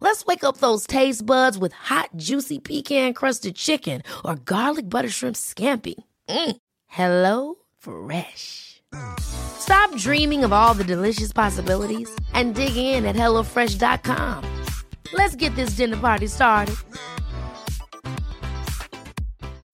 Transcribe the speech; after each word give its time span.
Let's 0.00 0.24
wake 0.24 0.44
up 0.44 0.58
those 0.58 0.86
taste 0.86 1.26
buds 1.26 1.58
with 1.58 1.72
hot, 1.72 2.10
juicy 2.16 2.58
pecan-crusted 2.58 3.56
chicken 3.56 4.02
or 4.24 4.36
garlic 4.36 4.88
butter 4.88 5.10
shrimp 5.10 5.36
scampi. 5.36 5.94
Mm. 6.28 6.56
Hello 6.86 7.54
Fresh. 7.78 8.82
Stop 9.20 9.94
dreaming 9.96 10.44
of 10.44 10.52
all 10.52 10.74
the 10.74 10.84
delicious 10.84 11.32
possibilities 11.32 12.08
and 12.32 12.54
dig 12.54 12.76
in 12.76 13.04
at 13.04 13.16
HelloFresh.com. 13.16 14.64
Let's 15.12 15.36
get 15.36 15.54
this 15.56 15.76
dinner 15.76 15.96
party 15.96 16.26
started. 16.26 16.76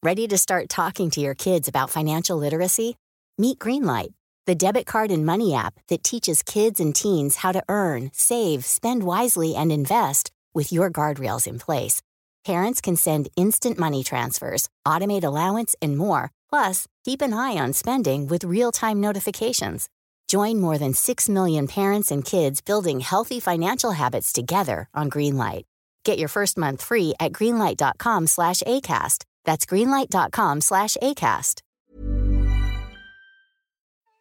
Ready 0.04 0.26
to 0.28 0.38
start 0.38 0.68
talking 0.68 1.10
to 1.10 1.20
your 1.20 1.34
kids 1.34 1.68
about 1.68 1.88
financial 1.88 2.36
literacy? 2.36 2.96
Meet 3.38 3.60
Greenlight, 3.60 4.12
the 4.46 4.54
debit 4.54 4.86
card 4.86 5.10
and 5.10 5.24
money 5.24 5.54
app 5.54 5.74
that 5.88 6.02
teaches 6.02 6.42
kids 6.42 6.80
and 6.80 6.94
teens 6.94 7.36
how 7.36 7.52
to 7.52 7.62
earn, 7.68 8.10
save, 8.12 8.64
spend 8.64 9.04
wisely, 9.04 9.54
and 9.54 9.70
invest 9.70 10.30
with 10.54 10.72
your 10.72 10.90
guardrails 10.90 11.46
in 11.46 11.58
place. 11.58 12.02
Parents 12.44 12.80
can 12.80 12.96
send 12.96 13.28
instant 13.36 13.78
money 13.78 14.02
transfers, 14.02 14.68
automate 14.86 15.24
allowance, 15.24 15.74
and 15.80 15.96
more. 15.96 16.32
Plus, 16.50 16.86
keep 17.04 17.22
an 17.22 17.32
eye 17.32 17.56
on 17.56 17.72
spending 17.72 18.26
with 18.26 18.44
real 18.44 18.72
time 18.72 19.00
notifications. 19.00 19.88
Join 20.28 20.60
more 20.60 20.78
than 20.78 20.94
6 20.94 21.28
million 21.28 21.68
parents 21.68 22.10
and 22.10 22.24
kids 22.24 22.60
building 22.60 23.00
healthy 23.00 23.38
financial 23.38 23.92
habits 23.92 24.32
together 24.32 24.88
on 24.94 25.10
Greenlight. 25.10 25.64
Get 26.04 26.18
your 26.18 26.28
first 26.28 26.58
month 26.58 26.82
free 26.82 27.14
at 27.20 27.32
greenlight.com 27.32 28.26
slash 28.26 28.62
ACAST. 28.66 29.24
That's 29.44 29.66
greenlight.com 29.66 30.60
slash 30.60 30.96
ACAST. 31.02 31.61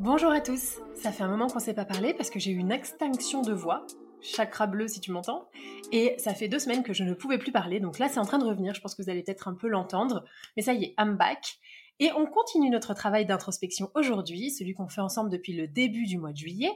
Bonjour 0.00 0.30
à 0.30 0.40
tous, 0.40 0.78
ça 0.94 1.12
fait 1.12 1.24
un 1.24 1.28
moment 1.28 1.48
qu'on 1.48 1.58
ne 1.58 1.62
s'est 1.62 1.74
pas 1.74 1.84
parlé 1.84 2.14
parce 2.14 2.30
que 2.30 2.38
j'ai 2.38 2.52
eu 2.52 2.56
une 2.56 2.72
extinction 2.72 3.42
de 3.42 3.52
voix, 3.52 3.86
chakra 4.22 4.66
bleu 4.66 4.88
si 4.88 4.98
tu 4.98 5.10
m'entends, 5.12 5.50
et 5.92 6.14
ça 6.16 6.32
fait 6.32 6.48
deux 6.48 6.58
semaines 6.58 6.82
que 6.82 6.94
je 6.94 7.04
ne 7.04 7.12
pouvais 7.12 7.36
plus 7.36 7.52
parler, 7.52 7.80
donc 7.80 7.98
là 7.98 8.08
c'est 8.08 8.18
en 8.18 8.24
train 8.24 8.38
de 8.38 8.46
revenir, 8.46 8.74
je 8.74 8.80
pense 8.80 8.94
que 8.94 9.02
vous 9.02 9.10
allez 9.10 9.22
peut-être 9.22 9.46
un 9.46 9.52
peu 9.52 9.68
l'entendre, 9.68 10.24
mais 10.56 10.62
ça 10.62 10.72
y 10.72 10.84
est, 10.84 10.94
I'm 10.98 11.18
back. 11.18 11.58
Et 11.98 12.10
on 12.12 12.24
continue 12.24 12.70
notre 12.70 12.94
travail 12.94 13.26
d'introspection 13.26 13.90
aujourd'hui, 13.94 14.50
celui 14.50 14.72
qu'on 14.72 14.88
fait 14.88 15.02
ensemble 15.02 15.28
depuis 15.28 15.52
le 15.52 15.68
début 15.68 16.06
du 16.06 16.16
mois 16.16 16.32
de 16.32 16.38
juillet. 16.38 16.72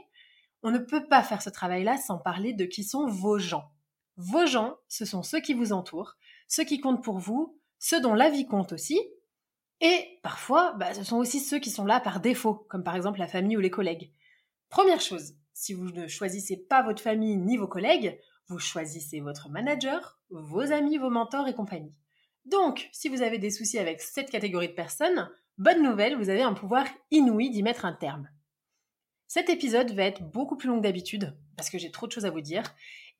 On 0.62 0.70
ne 0.70 0.76
peut 0.76 1.08
pas 1.08 1.22
faire 1.22 1.40
ce 1.40 1.48
travail-là 1.48 1.96
sans 1.96 2.18
parler 2.18 2.52
de 2.52 2.66
qui 2.66 2.84
sont 2.84 3.06
vos 3.06 3.38
gens. 3.38 3.70
Vos 4.18 4.44
gens, 4.44 4.76
ce 4.86 5.06
sont 5.06 5.22
ceux 5.22 5.40
qui 5.40 5.54
vous 5.54 5.72
entourent, 5.72 6.18
ceux 6.46 6.64
qui 6.64 6.78
comptent 6.78 7.02
pour 7.02 7.20
vous, 7.20 7.58
ceux 7.78 8.02
dont 8.02 8.12
la 8.12 8.28
vie 8.28 8.44
compte 8.44 8.74
aussi, 8.74 9.00
et 9.80 10.18
parfois, 10.22 10.72
bah, 10.74 10.94
ce 10.94 11.04
sont 11.04 11.16
aussi 11.16 11.40
ceux 11.40 11.58
qui 11.58 11.70
sont 11.70 11.84
là 11.84 12.00
par 12.00 12.20
défaut, 12.20 12.66
comme 12.68 12.84
par 12.84 12.96
exemple 12.96 13.18
la 13.18 13.28
famille 13.28 13.56
ou 13.56 13.60
les 13.60 13.70
collègues. 13.70 14.12
Première 14.68 15.00
chose, 15.00 15.34
si 15.52 15.72
vous 15.72 15.90
ne 15.90 16.08
choisissez 16.08 16.56
pas 16.56 16.82
votre 16.82 17.02
famille 17.02 17.36
ni 17.36 17.56
vos 17.56 17.68
collègues, 17.68 18.18
vous 18.48 18.58
choisissez 18.58 19.20
votre 19.20 19.48
manager, 19.48 20.20
vos 20.30 20.72
amis, 20.72 20.98
vos 20.98 21.10
mentors 21.10 21.48
et 21.48 21.54
compagnie. 21.54 21.94
Donc, 22.44 22.88
si 22.92 23.08
vous 23.08 23.22
avez 23.22 23.38
des 23.38 23.50
soucis 23.50 23.78
avec 23.78 24.02
cette 24.02 24.30
catégorie 24.30 24.68
de 24.68 24.74
personnes, 24.74 25.30
bonne 25.56 25.82
nouvelle, 25.82 26.16
vous 26.16 26.28
avez 26.28 26.42
un 26.42 26.52
pouvoir 26.52 26.86
inouï 27.10 27.50
d'y 27.50 27.62
mettre 27.62 27.84
un 27.84 27.94
terme. 27.94 28.28
Cet 29.26 29.48
épisode 29.48 29.92
va 29.92 30.04
être 30.04 30.22
beaucoup 30.22 30.56
plus 30.56 30.68
long 30.68 30.76
que 30.76 30.82
d'habitude, 30.82 31.36
parce 31.56 31.70
que 31.70 31.78
j'ai 31.78 31.90
trop 31.90 32.06
de 32.06 32.12
choses 32.12 32.26
à 32.26 32.30
vous 32.30 32.42
dire, 32.42 32.62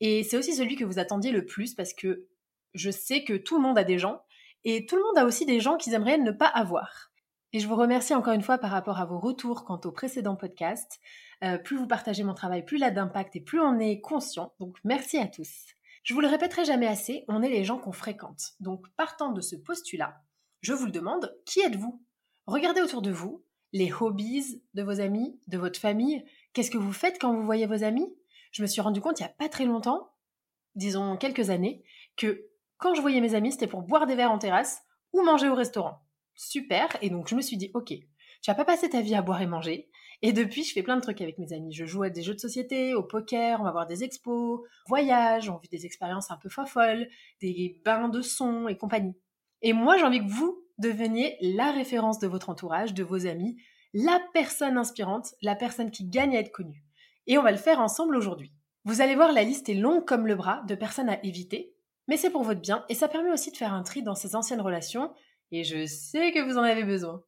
et 0.00 0.22
c'est 0.22 0.36
aussi 0.36 0.54
celui 0.54 0.76
que 0.76 0.84
vous 0.84 0.98
attendiez 0.98 1.32
le 1.32 1.46
plus, 1.46 1.74
parce 1.74 1.94
que 1.94 2.26
je 2.74 2.90
sais 2.90 3.24
que 3.24 3.34
tout 3.34 3.56
le 3.56 3.62
monde 3.62 3.78
a 3.78 3.84
des 3.84 3.98
gens, 3.98 4.22
et 4.64 4.86
tout 4.86 4.96
le 4.96 5.02
monde 5.02 5.18
a 5.18 5.24
aussi 5.24 5.46
des 5.46 5.60
gens 5.60 5.76
qu'ils 5.76 5.94
aimeraient 5.94 6.18
ne 6.18 6.30
pas 6.30 6.46
avoir. 6.46 7.10
Et 7.52 7.60
je 7.60 7.68
vous 7.68 7.76
remercie 7.76 8.14
encore 8.14 8.32
une 8.32 8.42
fois 8.42 8.58
par 8.58 8.70
rapport 8.70 8.98
à 8.98 9.04
vos 9.04 9.18
retours 9.18 9.64
quant 9.64 9.80
au 9.84 9.92
précédent 9.92 10.34
podcast. 10.34 11.00
Euh, 11.44 11.56
plus 11.56 11.76
vous 11.76 11.86
partagez 11.86 12.24
mon 12.24 12.34
travail, 12.34 12.64
plus 12.64 12.78
il 12.78 12.84
a 12.84 12.90
d'impact 12.90 13.36
et 13.36 13.40
plus 13.40 13.60
on 13.60 13.78
est 13.78 14.00
conscient. 14.00 14.52
Donc 14.58 14.76
merci 14.82 15.18
à 15.18 15.28
tous. 15.28 15.50
Je 16.02 16.14
vous 16.14 16.20
le 16.20 16.28
répéterai 16.28 16.64
jamais 16.64 16.86
assez, 16.86 17.24
on 17.28 17.42
est 17.42 17.48
les 17.48 17.64
gens 17.64 17.78
qu'on 17.78 17.92
fréquente. 17.92 18.54
Donc 18.60 18.86
partant 18.96 19.30
de 19.30 19.40
ce 19.40 19.56
postulat, 19.56 20.20
je 20.62 20.72
vous 20.72 20.86
le 20.86 20.92
demande, 20.92 21.34
qui 21.46 21.60
êtes-vous? 21.60 22.02
Regardez 22.46 22.82
autour 22.82 23.02
de 23.02 23.10
vous 23.10 23.44
les 23.72 23.92
hobbies 23.92 24.62
de 24.74 24.82
vos 24.82 25.00
amis, 25.00 25.38
de 25.48 25.58
votre 25.58 25.80
famille. 25.80 26.24
Qu'est-ce 26.52 26.70
que 26.70 26.78
vous 26.78 26.92
faites 26.92 27.20
quand 27.20 27.34
vous 27.34 27.44
voyez 27.44 27.66
vos 27.66 27.84
amis? 27.84 28.14
Je 28.52 28.62
me 28.62 28.66
suis 28.66 28.80
rendu 28.80 29.00
compte 29.00 29.18
il 29.20 29.24
n'y 29.24 29.28
a 29.28 29.32
pas 29.32 29.48
très 29.48 29.64
longtemps, 29.64 30.12
disons 30.76 31.16
quelques 31.16 31.50
années, 31.50 31.82
que 32.16 32.46
quand 32.78 32.94
je 32.94 33.00
voyais 33.00 33.20
mes 33.20 33.34
amis, 33.34 33.52
c'était 33.52 33.66
pour 33.66 33.82
boire 33.82 34.06
des 34.06 34.14
verres 34.14 34.32
en 34.32 34.38
terrasse 34.38 34.82
ou 35.12 35.22
manger 35.22 35.48
au 35.48 35.54
restaurant. 35.54 36.00
Super. 36.34 36.88
Et 37.00 37.10
donc, 37.10 37.28
je 37.28 37.34
me 37.34 37.40
suis 37.40 37.56
dit, 37.56 37.70
OK, 37.74 37.88
tu 37.88 38.50
vas 38.50 38.54
pas 38.54 38.64
passer 38.64 38.90
ta 38.90 39.00
vie 39.00 39.14
à 39.14 39.22
boire 39.22 39.40
et 39.40 39.46
manger. 39.46 39.88
Et 40.22 40.32
depuis, 40.32 40.64
je 40.64 40.72
fais 40.72 40.82
plein 40.82 40.96
de 40.96 41.02
trucs 41.02 41.20
avec 41.20 41.38
mes 41.38 41.52
amis. 41.52 41.72
Je 41.72 41.84
joue 41.84 42.02
à 42.02 42.10
des 42.10 42.22
jeux 42.22 42.34
de 42.34 42.40
société, 42.40 42.94
au 42.94 43.02
poker, 43.02 43.60
on 43.60 43.64
va 43.64 43.72
voir 43.72 43.86
des 43.86 44.04
expos, 44.04 44.60
voyage, 44.86 45.48
on 45.48 45.58
vit 45.58 45.68
des 45.68 45.86
expériences 45.86 46.30
un 46.30 46.36
peu 46.36 46.48
folles, 46.48 47.08
des 47.40 47.80
bains 47.84 48.08
de 48.08 48.22
son 48.22 48.68
et 48.68 48.76
compagnie. 48.76 49.16
Et 49.62 49.72
moi, 49.72 49.96
j'ai 49.96 50.04
envie 50.04 50.20
que 50.20 50.30
vous 50.30 50.62
deveniez 50.78 51.36
la 51.40 51.70
référence 51.70 52.18
de 52.18 52.26
votre 52.26 52.50
entourage, 52.50 52.94
de 52.94 53.04
vos 53.04 53.26
amis, 53.26 53.56
la 53.92 54.20
personne 54.32 54.76
inspirante, 54.76 55.34
la 55.40 55.54
personne 55.54 55.90
qui 55.90 56.04
gagne 56.04 56.36
à 56.36 56.40
être 56.40 56.52
connue. 56.52 56.84
Et 57.26 57.38
on 57.38 57.42
va 57.42 57.52
le 57.52 57.56
faire 57.56 57.80
ensemble 57.80 58.16
aujourd'hui. 58.16 58.52
Vous 58.84 59.00
allez 59.00 59.14
voir, 59.14 59.32
la 59.32 59.44
liste 59.44 59.68
est 59.68 59.74
longue 59.74 60.04
comme 60.04 60.26
le 60.26 60.34
bras 60.34 60.62
de 60.68 60.74
personnes 60.74 61.08
à 61.08 61.24
éviter, 61.24 61.73
mais 62.08 62.16
c'est 62.16 62.30
pour 62.30 62.42
votre 62.42 62.60
bien 62.60 62.84
et 62.88 62.94
ça 62.94 63.08
permet 63.08 63.30
aussi 63.30 63.50
de 63.50 63.56
faire 63.56 63.72
un 63.72 63.82
tri 63.82 64.02
dans 64.02 64.14
ces 64.14 64.36
anciennes 64.36 64.60
relations 64.60 65.12
et 65.52 65.64
je 65.64 65.86
sais 65.86 66.32
que 66.32 66.40
vous 66.40 66.58
en 66.58 66.62
avez 66.62 66.84
besoin. 66.84 67.22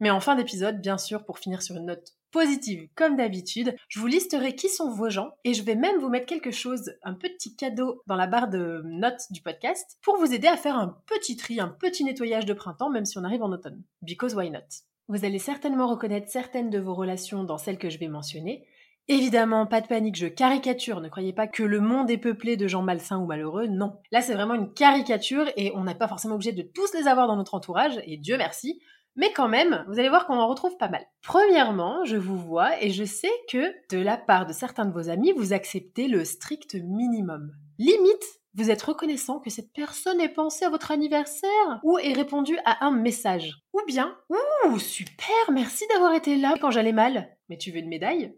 Mais 0.00 0.10
en 0.10 0.20
fin 0.20 0.36
d'épisode, 0.36 0.80
bien 0.80 0.96
sûr, 0.96 1.24
pour 1.24 1.38
finir 1.38 1.60
sur 1.60 1.76
une 1.76 1.86
note 1.86 2.12
positive 2.30 2.88
comme 2.94 3.16
d'habitude, 3.16 3.74
je 3.88 3.98
vous 3.98 4.06
listerai 4.06 4.54
qui 4.54 4.68
sont 4.68 4.90
vos 4.90 5.10
gens 5.10 5.32
et 5.44 5.54
je 5.54 5.62
vais 5.62 5.74
même 5.74 5.98
vous 5.98 6.08
mettre 6.08 6.26
quelque 6.26 6.50
chose, 6.50 6.92
un 7.02 7.14
petit 7.14 7.56
cadeau 7.56 8.02
dans 8.06 8.16
la 8.16 8.26
barre 8.26 8.48
de 8.48 8.82
notes 8.84 9.22
du 9.30 9.42
podcast 9.42 9.98
pour 10.02 10.16
vous 10.18 10.32
aider 10.32 10.46
à 10.46 10.56
faire 10.56 10.76
un 10.76 11.00
petit 11.06 11.36
tri, 11.36 11.58
un 11.58 11.68
petit 11.68 12.04
nettoyage 12.04 12.46
de 12.46 12.52
printemps 12.52 12.90
même 12.90 13.06
si 13.06 13.18
on 13.18 13.24
arrive 13.24 13.42
en 13.42 13.50
automne. 13.50 13.82
Because 14.02 14.34
why 14.34 14.50
not? 14.50 14.60
Vous 15.08 15.24
allez 15.24 15.38
certainement 15.38 15.88
reconnaître 15.88 16.28
certaines 16.28 16.70
de 16.70 16.78
vos 16.78 16.94
relations 16.94 17.42
dans 17.42 17.58
celles 17.58 17.78
que 17.78 17.90
je 17.90 17.98
vais 17.98 18.08
mentionner 18.08 18.66
Évidemment, 19.10 19.66
pas 19.66 19.80
de 19.80 19.86
panique, 19.86 20.16
je 20.16 20.26
caricature. 20.26 21.00
Ne 21.00 21.08
croyez 21.08 21.32
pas 21.32 21.46
que 21.46 21.62
le 21.62 21.80
monde 21.80 22.10
est 22.10 22.18
peuplé 22.18 22.58
de 22.58 22.68
gens 22.68 22.82
malsains 22.82 23.18
ou 23.18 23.24
malheureux. 23.26 23.66
Non. 23.66 23.94
Là, 24.12 24.20
c'est 24.20 24.34
vraiment 24.34 24.52
une 24.52 24.72
caricature 24.74 25.46
et 25.56 25.72
on 25.74 25.84
n'est 25.84 25.94
pas 25.94 26.08
forcément 26.08 26.34
obligé 26.34 26.52
de 26.52 26.62
tous 26.62 26.92
les 26.92 27.08
avoir 27.08 27.26
dans 27.26 27.36
notre 27.36 27.54
entourage, 27.54 28.00
et 28.06 28.18
Dieu 28.18 28.36
merci. 28.36 28.80
Mais 29.16 29.32
quand 29.32 29.48
même, 29.48 29.84
vous 29.88 29.98
allez 29.98 30.10
voir 30.10 30.26
qu'on 30.26 30.38
en 30.38 30.46
retrouve 30.46 30.76
pas 30.76 30.88
mal. 30.88 31.04
Premièrement, 31.22 32.04
je 32.04 32.16
vous 32.16 32.36
vois 32.38 32.80
et 32.82 32.90
je 32.90 33.02
sais 33.02 33.32
que 33.50 33.72
de 33.90 33.98
la 33.98 34.16
part 34.16 34.46
de 34.46 34.52
certains 34.52 34.84
de 34.84 34.92
vos 34.92 35.08
amis, 35.08 35.32
vous 35.32 35.52
acceptez 35.52 36.06
le 36.06 36.24
strict 36.24 36.76
minimum. 36.76 37.50
Limite, 37.78 38.24
vous 38.54 38.70
êtes 38.70 38.82
reconnaissant 38.82 39.40
que 39.40 39.50
cette 39.50 39.72
personne 39.72 40.20
ait 40.20 40.28
pensé 40.28 40.66
à 40.66 40.70
votre 40.70 40.90
anniversaire 40.90 41.80
ou 41.82 41.98
ait 41.98 42.12
répondu 42.12 42.58
à 42.64 42.84
un 42.86 42.90
message. 42.90 43.54
Ou 43.72 43.80
bien, 43.86 44.16
ouh, 44.30 44.78
super, 44.78 45.50
merci 45.50 45.84
d'avoir 45.92 46.12
été 46.12 46.36
là 46.36 46.54
quand 46.60 46.70
j'allais 46.70 46.92
mal. 46.92 47.36
Mais 47.48 47.56
tu 47.56 47.72
veux 47.72 47.78
une 47.78 47.88
médaille? 47.88 48.34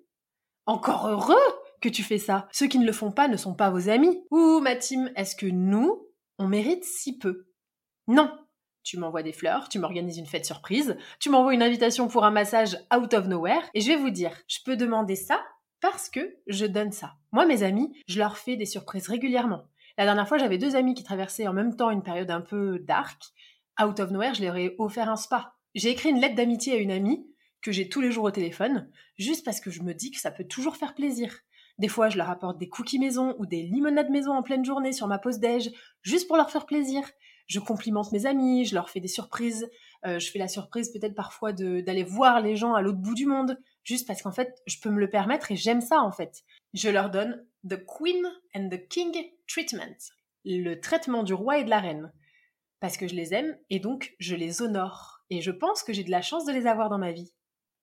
Encore 0.66 1.06
heureux 1.08 1.36
que 1.80 1.88
tu 1.88 2.02
fais 2.02 2.18
ça. 2.18 2.48
Ceux 2.52 2.66
qui 2.66 2.78
ne 2.78 2.86
le 2.86 2.92
font 2.92 3.10
pas 3.10 3.28
ne 3.28 3.36
sont 3.36 3.54
pas 3.54 3.70
vos 3.70 3.88
amis. 3.88 4.22
Ou 4.30 4.60
ma 4.60 4.76
team, 4.76 5.10
est-ce 5.16 5.34
que 5.34 5.46
nous, 5.46 6.06
on 6.38 6.46
mérite 6.46 6.84
si 6.84 7.18
peu? 7.18 7.46
Non. 8.06 8.30
tu 8.82 8.98
m'envoies 8.98 9.22
des 9.22 9.32
fleurs, 9.32 9.68
tu 9.68 9.78
m'organises 9.78 10.18
une 10.18 10.26
fête 10.26 10.46
surprise, 10.46 10.96
tu 11.20 11.30
m'envoies 11.30 11.54
une 11.54 11.62
invitation 11.62 12.08
pour 12.08 12.24
un 12.24 12.30
massage 12.30 12.76
out 12.94 13.12
of 13.14 13.26
nowhere, 13.26 13.62
et 13.74 13.80
je 13.80 13.88
vais 13.88 13.96
vous 13.96 14.10
dire, 14.10 14.32
je 14.48 14.58
peux 14.64 14.76
demander 14.76 15.16
ça 15.16 15.40
parce 15.80 16.08
que 16.08 16.36
je 16.46 16.66
donne 16.66 16.92
ça. 16.92 17.14
Moi, 17.32 17.46
mes 17.46 17.62
amis, 17.62 17.92
je 18.08 18.18
leur 18.18 18.36
fais 18.36 18.56
des 18.56 18.66
surprises 18.66 19.08
régulièrement. 19.08 19.64
La 19.98 20.04
dernière 20.04 20.28
fois, 20.28 20.38
j'avais 20.38 20.58
deux 20.58 20.76
amis 20.76 20.94
qui 20.94 21.04
traversaient 21.04 21.46
en 21.46 21.52
même 21.52 21.76
temps 21.76 21.90
une 21.90 22.02
période 22.02 22.30
un 22.30 22.40
peu 22.40 22.78
dark. 22.80 23.22
Out 23.82 24.00
of 24.00 24.10
nowhere, 24.10 24.34
je 24.34 24.42
leur 24.42 24.56
ai 24.56 24.74
offert 24.78 25.10
un 25.10 25.16
spa. 25.16 25.54
J'ai 25.74 25.90
écrit 25.90 26.10
une 26.10 26.20
lettre 26.20 26.34
d'amitié 26.34 26.74
à 26.74 26.76
une 26.76 26.90
amie 26.90 27.26
que 27.62 27.72
j'ai 27.72 27.88
tous 27.88 28.00
les 28.00 28.12
jours 28.12 28.24
au 28.24 28.30
téléphone, 28.30 28.90
juste 29.18 29.44
parce 29.44 29.60
que 29.60 29.70
je 29.70 29.82
me 29.82 29.94
dis 29.94 30.10
que 30.10 30.20
ça 30.20 30.30
peut 30.30 30.44
toujours 30.44 30.76
faire 30.76 30.94
plaisir. 30.94 31.40
Des 31.78 31.88
fois, 31.88 32.08
je 32.08 32.18
leur 32.18 32.28
apporte 32.28 32.58
des 32.58 32.68
cookies 32.68 32.98
maison 32.98 33.34
ou 33.38 33.46
des 33.46 33.62
limonades 33.62 34.10
maison 34.10 34.32
en 34.32 34.42
pleine 34.42 34.64
journée 34.64 34.92
sur 34.92 35.06
ma 35.06 35.18
pause 35.18 35.38
déj, 35.38 35.70
juste 36.02 36.28
pour 36.28 36.36
leur 36.36 36.50
faire 36.50 36.66
plaisir. 36.66 37.02
Je 37.46 37.58
complimente 37.58 38.12
mes 38.12 38.26
amis, 38.26 38.64
je 38.64 38.74
leur 38.74 38.90
fais 38.90 39.00
des 39.00 39.08
surprises. 39.08 39.68
Euh, 40.06 40.18
je 40.18 40.30
fais 40.30 40.38
la 40.38 40.48
surprise 40.48 40.92
peut-être 40.92 41.14
parfois 41.14 41.52
d'aller 41.52 42.04
voir 42.04 42.40
les 42.40 42.56
gens 42.56 42.74
à 42.74 42.82
l'autre 42.82 42.98
bout 42.98 43.14
du 43.14 43.26
monde, 43.26 43.58
juste 43.82 44.06
parce 44.06 44.22
qu'en 44.22 44.30
fait, 44.30 44.62
je 44.66 44.76
peux 44.80 44.90
me 44.90 45.00
le 45.00 45.10
permettre 45.10 45.52
et 45.52 45.56
j'aime 45.56 45.80
ça 45.80 46.00
en 46.00 46.12
fait. 46.12 46.42
Je 46.74 46.88
leur 46.88 47.10
donne 47.10 47.44
The 47.68 47.84
Queen 47.84 48.24
and 48.54 48.68
the 48.68 48.86
King 48.88 49.14
Treatment, 49.48 49.96
le 50.44 50.76
traitement 50.76 51.22
du 51.22 51.34
roi 51.34 51.58
et 51.58 51.64
de 51.64 51.70
la 51.70 51.80
reine, 51.80 52.12
parce 52.78 52.96
que 52.96 53.08
je 53.08 53.14
les 53.14 53.34
aime 53.34 53.56
et 53.68 53.80
donc 53.80 54.14
je 54.18 54.36
les 54.36 54.62
honore. 54.62 55.22
Et 55.28 55.40
je 55.40 55.50
pense 55.50 55.82
que 55.82 55.92
j'ai 55.92 56.04
de 56.04 56.10
la 56.10 56.22
chance 56.22 56.44
de 56.44 56.52
les 56.52 56.66
avoir 56.66 56.88
dans 56.88 56.98
ma 56.98 57.12
vie. 57.12 57.32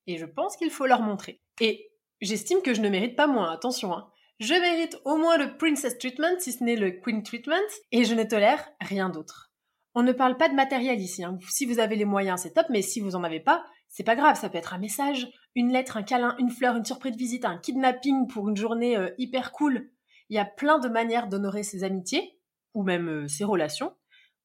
Et 0.07 0.18
je 0.18 0.25
pense 0.25 0.57
qu'il 0.57 0.71
faut 0.71 0.88
leur 0.88 1.01
montrer. 1.01 1.42
Et 1.62 1.92
j'estime 2.21 2.62
que 2.62 2.74
je 2.74 2.81
ne 2.81 2.89
mérite 2.89 3.15
pas 3.15 3.27
moins, 3.27 3.51
attention. 3.51 3.94
Hein. 3.94 4.09
Je 4.39 4.54
mérite 4.54 4.98
au 5.06 5.18
moins 5.18 5.38
le 5.38 5.57
Princess 5.57 5.98
Treatment, 5.98 6.39
si 6.39 6.54
ce 6.54 6.63
n'est 6.63 6.75
le 6.75 6.92
Queen 6.92 7.24
Treatment, 7.24 7.56
et 7.92 8.06
je 8.06 8.15
ne 8.15 8.24
tolère 8.24 8.69
rien 8.80 9.09
d'autre. 9.09 9.51
On 9.95 10.04
ne 10.04 10.12
parle 10.12 10.38
pas 10.38 10.48
de 10.48 10.54
matériel 10.54 11.01
ici. 11.01 11.24
Hein. 11.24 11.39
Si 11.50 11.65
vous 11.65 11.80
avez 11.80 11.95
les 11.95 12.06
moyens, 12.06 12.42
c'est 12.42 12.54
top, 12.54 12.68
mais 12.69 12.83
si 12.83 13.00
vous 13.00 13.15
en 13.15 13.24
avez 13.24 13.39
pas, 13.39 13.65
c'est 13.89 14.04
pas 14.04 14.15
grave. 14.15 14.39
Ça 14.39 14.50
peut 14.50 14.59
être 14.59 14.75
un 14.75 14.77
message, 14.77 15.27
une 15.56 15.71
lettre, 15.71 15.98
un 15.98 16.04
câlin, 16.04 16.36
une 16.38 16.51
fleur, 16.51 16.75
une 16.75 16.86
surprise 16.86 17.13
de 17.13 17.18
visite, 17.18 17.45
un 17.45 17.57
kidnapping 17.57 18.27
pour 18.27 18.48
une 18.48 18.56
journée 18.56 18.95
euh, 18.95 19.10
hyper 19.18 19.51
cool. 19.51 19.89
Il 20.30 20.36
y 20.36 20.39
a 20.39 20.45
plein 20.45 20.77
de 20.77 20.88
manières 20.88 21.27
d'honorer 21.27 21.63
ses 21.63 21.83
amitiés, 21.83 22.39
ou 22.75 22.83
même 22.83 23.10
euh, 23.10 23.27
ses 23.27 23.44
relations, 23.44 23.95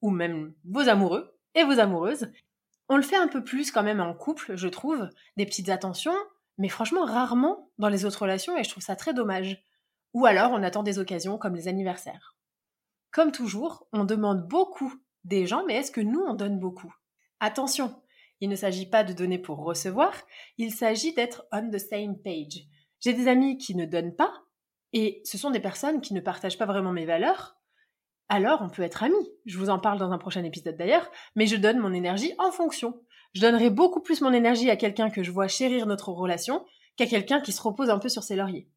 ou 0.01 0.11
même 0.11 0.55
vos 0.65 0.89
amoureux 0.89 1.39
et 1.55 1.65
vos 1.65 1.79
amoureuses. 1.79 2.33
On 2.89 2.97
le 2.97 3.03
fait 3.03 3.17
un 3.17 3.29
peu 3.29 3.43
plus 3.43 3.71
quand 3.71 3.83
même 3.83 4.01
en 4.01 4.15
couple, 4.15 4.57
je 4.57 4.69
trouve, 4.69 5.09
des 5.37 5.47
petites 5.47 5.69
attentions, 5.69 6.17
mais 6.59 6.69
franchement 6.69 7.05
rarement 7.05 7.71
dans 7.79 7.89
les 7.89 8.05
autres 8.05 8.23
relations 8.23 8.57
et 8.57 8.65
je 8.65 8.71
trouve 8.71 8.83
ça 8.83 8.97
très 8.97 9.15
dommage. 9.15 9.65
Ou 10.15 10.27
alors 10.27 10.53
on 10.53 10.63
attend 10.63 10.83
des 10.83 10.99
occasions 10.99 11.39
comme 11.39 11.55
les 11.55 11.69
anniversaires. 11.69 12.37
Comme 13.11 13.33
toujours, 13.33 13.87
on 13.93 14.05
demande 14.05 14.47
beaucoup 14.47 14.93
des 15.25 15.47
gens, 15.47 15.65
mais 15.67 15.75
est-ce 15.75 15.93
que 15.93 16.01
nous 16.01 16.21
on 16.21 16.35
donne 16.35 16.59
beaucoup? 16.59 16.93
Attention, 17.41 18.03
il 18.41 18.49
ne 18.49 18.57
s'agit 18.57 18.89
pas 18.89 19.05
de 19.05 19.13
donner 19.13 19.39
pour 19.39 19.65
recevoir, 19.65 20.13
il 20.59 20.73
s'agit 20.73 21.15
d'être 21.15 21.47
on 21.53 21.71
the 21.71 21.79
same 21.79 22.17
page. 22.23 22.63
J'ai 23.01 23.13
des 23.13 23.29
amis 23.29 23.59
qui 23.59 23.75
ne 23.75 23.87
donnent 23.87 24.17
pas, 24.17 24.33
et 24.93 25.23
ce 25.25 25.39
sont 25.39 25.51
des 25.51 25.61
personnes 25.61 26.01
qui 26.01 26.15
ne 26.15 26.21
partagent 26.21 26.59
pas 26.59 26.67
vraiment 26.67 26.93
mes 26.93 27.07
valeurs, 27.07 27.57
alors 28.33 28.63
on 28.63 28.71
peut 28.71 28.83
être 28.83 29.03
amis. 29.03 29.31
Je 29.45 29.59
vous 29.59 29.69
en 29.69 29.79
parle 29.79 29.99
dans 29.99 30.11
un 30.11 30.17
prochain 30.17 30.43
épisode 30.43 30.79
d'ailleurs, 30.79 31.11
mais 31.37 31.47
je 31.47 31.57
donne 31.57 31.79
mon 31.79 31.93
énergie 31.93 32.33
en 32.39 32.51
fonction. 32.51 32.99
Je 33.35 33.43
donnerai 33.43 33.69
beaucoup 33.69 34.01
plus 34.01 34.23
mon 34.23 34.33
énergie 34.33 34.71
à 34.71 34.77
quelqu'un 34.77 35.11
que 35.11 35.23
je 35.23 35.31
vois 35.31 35.49
chérir 35.49 35.87
notre 35.87 36.09
relation 36.09 36.65
qu'à 36.97 37.07
quelqu'un 37.07 37.43
qui 37.43 37.53
se 37.53 37.61
repose 37.61 37.91
un 37.91 37.99
peu 37.99 38.09
sur 38.09 38.23
ses 38.23 38.37
lauriers. 38.37 38.71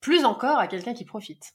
Plus 0.00 0.24
encore 0.24 0.58
à 0.58 0.66
quelqu'un 0.66 0.92
qui 0.92 1.04
profite. 1.04 1.54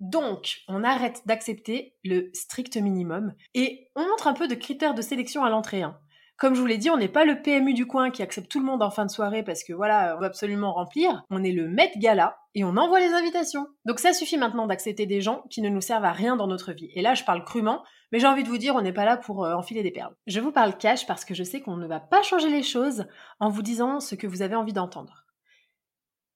Donc, 0.00 0.62
on 0.68 0.84
arrête 0.84 1.20
d'accepter 1.26 1.96
le 2.02 2.30
strict 2.32 2.78
minimum 2.78 3.34
et 3.52 3.90
on 3.94 4.08
montre 4.08 4.26
un 4.26 4.34
peu 4.34 4.48
de 4.48 4.54
critères 4.54 4.94
de 4.94 5.02
sélection 5.02 5.44
à 5.44 5.50
l'entrée. 5.50 5.82
Hein. 5.82 5.98
Comme 6.38 6.54
je 6.54 6.60
vous 6.60 6.66
l'ai 6.66 6.76
dit, 6.76 6.90
on 6.90 6.98
n'est 6.98 7.08
pas 7.08 7.24
le 7.24 7.40
PMU 7.40 7.72
du 7.72 7.86
coin 7.86 8.10
qui 8.10 8.22
accepte 8.22 8.50
tout 8.50 8.60
le 8.60 8.66
monde 8.66 8.82
en 8.82 8.90
fin 8.90 9.06
de 9.06 9.10
soirée 9.10 9.42
parce 9.42 9.64
que 9.64 9.72
voilà, 9.72 10.14
on 10.16 10.20
va 10.20 10.26
absolument 10.26 10.74
remplir. 10.74 11.24
On 11.30 11.42
est 11.42 11.52
le 11.52 11.66
Met 11.66 11.92
Gala 11.96 12.36
et 12.54 12.62
on 12.62 12.76
envoie 12.76 13.00
les 13.00 13.14
invitations. 13.14 13.66
Donc 13.86 14.00
ça 14.00 14.12
suffit 14.12 14.36
maintenant 14.36 14.66
d'accepter 14.66 15.06
des 15.06 15.22
gens 15.22 15.44
qui 15.48 15.62
ne 15.62 15.70
nous 15.70 15.80
servent 15.80 16.04
à 16.04 16.12
rien 16.12 16.36
dans 16.36 16.46
notre 16.46 16.72
vie. 16.72 16.90
Et 16.94 17.00
là, 17.00 17.14
je 17.14 17.24
parle 17.24 17.42
crûment, 17.42 17.82
mais 18.12 18.18
j'ai 18.18 18.26
envie 18.26 18.42
de 18.42 18.48
vous 18.48 18.58
dire, 18.58 18.74
on 18.74 18.82
n'est 18.82 18.92
pas 18.92 19.06
là 19.06 19.16
pour 19.16 19.46
euh, 19.46 19.54
enfiler 19.54 19.82
des 19.82 19.90
perles. 19.90 20.14
Je 20.26 20.40
vous 20.40 20.52
parle 20.52 20.76
cash 20.76 21.06
parce 21.06 21.24
que 21.24 21.32
je 21.32 21.42
sais 21.42 21.62
qu'on 21.62 21.78
ne 21.78 21.86
va 21.86 22.00
pas 22.00 22.22
changer 22.22 22.50
les 22.50 22.62
choses 22.62 23.06
en 23.40 23.48
vous 23.48 23.62
disant 23.62 23.98
ce 23.98 24.14
que 24.14 24.26
vous 24.26 24.42
avez 24.42 24.56
envie 24.56 24.74
d'entendre. 24.74 25.24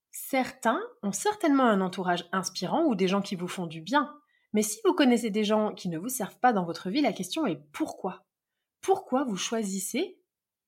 Certains 0.09 0.81
ont 1.03 1.11
certainement 1.11 1.65
un 1.65 1.79
entourage 1.79 2.25
inspirant 2.31 2.85
ou 2.85 2.95
des 2.95 3.07
gens 3.07 3.21
qui 3.21 3.35
vous 3.35 3.47
font 3.47 3.67
du 3.67 3.81
bien. 3.81 4.11
Mais 4.53 4.63
si 4.63 4.79
vous 4.83 4.93
connaissez 4.93 5.29
des 5.29 5.43
gens 5.43 5.73
qui 5.73 5.89
ne 5.89 5.99
vous 5.99 6.09
servent 6.09 6.39
pas 6.39 6.53
dans 6.53 6.65
votre 6.65 6.89
vie, 6.89 7.01
la 7.01 7.13
question 7.13 7.45
est 7.45 7.61
pourquoi? 7.71 8.25
Pourquoi 8.81 9.23
vous 9.23 9.37
choisissez 9.37 10.19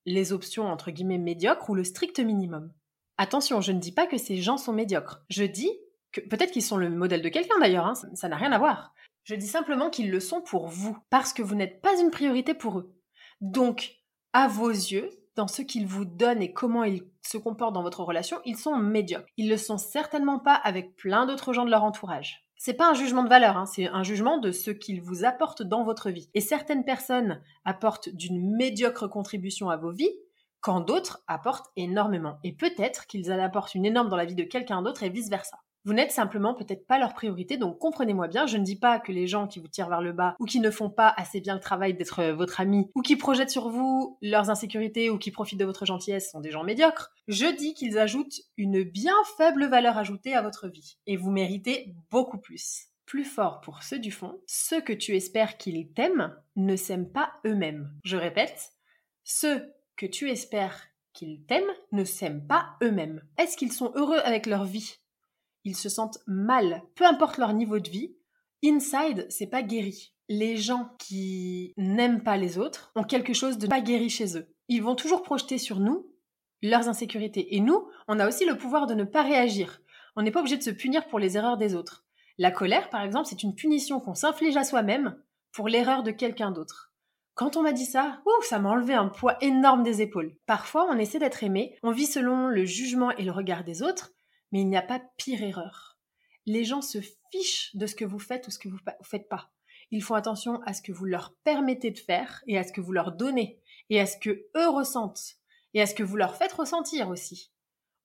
les 0.06 0.34
options 0.34 0.66
entre 0.66 0.92
guillemets 0.92 1.18
médiocres 1.18 1.70
ou 1.70 1.76
le 1.76 1.84
strict 1.84 2.20
minimum? 2.20 2.72
Attention, 3.18 3.62
je 3.62 3.72
ne 3.72 3.80
dis 3.80 3.92
pas 3.92 4.08
que 4.08 4.18
ces 4.18 4.38
gens 4.38 4.58
sont 4.58 4.74
médiocres. 4.74 5.24
Je 5.30 5.44
dis 5.44 5.72
que 6.12 6.22
peut-être 6.22 6.52
qu'ils 6.52 6.64
sont 6.64 6.78
le 6.78 6.90
modèle 6.90 7.22
de 7.22 7.30
quelqu'un 7.30 7.60
d'ailleurs, 7.60 7.86
hein, 7.86 7.94
ça 7.96 8.30
n'a 8.30 8.36
rien 8.36 8.52
à 8.52 8.60
voir. 8.60 8.94
Je 9.24 9.36
dis 9.36 9.48
simplement 9.48 9.90
qu'ils 9.90 10.12
le 10.12 10.20
sont 10.20 10.42
pour 10.42 10.68
vous, 10.68 10.98
parce 11.10 11.34
que 11.34 11.42
vous 11.42 11.56
n'êtes 11.56 11.82
pas 11.82 12.00
une 12.00 12.12
priorité 12.12 12.54
pour 12.54 12.80
eux. 12.80 12.94
Donc, 13.42 13.96
à 14.34 14.48
vos 14.48 14.70
yeux, 14.70 15.10
dans 15.36 15.48
ce 15.48 15.62
qu'ils 15.62 15.88
vous 15.88 16.06
donnent 16.06 16.42
et 16.42 16.54
comment 16.54 16.84
ils 16.84 17.04
se 17.22 17.38
comportent 17.38 17.74
dans 17.74 17.84
votre 17.84 18.04
relation, 18.04 18.40
ils 18.46 18.58
sont 18.58 18.78
médiocres. 18.78 19.30
Ils 19.38 19.50
le 19.50 19.58
sont 19.58 19.78
certainement 19.78 20.40
pas 20.40 20.54
avec 20.54 20.96
plein 20.96 21.26
d'autres 21.26 21.54
gens 21.54 21.66
de 21.66 21.72
leur 21.72 21.84
entourage 21.84 22.46
c'est 22.66 22.76
pas 22.76 22.90
un 22.90 22.94
jugement 22.94 23.24
de 23.24 23.30
valeur, 23.30 23.58
hein, 23.58 23.66
c'est 23.66 23.88
un 23.88 24.04
jugement 24.04 24.38
de 24.38 24.54
ce 24.54 24.72
qu'ils 24.72 25.02
vous 25.02 25.26
apportent 25.26 25.64
dans 25.64 25.84
votre 25.84 26.10
vie. 26.10 26.30
Et 26.34 26.40
certaines 26.40 26.86
personnes 26.86 27.42
apportent 27.66 28.08
d'une 28.08 28.56
médiocre 28.56 29.10
contribution 29.10 29.70
à 29.70 29.76
vos 29.76 29.92
vies, 29.92 30.14
quand 30.62 30.80
d'autres 30.80 31.26
apportent 31.28 31.74
énormément. 31.76 32.40
Et 32.46 32.54
peut-être 32.54 33.06
qu'ils 33.06 33.34
en 33.34 33.40
apportent 33.40 33.76
une 33.76 33.86
énorme 33.86 34.08
dans 34.08 34.16
la 34.16 34.24
vie 34.24 34.34
de 34.34 34.46
quelqu'un 34.46 34.82
d'autre 34.82 35.04
et 35.04 35.10
vice-versa. 35.10 35.58
Vous 35.86 35.94
n'êtes 35.94 36.12
simplement 36.12 36.54
peut-être 36.54 36.88
pas 36.88 36.98
leur 36.98 37.14
priorité, 37.14 37.58
donc 37.58 37.78
comprenez-moi 37.78 38.30
bien, 38.30 38.46
je 38.46 38.58
ne 38.58 38.64
dis 38.64 38.78
pas 38.78 39.00
que 39.00 39.12
les 39.12 39.28
gens 39.28 39.48
qui 39.48 39.60
vous 39.60 39.68
tirent 39.68 39.90
vers 39.90 40.02
le 40.02 40.14
bas 40.14 40.36
ou 40.40 40.46
qui 40.46 40.62
ne 40.62 40.72
font 40.72 40.90
pas 40.90 41.14
assez 41.18 41.42
bien 41.42 41.56
le 41.56 41.60
travail 41.60 41.94
d'être 41.94 42.20
euh, 42.20 42.34
votre 42.34 42.62
ami 42.62 42.90
ou 42.96 43.02
qui 43.02 43.18
projettent 43.18 43.50
sur 43.50 43.70
vous 43.70 44.18
leurs 44.22 44.50
insécurités 44.50 45.10
ou 45.10 45.18
qui 45.18 45.30
profitent 45.30 45.60
de 45.60 45.66
votre 45.66 45.86
gentillesse 45.86 46.32
sont 46.32 46.40
des 46.40 46.52
gens 46.52 46.64
médiocres. 46.64 47.12
Je 47.28 47.54
dis 47.54 47.74
qu'ils 47.74 47.98
ajoutent 47.98 48.40
une 48.56 48.84
bien 48.84 49.16
faible 49.36 49.66
valeur 49.66 49.98
ajoutée 49.98 50.36
à 50.36 50.42
votre 50.42 50.70
vie 50.70 50.98
et 51.06 51.18
vous 51.18 51.32
méritez 51.32 51.94
beaucoup 52.10 52.38
plus. 52.38 52.88
Plus 53.06 53.26
fort 53.26 53.60
pour 53.60 53.84
ceux 53.84 54.00
du 54.00 54.12
fond, 54.12 54.40
ceux 54.48 54.80
que 54.80 54.94
tu 54.94 55.18
espères 55.18 55.58
qu'ils 55.58 55.92
t'aiment 55.92 56.34
ne 56.56 56.78
s'aiment 56.78 57.12
pas 57.12 57.34
eux-mêmes. 57.46 57.92
Je 58.06 58.16
répète, 58.16 58.72
ceux 59.26 59.74
que 59.98 60.06
tu 60.06 60.30
espères 60.32 60.88
qu'ils 61.12 61.46
t'aiment 61.46 61.64
ne 61.92 62.06
s'aiment 62.06 62.48
pas 62.48 62.78
eux-mêmes. 62.82 63.22
Est-ce 63.38 63.58
qu'ils 63.58 63.74
sont 63.74 63.92
heureux 63.96 64.20
avec 64.24 64.46
leur 64.46 64.64
vie 64.64 65.03
ils 65.64 65.76
se 65.76 65.90
sentent 65.90 66.20
mal, 66.28 66.84
peu 66.96 67.06
importe 67.06 67.38
leur 67.38 67.54
niveau 67.54 67.80
de 67.80 67.90
vie. 67.90 68.16
Inside, 68.64 69.26
c'est 69.30 69.48
pas 69.48 69.62
guéri. 69.62 70.14
Les 70.30 70.58
gens 70.58 70.96
qui 71.00 71.74
n'aiment 71.78 72.24
pas 72.24 72.38
les 72.38 72.58
autres 72.58 72.92
ont 72.96 73.04
quelque 73.04 73.34
chose 73.34 73.58
de 73.58 73.68
pas 73.68 73.82
guéri 73.82 74.10
chez 74.10 74.38
eux. 74.38 74.48
Ils 74.70 74.82
vont 74.82 74.96
toujours 74.96 75.22
projeter 75.22 75.58
sur 75.58 75.80
nous 75.80 76.08
leurs 76.62 76.88
insécurités. 76.88 77.56
Et 77.56 77.60
nous, 77.60 77.88
on 78.08 78.20
a 78.20 78.28
aussi 78.28 78.46
le 78.46 78.58
pouvoir 78.58 78.88
de 78.88 78.94
ne 78.94 79.04
pas 79.04 79.24
réagir. 79.24 79.82
On 80.16 80.22
n'est 80.22 80.32
pas 80.32 80.40
obligé 80.40 80.58
de 80.58 80.64
se 80.64 80.70
punir 80.70 81.08
pour 81.08 81.20
les 81.20 81.38
erreurs 81.38 81.58
des 81.58 81.76
autres. 81.76 82.06
La 82.38 82.52
colère, 82.52 82.90
par 82.90 83.02
exemple, 83.02 83.28
c'est 83.28 83.44
une 83.44 83.56
punition 83.56 84.00
qu'on 84.00 84.16
s'inflige 84.16 84.58
à 84.58 84.64
soi-même 84.64 85.16
pour 85.52 85.68
l'erreur 85.68 86.04
de 86.04 86.12
quelqu'un 86.12 86.52
d'autre. 86.52 86.94
Quand 87.36 87.58
on 87.58 87.64
m'a 87.64 87.74
dit 87.74 87.86
ça, 87.86 88.22
ouf, 88.26 88.46
ça 88.46 88.60
m'a 88.60 88.70
enlevé 88.70 88.94
un 88.94 89.08
poids 89.08 89.38
énorme 89.42 89.84
des 89.84 90.02
épaules. 90.02 90.36
Parfois, 90.46 90.88
on 90.90 90.98
essaie 90.98 91.20
d'être 91.20 91.44
aimé, 91.44 91.78
on 91.84 91.92
vit 91.92 92.06
selon 92.06 92.48
le 92.48 92.64
jugement 92.64 93.12
et 93.12 93.24
le 93.24 93.32
regard 93.32 93.64
des 93.64 93.82
autres, 93.82 94.12
mais 94.54 94.62
il 94.62 94.70
n'y 94.70 94.78
a 94.78 94.84
pas 94.84 95.02
pire 95.18 95.44
erreur. 95.44 95.98
Les 96.46 96.64
gens 96.64 96.82
se 96.82 97.00
fichent 97.32 97.76
de 97.76 97.88
ce 97.88 97.96
que 97.96 98.06
vous 98.06 98.20
faites 98.20 98.48
ou 98.48 98.52
ce 98.52 98.60
que 98.60 98.70
vous 98.70 98.78
ne 98.78 99.06
faites 99.06 99.28
pas. 99.28 99.52
Ils 99.90 100.04
font 100.04 100.14
attention 100.14 100.62
à 100.62 100.74
ce 100.74 100.82
que 100.82 100.92
vous 100.92 101.06
leur 101.06 101.34
permettez 101.44 101.90
de 101.90 101.98
faire 101.98 102.44
et 102.48 102.58
à 102.58 102.64
ce 102.64 102.72
que 102.72 102.80
vous 102.80 102.92
leur 102.92 103.14
donnez 103.14 103.60
et 103.90 104.00
à 104.00 104.06
ce 104.06 104.16
que 104.18 104.46
eux 104.56 104.70
ressentent 104.70 105.38
et 105.74 105.82
à 105.82 105.88
ce 105.88 105.96
que 105.96 106.04
vous 106.04 106.18
leur 106.18 106.36
faites 106.36 106.54
ressentir 106.54 107.10
aussi. 107.10 107.52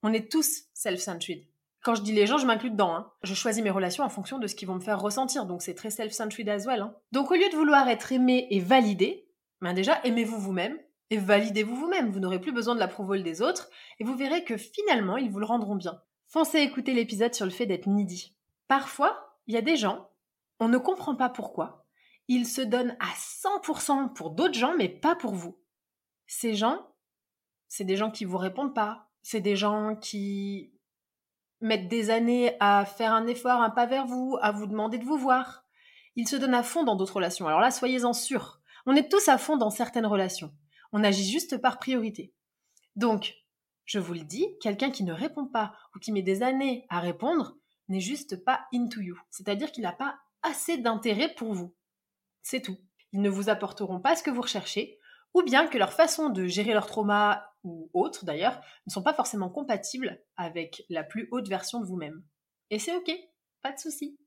On 0.02 0.12
est 0.12 0.32
tous 0.32 0.64
self-centered. 0.72 1.44
Quand 1.82 1.94
je 1.94 2.02
dis 2.02 2.12
les 2.12 2.26
gens, 2.26 2.38
je 2.38 2.46
m'inclus 2.46 2.70
dedans. 2.70 2.94
Hein. 2.94 3.12
Je 3.22 3.34
choisis 3.34 3.62
mes 3.62 3.70
relations 3.70 4.04
en 4.04 4.08
fonction 4.08 4.38
de 4.38 4.46
ce 4.46 4.54
qu'ils 4.54 4.68
vont 4.68 4.76
me 4.76 4.80
faire 4.80 5.00
ressentir, 5.00 5.44
donc 5.44 5.62
c'est 5.62 5.74
très 5.74 5.90
self-centered 5.90 6.48
as 6.48 6.66
well. 6.66 6.80
Hein. 6.80 6.94
Donc 7.12 7.30
au 7.30 7.34
lieu 7.34 7.48
de 7.50 7.56
vouloir 7.56 7.88
être 7.88 8.10
aimé 8.10 8.46
et 8.50 8.60
validé, 8.60 9.28
ben 9.60 9.74
déjà 9.74 10.00
aimez-vous 10.04 10.38
vous-même 10.38 10.78
et 11.10 11.18
validez-vous 11.18 11.76
vous-même. 11.76 12.10
Vous 12.10 12.20
n'aurez 12.20 12.40
plus 12.40 12.52
besoin 12.52 12.74
de 12.74 12.80
l'approval 12.80 13.22
des 13.22 13.42
autres 13.42 13.68
et 14.00 14.04
vous 14.04 14.16
verrez 14.16 14.44
que 14.44 14.56
finalement 14.56 15.18
ils 15.18 15.30
vous 15.30 15.40
le 15.40 15.46
rendront 15.46 15.76
bien. 15.76 16.00
Foncez 16.28 16.58
écouter 16.58 16.92
l'épisode 16.92 17.34
sur 17.34 17.46
le 17.46 17.50
fait 17.50 17.64
d'être 17.64 17.86
needy. 17.86 18.34
Parfois, 18.68 19.38
il 19.46 19.54
y 19.54 19.56
a 19.56 19.62
des 19.62 19.76
gens, 19.76 20.10
on 20.60 20.68
ne 20.68 20.76
comprend 20.76 21.16
pas 21.16 21.30
pourquoi, 21.30 21.86
ils 22.28 22.46
se 22.46 22.60
donnent 22.60 22.96
à 23.00 23.08
100% 23.16 24.12
pour 24.12 24.30
d'autres 24.30 24.58
gens, 24.58 24.74
mais 24.76 24.90
pas 24.90 25.16
pour 25.16 25.34
vous. 25.34 25.58
Ces 26.26 26.54
gens, 26.54 26.86
c'est 27.68 27.84
des 27.84 27.96
gens 27.96 28.10
qui 28.10 28.26
vous 28.26 28.36
répondent 28.36 28.74
pas, 28.74 29.08
c'est 29.22 29.40
des 29.40 29.56
gens 29.56 29.96
qui 29.96 30.74
mettent 31.62 31.88
des 31.88 32.10
années 32.10 32.56
à 32.60 32.84
faire 32.84 33.14
un 33.14 33.26
effort, 33.26 33.62
un 33.62 33.70
pas 33.70 33.86
vers 33.86 34.06
vous, 34.06 34.36
à 34.42 34.52
vous 34.52 34.66
demander 34.66 34.98
de 34.98 35.04
vous 35.04 35.16
voir. 35.16 35.64
Ils 36.14 36.28
se 36.28 36.36
donnent 36.36 36.52
à 36.52 36.62
fond 36.62 36.84
dans 36.84 36.94
d'autres 36.96 37.16
relations. 37.16 37.48
Alors 37.48 37.60
là, 37.60 37.70
soyez-en 37.70 38.12
sûrs. 38.12 38.60
On 38.84 38.94
est 38.94 39.10
tous 39.10 39.28
à 39.28 39.38
fond 39.38 39.56
dans 39.56 39.70
certaines 39.70 40.06
relations. 40.06 40.52
On 40.92 41.02
agit 41.02 41.24
juste 41.24 41.56
par 41.56 41.78
priorité. 41.78 42.34
Donc, 42.96 43.34
je 43.88 43.98
vous 43.98 44.12
le 44.12 44.22
dis, 44.22 44.46
quelqu'un 44.60 44.90
qui 44.90 45.02
ne 45.02 45.14
répond 45.14 45.46
pas 45.46 45.72
ou 45.96 45.98
qui 45.98 46.12
met 46.12 46.20
des 46.20 46.42
années 46.42 46.84
à 46.90 47.00
répondre 47.00 47.56
n'est 47.88 48.00
juste 48.00 48.44
pas 48.44 48.66
into 48.74 49.00
you. 49.00 49.18
C'est-à-dire 49.30 49.72
qu'il 49.72 49.82
n'a 49.82 49.94
pas 49.94 50.18
assez 50.42 50.76
d'intérêt 50.76 51.32
pour 51.34 51.54
vous. 51.54 51.74
C'est 52.42 52.60
tout. 52.60 52.76
Ils 53.12 53.22
ne 53.22 53.30
vous 53.30 53.48
apporteront 53.48 53.98
pas 53.98 54.14
ce 54.14 54.22
que 54.22 54.30
vous 54.30 54.42
recherchez, 54.42 54.98
ou 55.32 55.42
bien 55.42 55.66
que 55.66 55.78
leur 55.78 55.94
façon 55.94 56.28
de 56.28 56.46
gérer 56.46 56.74
leur 56.74 56.86
trauma, 56.86 57.50
ou 57.64 57.88
autre 57.94 58.26
d'ailleurs, 58.26 58.60
ne 58.86 58.92
sont 58.92 59.02
pas 59.02 59.14
forcément 59.14 59.48
compatibles 59.48 60.22
avec 60.36 60.84
la 60.90 61.02
plus 61.02 61.26
haute 61.30 61.48
version 61.48 61.80
de 61.80 61.86
vous-même. 61.86 62.22
Et 62.68 62.78
c'est 62.78 62.94
ok, 62.94 63.10
pas 63.62 63.72
de 63.72 63.78
souci. 63.78 64.18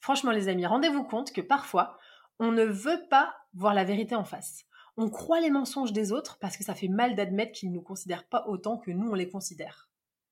Franchement 0.00 0.32
les 0.32 0.48
amis, 0.48 0.66
rendez-vous 0.66 1.04
compte 1.04 1.32
que 1.32 1.40
parfois, 1.40 1.96
on 2.40 2.50
ne 2.50 2.64
veut 2.64 3.06
pas 3.08 3.36
voir 3.54 3.74
la 3.74 3.84
vérité 3.84 4.16
en 4.16 4.24
face. 4.24 4.64
On 5.00 5.10
croit 5.10 5.40
les 5.40 5.50
mensonges 5.50 5.92
des 5.92 6.10
autres 6.10 6.38
parce 6.40 6.56
que 6.56 6.64
ça 6.64 6.74
fait 6.74 6.88
mal 6.88 7.14
d'admettre 7.14 7.52
qu'ils 7.52 7.70
ne 7.70 7.76
nous 7.76 7.82
considèrent 7.82 8.26
pas 8.26 8.44
autant 8.48 8.78
que 8.78 8.90
nous 8.90 9.08
on 9.08 9.14
les 9.14 9.28
considère. 9.28 9.88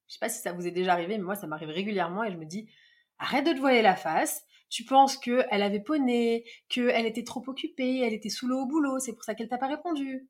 Je 0.08 0.14
sais 0.14 0.18
pas 0.18 0.28
si 0.28 0.42
ça 0.42 0.52
vous 0.52 0.66
est 0.66 0.72
déjà 0.72 0.92
arrivé, 0.92 1.18
mais 1.18 1.24
moi 1.24 1.36
ça 1.36 1.46
m'arrive 1.46 1.68
régulièrement 1.68 2.24
et 2.24 2.32
je 2.32 2.36
me 2.36 2.44
dis 2.44 2.68
arrête 3.20 3.46
de 3.46 3.52
te 3.52 3.60
voiler 3.60 3.80
la 3.80 3.94
face. 3.94 4.44
Tu 4.68 4.84
penses 4.84 5.16
qu'elle 5.16 5.62
avait 5.62 5.78
poney, 5.78 6.44
qu'elle 6.68 7.06
était 7.06 7.22
trop 7.22 7.44
occupée, 7.46 8.00
elle 8.00 8.12
était 8.12 8.28
sous 8.28 8.48
l'eau 8.48 8.62
au 8.62 8.66
boulot, 8.66 8.98
c'est 8.98 9.12
pour 9.12 9.22
ça 9.22 9.36
qu'elle 9.36 9.48
t'a 9.48 9.56
pas 9.56 9.68
répondu. 9.68 10.28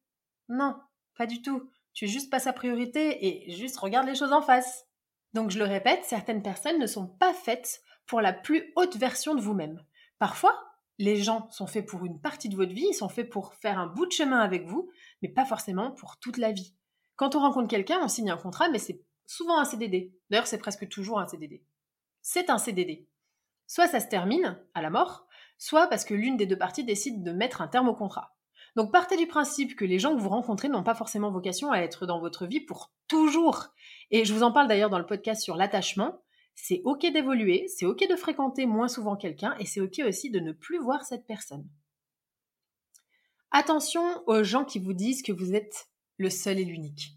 Non, 0.50 0.76
pas 1.16 1.24
du 1.24 1.40
tout. 1.40 1.70
Tu 1.94 2.04
es 2.04 2.08
juste 2.08 2.30
pas 2.30 2.38
sa 2.38 2.52
priorité 2.52 3.26
et 3.26 3.52
juste 3.52 3.78
regarde 3.78 4.06
les 4.06 4.14
choses 4.14 4.34
en 4.34 4.42
face. 4.42 4.84
Donc 5.32 5.50
je 5.50 5.58
le 5.58 5.64
répète, 5.64 6.04
certaines 6.04 6.42
personnes 6.42 6.78
ne 6.78 6.86
sont 6.86 7.06
pas 7.06 7.32
faites 7.32 7.80
pour 8.04 8.20
la 8.20 8.34
plus 8.34 8.70
haute 8.76 8.96
version 8.96 9.34
de 9.34 9.40
vous-même. 9.40 9.82
Parfois, 10.18 10.62
les 10.98 11.16
gens 11.22 11.50
sont 11.50 11.66
faits 11.66 11.86
pour 11.86 12.04
une 12.04 12.20
partie 12.20 12.48
de 12.48 12.56
votre 12.56 12.72
vie, 12.72 12.86
ils 12.88 12.94
sont 12.94 13.08
faits 13.08 13.28
pour 13.28 13.54
faire 13.54 13.78
un 13.78 13.86
bout 13.86 14.06
de 14.06 14.12
chemin 14.12 14.40
avec 14.40 14.66
vous, 14.66 14.90
mais 15.22 15.28
pas 15.28 15.44
forcément 15.44 15.90
pour 15.90 16.18
toute 16.18 16.38
la 16.38 16.52
vie. 16.52 16.74
Quand 17.16 17.34
on 17.34 17.40
rencontre 17.40 17.68
quelqu'un, 17.68 18.00
on 18.02 18.08
signe 18.08 18.30
un 18.30 18.36
contrat, 18.36 18.68
mais 18.68 18.78
c'est 18.78 19.02
souvent 19.26 19.58
un 19.58 19.64
CDD. 19.64 20.12
D'ailleurs, 20.30 20.46
c'est 20.46 20.58
presque 20.58 20.88
toujours 20.88 21.18
un 21.18 21.26
CDD. 21.26 21.62
C'est 22.22 22.50
un 22.50 22.58
CDD. 22.58 23.08
Soit 23.66 23.88
ça 23.88 24.00
se 24.00 24.08
termine 24.08 24.58
à 24.74 24.82
la 24.82 24.90
mort, 24.90 25.26
soit 25.58 25.88
parce 25.88 26.04
que 26.04 26.14
l'une 26.14 26.36
des 26.36 26.46
deux 26.46 26.58
parties 26.58 26.84
décide 26.84 27.22
de 27.22 27.32
mettre 27.32 27.60
un 27.60 27.68
terme 27.68 27.88
au 27.88 27.94
contrat. 27.94 28.36
Donc 28.76 28.92
partez 28.92 29.16
du 29.16 29.26
principe 29.26 29.74
que 29.74 29.86
les 29.86 29.98
gens 29.98 30.14
que 30.14 30.20
vous 30.20 30.28
rencontrez 30.28 30.68
n'ont 30.68 30.82
pas 30.82 30.94
forcément 30.94 31.30
vocation 31.30 31.72
à 31.72 31.78
être 31.78 32.04
dans 32.04 32.20
votre 32.20 32.46
vie 32.46 32.60
pour 32.60 32.92
toujours. 33.08 33.68
Et 34.10 34.24
je 34.24 34.34
vous 34.34 34.42
en 34.42 34.52
parle 34.52 34.68
d'ailleurs 34.68 34.90
dans 34.90 34.98
le 34.98 35.06
podcast 35.06 35.42
sur 35.42 35.56
l'attachement. 35.56 36.20
C'est 36.56 36.80
ok 36.84 37.12
d'évoluer, 37.12 37.68
c'est 37.68 37.86
ok 37.86 38.08
de 38.08 38.16
fréquenter 38.16 38.66
moins 38.66 38.88
souvent 38.88 39.14
quelqu'un 39.14 39.54
et 39.60 39.66
c'est 39.66 39.80
ok 39.80 40.00
aussi 40.06 40.30
de 40.30 40.40
ne 40.40 40.52
plus 40.52 40.78
voir 40.78 41.04
cette 41.04 41.26
personne. 41.26 41.68
Attention 43.52 44.02
aux 44.26 44.42
gens 44.42 44.64
qui 44.64 44.80
vous 44.80 44.94
disent 44.94 45.22
que 45.22 45.32
vous 45.32 45.54
êtes 45.54 45.88
le 46.16 46.30
seul 46.30 46.58
et 46.58 46.64
l'unique. 46.64 47.12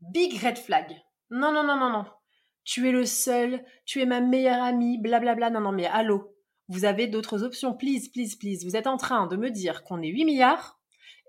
Big 0.00 0.36
red 0.42 0.58
flag. 0.58 1.00
Non, 1.30 1.52
non, 1.52 1.62
non, 1.62 1.76
non, 1.76 1.90
non. 1.90 2.04
Tu 2.64 2.88
es 2.88 2.92
le 2.92 3.06
seul, 3.06 3.64
tu 3.84 4.00
es 4.00 4.06
ma 4.06 4.20
meilleure 4.20 4.62
amie, 4.62 4.98
blablabla. 4.98 5.50
Non, 5.50 5.60
non, 5.60 5.72
mais 5.72 5.86
allô. 5.86 6.34
Vous 6.68 6.84
avez 6.84 7.06
d'autres 7.06 7.42
options, 7.42 7.74
please, 7.74 8.08
please, 8.12 8.36
please. 8.36 8.64
Vous 8.64 8.76
êtes 8.76 8.86
en 8.86 8.96
train 8.96 9.26
de 9.26 9.36
me 9.36 9.50
dire 9.50 9.84
qu'on 9.84 10.00
est 10.00 10.08
8 10.08 10.24
milliards 10.24 10.80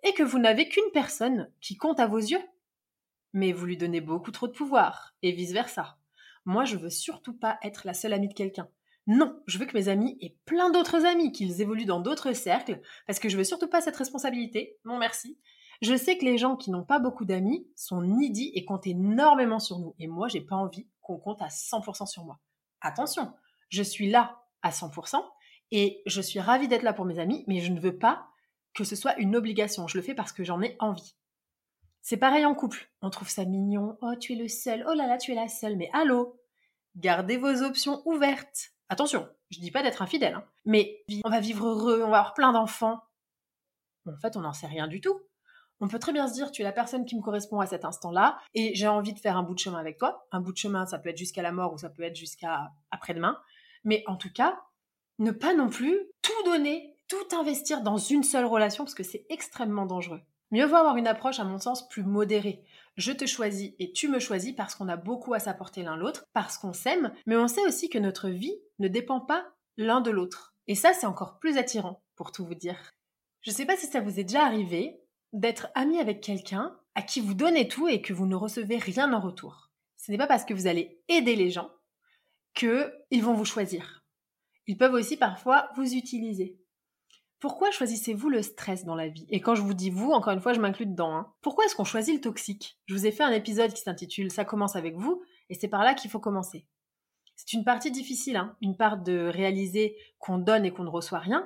et 0.04 0.14
que 0.14 0.24
vous 0.24 0.40
n'avez 0.40 0.70
qu'une 0.70 0.92
personne 0.94 1.52
qui 1.60 1.76
compte 1.76 2.00
à 2.00 2.08
vos 2.08 2.18
yeux. 2.18 2.42
Mais 3.34 3.52
vous 3.52 3.66
lui 3.66 3.78
donnez 3.78 4.02
beaucoup 4.02 4.32
trop 4.32 4.48
de 4.48 4.54
pouvoir, 4.54 5.16
et 5.22 5.32
vice-versa. 5.32 5.98
Moi, 6.46 6.66
je 6.66 6.78
veux 6.78 6.90
surtout 6.90 7.34
pas 7.34 7.58
être 7.64 7.86
la 7.86 7.94
seule 7.94 8.14
amie 8.14 8.28
de 8.28 8.34
quelqu'un. 8.34 8.68
Non, 9.06 9.42
je 9.48 9.58
veux 9.58 9.66
que 9.66 9.78
mes 9.78 9.90
amis 9.90 10.18
aient 10.22 10.38
plein 10.46 10.70
d'autres 10.70 11.06
amis, 11.06 11.32
qu'ils 11.32 11.62
évoluent 11.62 11.86
dans 11.86 12.00
d'autres 12.00 12.34
cercles, 12.34 12.80
parce 13.06 13.20
que 13.20 13.28
je 13.28 13.38
veux 13.38 13.44
surtout 13.44 13.68
pas 13.68 13.82
cette 13.82 13.98
responsabilité. 13.98 14.78
Non, 14.86 14.98
merci. 14.98 15.38
Je 15.82 15.98
sais 15.98 16.18
que 16.18 16.24
les 16.24 16.38
gens 16.38 16.56
qui 16.56 16.72
n'ont 16.72 16.86
pas 16.86 17.00
beaucoup 17.00 17.26
d'amis 17.26 17.68
sont 17.76 18.02
needy 18.02 18.52
et 18.56 18.64
comptent 18.64 18.88
énormément 18.88 19.60
sur 19.60 19.80
nous. 19.80 19.96
Et 20.00 20.08
moi, 20.08 20.30
j'ai 20.30 20.40
pas 20.40 20.56
envie 20.56 20.88
qu'on 21.02 21.18
compte 21.18 21.42
à 21.42 21.48
100% 21.48 22.06
sur 22.06 22.24
moi. 22.24 22.40
Attention, 22.80 23.34
je 23.68 23.84
suis 23.84 24.10
là 24.10 24.42
à 24.62 24.70
100% 24.70 25.22
et 25.72 26.02
je 26.06 26.22
suis 26.22 26.40
ravie 26.40 26.70
d'être 26.70 26.84
là 26.84 26.94
pour 26.94 27.04
mes 27.04 27.20
amis, 27.20 27.44
mais 27.48 27.60
je 27.60 27.72
ne 27.72 27.80
veux 27.80 27.98
pas 27.98 28.28
que 28.74 28.86
ce 28.86 28.96
soit 28.96 29.18
une 29.20 29.36
obligation. 29.36 29.88
Je 29.88 29.98
le 29.98 30.04
fais 30.04 30.16
parce 30.16 30.32
que 30.32 30.44
j'en 30.44 30.62
ai 30.62 30.78
envie. 30.80 31.16
C'est 32.04 32.18
pareil 32.18 32.46
en 32.46 32.54
couple. 32.54 32.92
On 33.02 33.10
trouve 33.10 33.30
ça 33.30 33.46
mignon. 33.46 33.98
Oh, 34.02 34.14
tu 34.20 34.34
es 34.34 34.36
le 34.36 34.50
seul. 34.50 34.86
Oh 34.88 34.94
là 34.94 35.08
là, 35.08 35.18
tu 35.18 35.32
es 35.32 35.36
la 35.36 35.48
seule. 35.48 35.78
Mais 35.78 35.90
allô? 35.94 36.40
Gardez 36.96 37.38
vos 37.38 37.64
options 37.64 38.04
ouvertes. 38.06 38.74
Attention, 38.90 39.28
je 39.50 39.60
dis 39.60 39.72
pas 39.72 39.82
d'être 39.82 40.02
infidèle, 40.04 40.36
hein. 40.36 40.46
mais 40.66 41.04
on 41.24 41.30
va 41.30 41.40
vivre 41.40 41.66
heureux, 41.66 42.04
on 42.04 42.12
va 42.12 42.20
avoir 42.20 42.34
plein 42.36 42.52
d'enfants. 42.52 43.02
En 44.06 44.18
fait, 44.18 44.36
on 44.38 44.42
n'en 44.42 44.54
sait 44.54 44.68
rien 44.68 44.88
du 44.88 45.02
tout. 45.02 45.20
On 45.80 45.88
peut 45.88 45.98
très 45.98 46.14
bien 46.14 46.28
se 46.28 46.34
dire, 46.34 46.52
tu 46.52 46.62
es 46.62 46.66
la 46.66 46.72
personne 46.72 47.06
qui 47.06 47.16
me 47.16 47.22
correspond 47.22 47.60
à 47.60 47.66
cet 47.66 47.86
instant-là, 47.86 48.38
et 48.54 48.76
j'ai 48.76 48.88
envie 48.88 49.14
de 49.14 49.20
faire 49.20 49.38
un 49.38 49.44
bout 49.44 49.56
de 49.56 49.60
chemin 49.60 49.80
avec 49.80 49.98
toi. 49.98 50.28
Un 50.32 50.42
bout 50.42 50.52
de 50.52 50.58
chemin, 50.58 50.86
ça 50.86 51.00
peut 51.00 51.10
être 51.10 51.18
jusqu'à 51.18 51.42
la 51.42 51.52
mort 51.52 51.74
ou 51.74 51.78
ça 51.78 51.90
peut 51.90 52.04
être 52.04 52.16
jusqu'à 52.16 52.72
après-demain. 52.92 53.40
Mais 53.84 54.04
en 54.06 54.16
tout 54.16 54.32
cas, 54.32 54.62
ne 55.18 55.32
pas 55.32 55.56
non 55.56 55.70
plus 55.70 55.98
tout 56.22 56.44
donner, 56.46 56.96
tout 57.08 57.36
investir 57.36 57.82
dans 57.82 57.98
une 57.98 58.24
seule 58.24 58.46
relation, 58.46 58.84
parce 58.84 58.96
que 58.96 59.04
c'est 59.04 59.26
extrêmement 59.30 59.86
dangereux. 59.86 60.22
Mieux 60.54 60.68
vaut 60.68 60.76
avoir 60.76 60.98
une 60.98 61.08
approche, 61.08 61.40
à 61.40 61.46
mon 61.46 61.58
sens, 61.58 61.90
plus 61.90 62.04
modérée. 62.04 62.64
Je 62.96 63.12
te 63.12 63.26
choisis 63.26 63.72
et 63.80 63.92
tu 63.92 64.08
me 64.08 64.20
choisis 64.20 64.54
parce 64.54 64.76
qu'on 64.76 64.88
a 64.88 64.98
beaucoup 64.98 65.34
à 65.34 65.40
s'apporter 65.40 65.82
l'un 65.82 65.98
l'autre, 65.98 66.26
parce 66.32 66.60
qu'on 66.60 66.74
s'aime, 66.74 67.12
mais 67.26 67.36
on 67.36 67.48
sait 67.48 67.66
aussi 67.66 67.90
que 67.90 67.98
notre 67.98 68.30
vie 68.30 68.54
ne 68.78 68.88
dépend 68.88 69.20
pas 69.20 69.48
l'un 69.78 70.00
de 70.00 70.12
l'autre. 70.12 70.54
Et 70.68 70.76
ça, 70.76 70.94
c'est 70.94 71.08
encore 71.08 71.40
plus 71.40 71.58
attirant, 71.58 72.04
pour 72.16 72.32
tout 72.32 72.46
vous 72.46 72.54
dire. 72.54 72.78
Je 73.42 73.50
sais 73.50 73.66
pas 73.66 73.76
si 73.76 73.88
ça 73.88 74.00
vous 74.00 74.20
est 74.20 74.26
déjà 74.26 74.46
arrivé, 74.46 75.02
d'être 75.32 75.70
ami 75.74 75.98
avec 75.98 76.22
quelqu'un 76.22 76.78
à 76.94 77.02
qui 77.02 77.20
vous 77.20 77.34
donnez 77.34 77.68
tout 77.68 77.88
et 77.88 78.04
que 78.04 78.14
vous 78.14 78.28
ne 78.28 78.36
recevez 78.36 78.78
rien 78.78 79.12
en 79.12 79.22
retour. 79.22 79.72
Ce 79.98 80.12
n'est 80.12 80.20
pas 80.20 80.28
parce 80.28 80.46
que 80.46 80.54
vous 80.54 80.68
allez 80.68 81.02
aider 81.08 81.36
les 81.36 81.50
gens 81.50 81.72
qu'ils 82.54 83.24
vont 83.24 83.34
vous 83.34 83.44
choisir. 83.44 84.06
Ils 84.68 84.78
peuvent 84.78 84.94
aussi 84.94 85.18
parfois 85.18 85.72
vous 85.76 85.96
utiliser. 85.96 86.63
Pourquoi 87.44 87.72
choisissez-vous 87.72 88.30
le 88.30 88.42
stress 88.42 88.86
dans 88.86 88.96
la 88.96 89.10
vie? 89.10 89.26
Et 89.30 89.42
quand 89.42 89.54
je 89.54 89.62
vous 89.62 89.74
dis 89.74 89.90
vous, 89.90 90.12
encore 90.12 90.32
une 90.32 90.40
fois, 90.40 90.54
je 90.54 90.62
m'inclus 90.62 90.86
dedans. 90.86 91.14
Hein. 91.14 91.34
Pourquoi 91.42 91.66
est-ce 91.66 91.76
qu'on 91.76 91.84
choisit 91.84 92.16
le 92.16 92.22
toxique? 92.22 92.80
Je 92.86 92.94
vous 92.94 93.06
ai 93.06 93.12
fait 93.12 93.24
un 93.24 93.34
épisode 93.34 93.74
qui 93.74 93.82
s'intitule 93.82 94.32
Ça 94.32 94.46
commence 94.46 94.78
avec 94.78 94.96
vous, 94.96 95.22
et 95.50 95.54
c'est 95.54 95.68
par 95.68 95.84
là 95.84 95.94
qu'il 95.94 96.10
faut 96.10 96.22
commencer. 96.22 96.66
C'est 97.36 97.52
une 97.52 97.66
partie 97.66 97.92
difficile, 97.92 98.38
hein, 98.38 98.56
une 98.62 98.78
part 98.78 99.04
de 99.04 99.28
réaliser 99.28 99.98
qu'on 100.20 100.38
donne 100.38 100.64
et 100.64 100.72
qu'on 100.72 100.86
ne 100.86 100.90
reçoit 100.90 101.20
rien, 101.20 101.46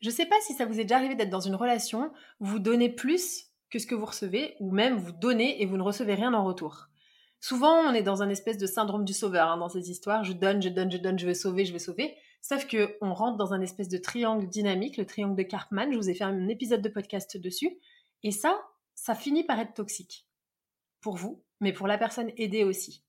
je 0.00 0.08
ne 0.08 0.14
sais 0.14 0.24
pas 0.24 0.40
si 0.40 0.54
ça 0.54 0.64
vous 0.64 0.80
est 0.80 0.84
déjà 0.84 0.96
arrivé 0.96 1.14
d'être 1.14 1.28
dans 1.28 1.40
une 1.40 1.56
relation 1.56 2.10
où 2.40 2.46
vous 2.46 2.58
donnez 2.58 2.88
plus 2.88 3.50
que 3.68 3.78
ce 3.78 3.86
que 3.86 3.94
vous 3.94 4.06
recevez, 4.06 4.56
ou 4.60 4.70
même 4.70 4.96
vous 4.96 5.12
donnez 5.12 5.60
et 5.60 5.66
vous 5.66 5.76
ne 5.76 5.82
recevez 5.82 6.14
rien 6.14 6.32
en 6.32 6.42
retour. 6.42 6.86
Souvent, 7.38 7.80
on 7.80 7.92
est 7.92 8.02
dans 8.02 8.22
un 8.22 8.30
espèce 8.30 8.56
de 8.56 8.66
syndrome 8.66 9.04
du 9.04 9.12
sauveur 9.12 9.50
hein, 9.50 9.58
dans 9.58 9.68
ces 9.68 9.90
histoires. 9.90 10.24
Je 10.24 10.32
donne, 10.32 10.62
je 10.62 10.70
donne, 10.70 10.90
je 10.90 10.96
donne, 10.96 11.18
je 11.18 11.26
vais 11.26 11.34
sauver, 11.34 11.66
je 11.66 11.74
vais 11.74 11.78
sauver. 11.78 12.16
Sauf 12.46 12.66
que 12.66 12.98
on 13.00 13.14
rentre 13.14 13.38
dans 13.38 13.54
un 13.54 13.62
espèce 13.62 13.88
de 13.88 13.96
triangle 13.96 14.46
dynamique, 14.46 14.98
le 14.98 15.06
triangle 15.06 15.34
de 15.34 15.42
Karpman. 15.44 15.90
Je 15.90 15.96
vous 15.96 16.10
ai 16.10 16.14
fait 16.14 16.24
un 16.24 16.46
épisode 16.48 16.82
de 16.82 16.90
podcast 16.90 17.38
dessus. 17.38 17.78
Et 18.22 18.32
ça, 18.32 18.62
ça 18.94 19.14
finit 19.14 19.44
par 19.44 19.58
être 19.60 19.72
toxique. 19.72 20.28
Pour 21.00 21.16
vous, 21.16 21.42
mais 21.60 21.72
pour 21.72 21.86
la 21.86 21.96
personne 21.96 22.32
aidée 22.36 22.62
aussi. 22.62 23.02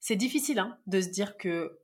C'est 0.00 0.16
difficile 0.16 0.58
hein, 0.58 0.78
de 0.86 1.02
se 1.02 1.08
dire 1.08 1.36
que, 1.36 1.80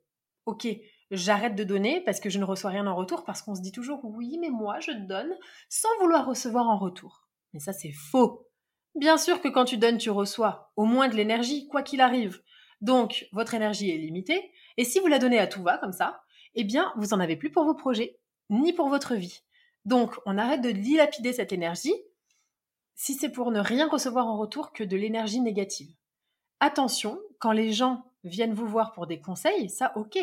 ok, 0.46 0.66
j'arrête 1.10 1.56
de 1.56 1.64
donner 1.64 2.00
parce 2.00 2.20
que 2.20 2.30
je 2.30 2.38
ne 2.38 2.44
reçois 2.44 2.70
rien 2.70 2.86
en 2.86 2.96
retour, 2.96 3.24
parce 3.24 3.42
qu'on 3.42 3.54
se 3.54 3.60
dit 3.60 3.72
toujours 3.72 4.02
oui, 4.06 4.38
mais 4.40 4.50
moi 4.50 4.80
je 4.80 4.92
donne 4.92 5.36
sans 5.68 5.94
vouloir 6.00 6.26
recevoir 6.26 6.70
en 6.70 6.78
retour. 6.78 7.28
Mais 7.52 7.60
ça 7.60 7.74
c'est 7.74 7.92
faux. 7.92 8.48
Bien 8.94 9.18
sûr 9.18 9.42
que 9.42 9.48
quand 9.48 9.66
tu 9.66 9.76
donnes, 9.76 9.98
tu 9.98 10.08
reçois 10.08 10.72
au 10.76 10.86
moins 10.86 11.08
de 11.08 11.16
l'énergie, 11.16 11.68
quoi 11.68 11.82
qu'il 11.82 12.00
arrive. 12.00 12.40
Donc 12.84 13.26
votre 13.32 13.54
énergie 13.54 13.90
est 13.90 13.96
limitée, 13.96 14.52
et 14.76 14.84
si 14.84 15.00
vous 15.00 15.06
la 15.06 15.18
donnez 15.18 15.38
à 15.38 15.46
tout 15.46 15.62
va 15.62 15.78
comme 15.78 15.94
ça, 15.94 16.20
eh 16.54 16.64
bien 16.64 16.92
vous 16.98 17.14
en 17.14 17.20
avez 17.20 17.34
plus 17.34 17.50
pour 17.50 17.64
vos 17.64 17.74
projets, 17.74 18.18
ni 18.50 18.74
pour 18.74 18.90
votre 18.90 19.14
vie. 19.14 19.40
Donc 19.86 20.16
on 20.26 20.36
arrête 20.36 20.60
de 20.60 20.70
dilapider 20.70 21.32
cette 21.32 21.54
énergie 21.54 21.94
si 22.94 23.14
c'est 23.14 23.30
pour 23.30 23.52
ne 23.52 23.58
rien 23.58 23.88
recevoir 23.88 24.26
en 24.26 24.36
retour 24.36 24.70
que 24.74 24.84
de 24.84 24.98
l'énergie 24.98 25.40
négative. 25.40 25.96
Attention, 26.60 27.18
quand 27.38 27.52
les 27.52 27.72
gens 27.72 28.04
viennent 28.22 28.52
vous 28.52 28.68
voir 28.68 28.92
pour 28.92 29.06
des 29.06 29.18
conseils, 29.18 29.70
ça 29.70 29.96
ok, 29.96 30.18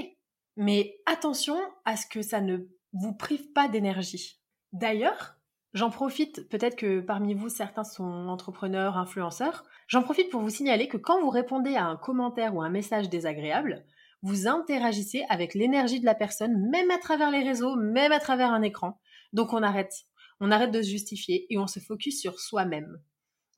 mais 0.56 1.00
attention 1.08 1.60
à 1.84 1.98
ce 1.98 2.06
que 2.06 2.22
ça 2.22 2.41
ne 2.41 2.60
vous 2.94 3.13
prive 3.13 3.51
pas 3.53 3.70
d'énergie. 3.70 4.39
D'ailleurs, 4.72 5.36
j'en 5.74 5.90
profite, 5.90 6.48
peut-être 6.50 6.75
que 6.75 7.00
parmi 7.00 7.34
vous, 7.34 7.50
certains 7.50 7.84
sont 7.84 8.04
entrepreneurs, 8.04 8.98
influenceurs, 8.98 9.63
j'en 9.88 10.04
profite 10.04 10.30
pour 10.30 10.42
vous 10.42 10.50
signaler 10.50 10.88
que 10.88 10.98
quand 10.98 11.22
vous 11.22 11.30
répondez 11.30 11.75
à 11.75 11.86
un 11.86 11.98
commentaire 11.98 12.56
ou 12.56 12.62
un 12.62 12.70
message 12.70 13.10
désagréable, 13.10 13.86
vous 14.22 14.48
interagissez 14.48 15.24
avec 15.30 15.54
l'énergie 15.54 16.00
de 16.00 16.06
la 16.06 16.16
personne, 16.16 16.70
même 16.70 16.92
à 16.92 16.98
travers 16.98 17.32
les 17.32 17.44
réseaux, 17.44 17.75
même 17.75 18.12
à 18.12 18.20
travers 18.20 18.51
un 18.51 18.62
écran. 18.62 19.00
Donc 19.34 19.54
on 19.54 19.63
arrête. 19.63 19.94
On 20.40 20.51
arrête 20.51 20.72
de 20.72 20.82
se 20.82 20.90
justifier 20.90 21.48
et 21.50 21.58
on 21.58 21.68
se 21.68 21.80
focus 21.80 22.20
sur 22.20 22.40
soi-même. 22.40 23.00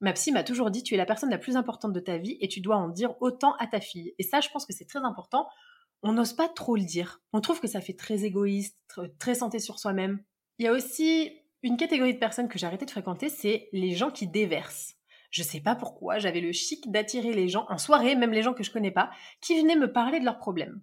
Ma 0.01 0.13
psy 0.13 0.31
m'a 0.31 0.43
toujours 0.43 0.71
dit 0.71 0.83
tu 0.83 0.93
es 0.93 0.97
la 0.97 1.05
personne 1.05 1.29
la 1.29 1.37
plus 1.37 1.55
importante 1.55 1.93
de 1.93 1.99
ta 1.99 2.17
vie 2.17 2.37
et 2.41 2.47
tu 2.47 2.61
dois 2.61 2.75
en 2.75 2.89
dire 2.89 3.15
autant 3.21 3.55
à 3.57 3.67
ta 3.67 3.79
fille. 3.79 4.13
Et 4.19 4.23
ça, 4.23 4.41
je 4.41 4.49
pense 4.49 4.65
que 4.65 4.73
c'est 4.73 4.85
très 4.85 5.03
important 5.03 5.47
on 6.03 6.11
n'ose 6.11 6.33
pas 6.33 6.49
trop 6.49 6.75
le 6.75 6.83
dire. 6.83 7.21
On 7.31 7.41
trouve 7.41 7.61
que 7.61 7.67
ça 7.67 7.81
fait 7.81 7.93
très 7.93 8.25
égoïste, 8.25 8.77
très 9.19 9.35
centré 9.35 9.59
sur 9.59 9.79
soi-même. 9.79 10.21
Il 10.59 10.65
y 10.65 10.67
a 10.67 10.73
aussi 10.73 11.31
Une 11.63 11.77
catégorie 11.77 12.13
de 12.13 12.19
personnes 12.19 12.49
que 12.49 12.59
j'ai 12.59 12.67
arrêté 12.67 12.85
de 12.85 12.91
fréquenter, 12.91 13.29
c'est 13.29 13.69
les 13.71 13.95
gens 13.95 14.11
qui 14.11 14.27
déversent. 14.27 14.95
Je 15.31 15.43
sais 15.43 15.61
pas 15.61 15.75
pourquoi, 15.75 16.19
j'avais 16.19 16.41
le 16.41 16.51
chic 16.51 16.91
d'attirer 16.91 17.31
les 17.31 17.47
gens 17.47 17.65
en 17.69 17.77
soirée, 17.77 18.15
même 18.15 18.33
les 18.33 18.43
gens 18.43 18.53
que 18.53 18.63
je 18.63 18.71
connais 18.71 18.91
pas, 18.91 19.09
qui 19.39 19.57
venaient 19.57 19.77
me 19.77 19.91
parler 19.91 20.19
de 20.19 20.25
leurs 20.25 20.39
problèmes. 20.39 20.81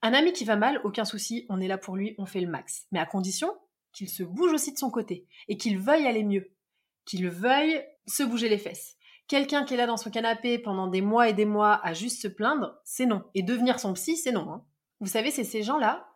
Un 0.00 0.14
ami 0.14 0.32
qui 0.32 0.46
va 0.46 0.56
mal, 0.56 0.80
aucun 0.84 1.04
souci, 1.04 1.44
on 1.50 1.60
est 1.60 1.68
là 1.68 1.76
pour 1.76 1.96
lui, 1.96 2.14
on 2.16 2.24
fait 2.24 2.40
le 2.40 2.48
max. 2.48 2.86
Mais 2.92 2.98
à 2.98 3.04
condition 3.04 3.52
qu'il 3.92 4.08
se 4.08 4.22
bouge 4.22 4.52
aussi 4.52 4.72
de 4.72 4.78
son 4.78 4.90
côté 4.90 5.26
et 5.48 5.58
qu'il 5.58 5.78
veuille 5.78 6.06
aller 6.06 6.24
mieux, 6.24 6.50
qu'il 7.04 7.28
veuille 7.28 7.84
se 8.06 8.22
bouger 8.22 8.48
les 8.48 8.58
fesses. 8.58 8.96
Quelqu'un 9.28 9.64
qui 9.64 9.74
est 9.74 9.78
là 9.78 9.86
dans 9.86 9.96
son 9.98 10.10
canapé 10.10 10.58
pendant 10.58 10.86
des 10.86 11.02
mois 11.02 11.28
et 11.28 11.34
des 11.34 11.44
mois 11.44 11.74
à 11.84 11.92
juste 11.92 12.22
se 12.22 12.28
plaindre, 12.28 12.80
c'est 12.84 13.06
non. 13.06 13.22
Et 13.34 13.42
devenir 13.42 13.80
son 13.80 13.92
psy, 13.92 14.16
c'est 14.16 14.32
non. 14.32 14.50
Hein. 14.50 14.64
Vous 15.00 15.08
savez, 15.08 15.30
c'est 15.30 15.44
ces 15.44 15.62
gens-là, 15.62 16.08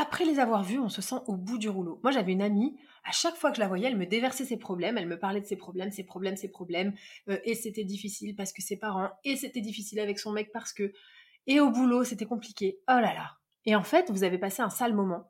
après 0.00 0.24
les 0.24 0.38
avoir 0.38 0.64
vus, 0.64 0.78
on 0.78 0.88
se 0.88 1.02
sent 1.02 1.16
au 1.26 1.36
bout 1.36 1.58
du 1.58 1.68
rouleau. 1.68 2.00
Moi, 2.02 2.10
j'avais 2.10 2.32
une 2.32 2.42
amie, 2.42 2.76
à 3.04 3.12
chaque 3.12 3.36
fois 3.36 3.50
que 3.50 3.56
je 3.56 3.60
la 3.60 3.68
voyais, 3.68 3.86
elle 3.86 3.96
me 3.96 4.06
déversait 4.06 4.44
ses 4.44 4.56
problèmes, 4.56 4.96
elle 4.96 5.06
me 5.06 5.18
parlait 5.18 5.40
de 5.40 5.46
ses 5.46 5.56
problèmes, 5.56 5.90
ses 5.90 6.04
problèmes, 6.04 6.36
ses 6.36 6.48
problèmes, 6.48 6.94
euh, 7.28 7.38
et 7.44 7.54
c'était 7.54 7.84
difficile 7.84 8.34
parce 8.34 8.52
que 8.52 8.62
ses 8.62 8.78
parents, 8.78 9.10
et 9.24 9.36
c'était 9.36 9.60
difficile 9.60 10.00
avec 10.00 10.18
son 10.18 10.32
mec 10.32 10.50
parce 10.52 10.72
que, 10.72 10.92
et 11.46 11.60
au 11.60 11.70
boulot, 11.70 12.04
c'était 12.04 12.24
compliqué. 12.26 12.78
Oh 12.88 12.92
là 12.94 13.14
là. 13.14 13.36
Et 13.66 13.76
en 13.76 13.82
fait, 13.82 14.10
vous 14.10 14.24
avez 14.24 14.38
passé 14.38 14.62
un 14.62 14.70
sale 14.70 14.94
moment. 14.94 15.29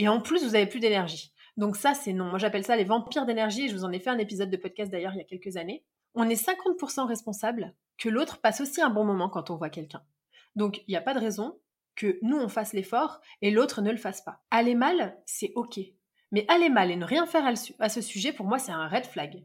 Et 0.00 0.08
en 0.08 0.18
plus, 0.18 0.42
vous 0.42 0.54
avez 0.54 0.64
plus 0.64 0.80
d'énergie. 0.80 1.30
Donc 1.58 1.76
ça, 1.76 1.92
c'est 1.92 2.14
non. 2.14 2.24
Moi, 2.24 2.38
j'appelle 2.38 2.64
ça 2.64 2.74
les 2.74 2.84
vampires 2.84 3.26
d'énergie. 3.26 3.68
Je 3.68 3.74
vous 3.74 3.84
en 3.84 3.92
ai 3.92 4.00
fait 4.00 4.08
un 4.08 4.16
épisode 4.16 4.48
de 4.48 4.56
podcast 4.56 4.90
d'ailleurs 4.90 5.12
il 5.12 5.18
y 5.18 5.20
a 5.20 5.24
quelques 5.24 5.58
années. 5.58 5.84
On 6.14 6.26
est 6.26 6.42
50% 6.42 7.06
responsable 7.06 7.74
que 7.98 8.08
l'autre 8.08 8.40
passe 8.40 8.62
aussi 8.62 8.80
un 8.80 8.88
bon 8.88 9.04
moment 9.04 9.28
quand 9.28 9.50
on 9.50 9.56
voit 9.56 9.68
quelqu'un. 9.68 10.02
Donc, 10.56 10.78
il 10.78 10.92
n'y 10.92 10.96
a 10.96 11.02
pas 11.02 11.12
de 11.12 11.18
raison 11.18 11.60
que 11.96 12.18
nous, 12.22 12.38
on 12.38 12.48
fasse 12.48 12.72
l'effort 12.72 13.20
et 13.42 13.50
l'autre 13.50 13.82
ne 13.82 13.90
le 13.90 13.98
fasse 13.98 14.22
pas. 14.22 14.42
Aller 14.50 14.74
mal, 14.74 15.18
c'est 15.26 15.52
OK. 15.54 15.78
Mais 16.32 16.46
aller 16.48 16.70
mal 16.70 16.90
et 16.90 16.96
ne 16.96 17.04
rien 17.04 17.26
faire 17.26 17.46
à 17.78 17.88
ce 17.90 18.00
sujet, 18.00 18.32
pour 18.32 18.46
moi, 18.46 18.58
c'est 18.58 18.72
un 18.72 18.88
red 18.88 19.04
flag. 19.04 19.44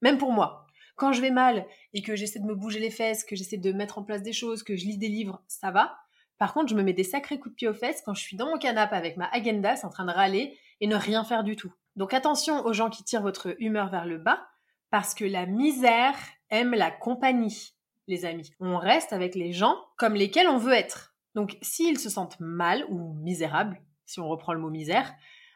Même 0.00 0.16
pour 0.16 0.32
moi. 0.32 0.66
Quand 0.96 1.12
je 1.12 1.20
vais 1.20 1.30
mal 1.30 1.66
et 1.92 2.00
que 2.00 2.16
j'essaie 2.16 2.40
de 2.40 2.46
me 2.46 2.54
bouger 2.54 2.80
les 2.80 2.90
fesses, 2.90 3.22
que 3.22 3.36
j'essaie 3.36 3.58
de 3.58 3.72
mettre 3.72 3.98
en 3.98 4.02
place 4.02 4.22
des 4.22 4.32
choses, 4.32 4.62
que 4.62 4.76
je 4.76 4.86
lis 4.86 4.96
des 4.96 5.08
livres, 5.08 5.42
ça 5.46 5.70
va. 5.70 5.98
Par 6.40 6.54
contre, 6.54 6.70
je 6.70 6.74
me 6.74 6.82
mets 6.82 6.94
des 6.94 7.04
sacrés 7.04 7.38
coups 7.38 7.52
de 7.52 7.56
pied 7.56 7.68
aux 7.68 7.74
fesses 7.74 8.00
quand 8.02 8.14
je 8.14 8.22
suis 8.22 8.34
dans 8.34 8.46
mon 8.46 8.56
canapé 8.56 8.96
avec 8.96 9.18
ma 9.18 9.28
agenda, 9.30 9.74
en 9.82 9.90
train 9.90 10.06
de 10.06 10.10
râler 10.10 10.56
et 10.80 10.86
ne 10.86 10.96
rien 10.96 11.22
faire 11.22 11.44
du 11.44 11.54
tout. 11.54 11.70
Donc 11.96 12.14
attention 12.14 12.64
aux 12.64 12.72
gens 12.72 12.88
qui 12.88 13.04
tirent 13.04 13.20
votre 13.20 13.54
humeur 13.62 13.90
vers 13.90 14.06
le 14.06 14.16
bas, 14.16 14.48
parce 14.88 15.12
que 15.12 15.26
la 15.26 15.44
misère 15.44 16.16
aime 16.48 16.72
la 16.72 16.90
compagnie, 16.90 17.74
les 18.08 18.24
amis. 18.24 18.52
On 18.58 18.78
reste 18.78 19.12
avec 19.12 19.34
les 19.34 19.52
gens 19.52 19.76
comme 19.98 20.14
lesquels 20.14 20.48
on 20.48 20.56
veut 20.56 20.72
être. 20.72 21.14
Donc 21.34 21.58
s'ils 21.60 21.98
se 21.98 22.08
sentent 22.08 22.40
mal 22.40 22.86
ou 22.88 23.12
misérables, 23.22 23.78
si 24.06 24.18
on 24.18 24.28
reprend 24.28 24.54
le 24.54 24.60
mot 24.60 24.70
misère, 24.70 25.12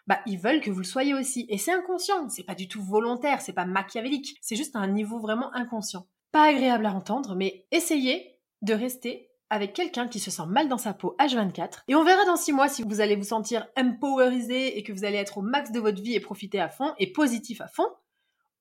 bah 0.06 0.20
ils 0.26 0.38
veulent 0.38 0.60
que 0.60 0.70
vous 0.70 0.80
le 0.80 0.84
soyez 0.84 1.14
aussi. 1.14 1.46
Et 1.48 1.56
c'est 1.56 1.72
inconscient, 1.72 2.28
c'est 2.28 2.44
pas 2.44 2.54
du 2.54 2.68
tout 2.68 2.82
volontaire, 2.82 3.40
c'est 3.40 3.54
pas 3.54 3.64
machiavélique, 3.64 4.36
c'est 4.42 4.54
juste 4.54 4.76
un 4.76 4.88
niveau 4.88 5.18
vraiment 5.18 5.50
inconscient. 5.54 6.06
Pas 6.30 6.50
agréable 6.50 6.84
à 6.84 6.92
entendre, 6.92 7.36
mais 7.36 7.66
essayez 7.70 8.38
de 8.60 8.74
rester 8.74 9.30
avec 9.50 9.72
quelqu'un 9.72 10.08
qui 10.08 10.20
se 10.20 10.30
sent 10.30 10.46
mal 10.48 10.68
dans 10.68 10.78
sa 10.78 10.94
peau 10.94 11.14
H24 11.18 11.82
et 11.88 11.94
on 11.94 12.04
verra 12.04 12.24
dans 12.24 12.36
6 12.36 12.52
mois 12.52 12.68
si 12.68 12.82
vous 12.82 13.00
allez 13.00 13.16
vous 13.16 13.24
sentir 13.24 13.66
empowerisé 13.76 14.78
et 14.78 14.82
que 14.82 14.92
vous 14.92 15.04
allez 15.04 15.18
être 15.18 15.38
au 15.38 15.42
max 15.42 15.72
de 15.72 15.80
votre 15.80 16.02
vie 16.02 16.14
et 16.14 16.20
profiter 16.20 16.60
à 16.60 16.68
fond 16.68 16.92
et 16.98 17.12
positif 17.12 17.60
à 17.60 17.68
fond 17.68 17.88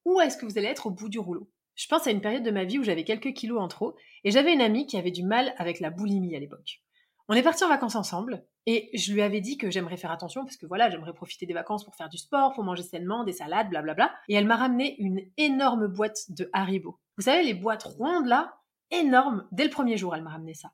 ou 0.06 0.20
est-ce 0.20 0.38
que 0.38 0.46
vous 0.46 0.58
allez 0.58 0.68
être 0.68 0.88
au 0.88 0.92
bout 0.92 1.10
du 1.10 1.20
rouleau? 1.20 1.50
Je 1.76 1.88
pense 1.88 2.06
à 2.06 2.12
une 2.12 2.22
période 2.22 2.44
de 2.44 2.52
ma 2.52 2.66
vie 2.66 2.78
où 2.78 2.84
j'avais 2.84 3.04
quelques 3.04 3.34
kilos 3.34 3.62
en 3.62 3.68
trop 3.68 3.96
et 4.24 4.32
j'avais 4.32 4.54
une 4.54 4.62
amie 4.62 4.86
qui 4.86 4.98
avait 4.98 5.12
du 5.12 5.24
mal 5.24 5.54
avec 5.58 5.80
la 5.80 5.90
boulimie 5.90 6.36
à 6.36 6.40
l'époque. 6.40 6.84
On 7.30 7.34
est 7.36 7.42
parti 7.42 7.64
en 7.64 7.70
vacances 7.70 7.96
ensemble 7.96 8.46
et 8.66 8.90
je 8.94 9.14
lui 9.14 9.22
avais 9.22 9.40
dit 9.40 9.58
que 9.58 9.72
j'aimerais 9.72 9.98
faire 9.98 10.12
attention 10.12 10.44
parce 10.44 10.58
que 10.58 10.66
voilà, 10.66 10.90
j'aimerais 10.90 11.14
profiter 11.14 11.46
des 11.46 11.54
vacances 11.54 11.86
pour 11.86 11.96
faire 11.96 12.10
du 12.10 12.18
sport, 12.18 12.54
pour 12.54 12.64
manger 12.64 12.84
sainement, 12.84 13.24
des 13.24 13.32
salades, 13.32 13.70
blablabla. 13.70 14.14
Et 14.28 14.36
elle 14.36 14.46
m'a 14.46 14.58
ramené 14.58 14.96
une 15.00 15.22
énorme 15.38 15.88
boîte 15.88 16.20
de 16.30 16.50
Haribo. 16.52 17.00
Vous 17.18 17.24
savez, 17.24 17.44
les 17.44 17.54
boîtes 17.54 17.84
rondes 17.84 18.28
là, 18.28 18.54
énormes, 18.94 19.48
dès 19.52 19.64
le 19.66 19.70
premier 19.70 19.98
jour, 19.98 20.16
elle 20.16 20.24
m'a 20.24 20.32
ramené 20.32 20.54
ça 20.54 20.72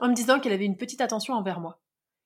en 0.00 0.08
me 0.08 0.14
disant 0.14 0.40
qu'elle 0.40 0.52
avait 0.52 0.64
une 0.64 0.76
petite 0.76 1.00
attention 1.00 1.34
envers 1.34 1.60
moi. 1.60 1.80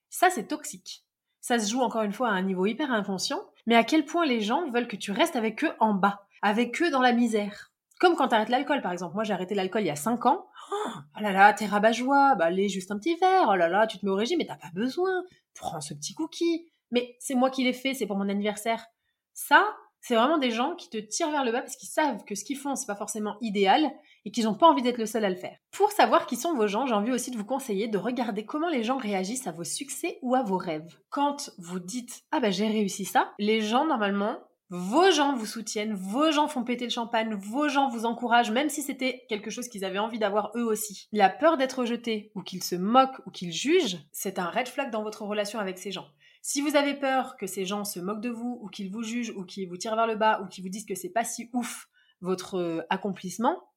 Ça, 0.08 0.30
c'est 0.30 0.46
toxique. 0.46 1.04
Ça 1.40 1.58
se 1.58 1.70
joue 1.70 1.80
encore 1.80 2.02
une 2.02 2.12
fois 2.12 2.28
à 2.28 2.32
un 2.32 2.42
niveau 2.42 2.66
hyper 2.66 2.90
inconscient, 2.90 3.40
mais 3.66 3.74
à 3.74 3.84
quel 3.84 4.06
point 4.06 4.24
les 4.24 4.40
gens 4.40 4.70
veulent 4.70 4.88
que 4.88 4.96
tu 4.96 5.10
restes 5.10 5.36
avec 5.36 5.62
eux 5.64 5.72
en 5.80 5.92
bas, 5.92 6.26
avec 6.40 6.80
eux 6.80 6.90
dans 6.90 7.02
la 7.02 7.12
misère. 7.12 7.72
Comme 8.00 8.16
quand 8.16 8.28
tu 8.28 8.34
arrêtes 8.34 8.48
l'alcool, 8.48 8.80
par 8.80 8.92
exemple. 8.92 9.14
Moi, 9.14 9.24
j'ai 9.24 9.34
arrêté 9.34 9.54
l'alcool 9.54 9.82
il 9.82 9.88
y 9.88 9.90
a 9.90 9.96
5 9.96 10.24
ans. 10.26 10.46
Oh, 10.72 11.20
là 11.20 11.32
là, 11.32 11.52
t'es 11.52 11.66
rabat-joie, 11.66 12.34
bah 12.36 12.46
allez, 12.46 12.68
juste 12.68 12.90
un 12.90 12.98
petit 12.98 13.16
verre. 13.16 13.48
Oh 13.48 13.56
là 13.56 13.68
là, 13.68 13.86
tu 13.86 13.98
te 13.98 14.06
mets 14.06 14.10
au 14.10 14.16
régime, 14.16 14.38
mais 14.38 14.46
t'as 14.46 14.56
pas 14.56 14.70
besoin. 14.72 15.22
Prends 15.54 15.80
ce 15.80 15.94
petit 15.94 16.14
cookie. 16.14 16.66
Mais 16.90 17.16
c'est 17.18 17.34
moi 17.34 17.50
qui 17.50 17.64
l'ai 17.64 17.72
fait, 17.72 17.94
c'est 17.94 18.06
pour 18.06 18.16
mon 18.16 18.28
anniversaire. 18.28 18.86
Ça, 19.32 19.76
c'est 20.06 20.16
vraiment 20.16 20.36
des 20.36 20.50
gens 20.50 20.74
qui 20.74 20.90
te 20.90 20.98
tirent 20.98 21.30
vers 21.30 21.46
le 21.46 21.50
bas 21.50 21.62
parce 21.62 21.76
qu'ils 21.76 21.88
savent 21.88 22.24
que 22.26 22.34
ce 22.34 22.44
qu'ils 22.44 22.58
font, 22.58 22.74
c'est 22.74 22.86
pas 22.86 22.94
forcément 22.94 23.38
idéal 23.40 23.90
et 24.26 24.30
qu'ils 24.30 24.44
n'ont 24.44 24.54
pas 24.54 24.68
envie 24.68 24.82
d'être 24.82 24.98
le 24.98 25.06
seul 25.06 25.24
à 25.24 25.30
le 25.30 25.36
faire. 25.36 25.56
Pour 25.72 25.92
savoir 25.92 26.26
qui 26.26 26.36
sont 26.36 26.54
vos 26.54 26.66
gens, 26.66 26.86
j'ai 26.86 26.92
envie 26.92 27.10
aussi 27.10 27.30
de 27.30 27.38
vous 27.38 27.44
conseiller 27.46 27.88
de 27.88 27.96
regarder 27.96 28.44
comment 28.44 28.68
les 28.68 28.82
gens 28.82 28.98
réagissent 28.98 29.46
à 29.46 29.52
vos 29.52 29.64
succès 29.64 30.18
ou 30.20 30.34
à 30.34 30.42
vos 30.42 30.58
rêves. 30.58 30.98
Quand 31.08 31.50
vous 31.56 31.80
dites 31.80 32.20
Ah 32.32 32.40
bah 32.40 32.50
j'ai 32.50 32.68
réussi 32.68 33.06
ça, 33.06 33.32
les 33.38 33.62
gens 33.62 33.86
normalement 33.86 34.36
vos 34.68 35.10
gens 35.10 35.36
vous 35.36 35.46
soutiennent, 35.46 35.94
vos 35.94 36.32
gens 36.32 36.48
font 36.48 36.64
péter 36.64 36.84
le 36.84 36.90
champagne, 36.90 37.34
vos 37.34 37.68
gens 37.68 37.88
vous 37.88 38.06
encouragent, 38.06 38.50
même 38.50 38.68
si 38.68 38.82
c'était 38.82 39.24
quelque 39.28 39.50
chose 39.50 39.68
qu'ils 39.68 39.84
avaient 39.84 39.98
envie 39.98 40.18
d'avoir 40.18 40.50
eux 40.56 40.64
aussi. 40.64 41.06
La 41.12 41.30
peur 41.30 41.56
d'être 41.56 41.80
rejeté, 41.80 42.32
ou 42.34 42.42
qu'ils 42.42 42.64
se 42.64 42.74
moquent, 42.74 43.20
ou 43.26 43.30
qu'ils 43.30 43.52
jugent, 43.52 43.98
c'est 44.10 44.38
un 44.38 44.50
red 44.50 44.66
flag 44.66 44.90
dans 44.90 45.02
votre 45.02 45.22
relation 45.22 45.60
avec 45.60 45.78
ces 45.78 45.92
gens. 45.92 46.06
Si 46.46 46.60
vous 46.60 46.76
avez 46.76 46.92
peur 46.92 47.38
que 47.38 47.46
ces 47.46 47.64
gens 47.64 47.84
se 47.84 47.98
moquent 47.98 48.20
de 48.20 48.28
vous, 48.28 48.58
ou 48.60 48.68
qu'ils 48.68 48.90
vous 48.90 49.02
jugent, 49.02 49.32
ou 49.34 49.46
qu'ils 49.46 49.66
vous 49.66 49.78
tirent 49.78 49.96
vers 49.96 50.06
le 50.06 50.14
bas, 50.14 50.42
ou 50.42 50.46
qu'ils 50.46 50.62
vous 50.62 50.68
disent 50.68 50.84
que 50.84 50.94
c'est 50.94 51.08
pas 51.08 51.24
si 51.24 51.48
ouf 51.54 51.88
votre 52.20 52.56
euh, 52.58 52.82
accomplissement, 52.90 53.72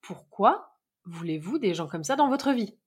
pourquoi 0.00 0.78
voulez-vous 1.04 1.58
des 1.58 1.74
gens 1.74 1.86
comme 1.86 2.02
ça 2.02 2.16
dans 2.16 2.30
votre 2.30 2.52
vie? 2.52 2.78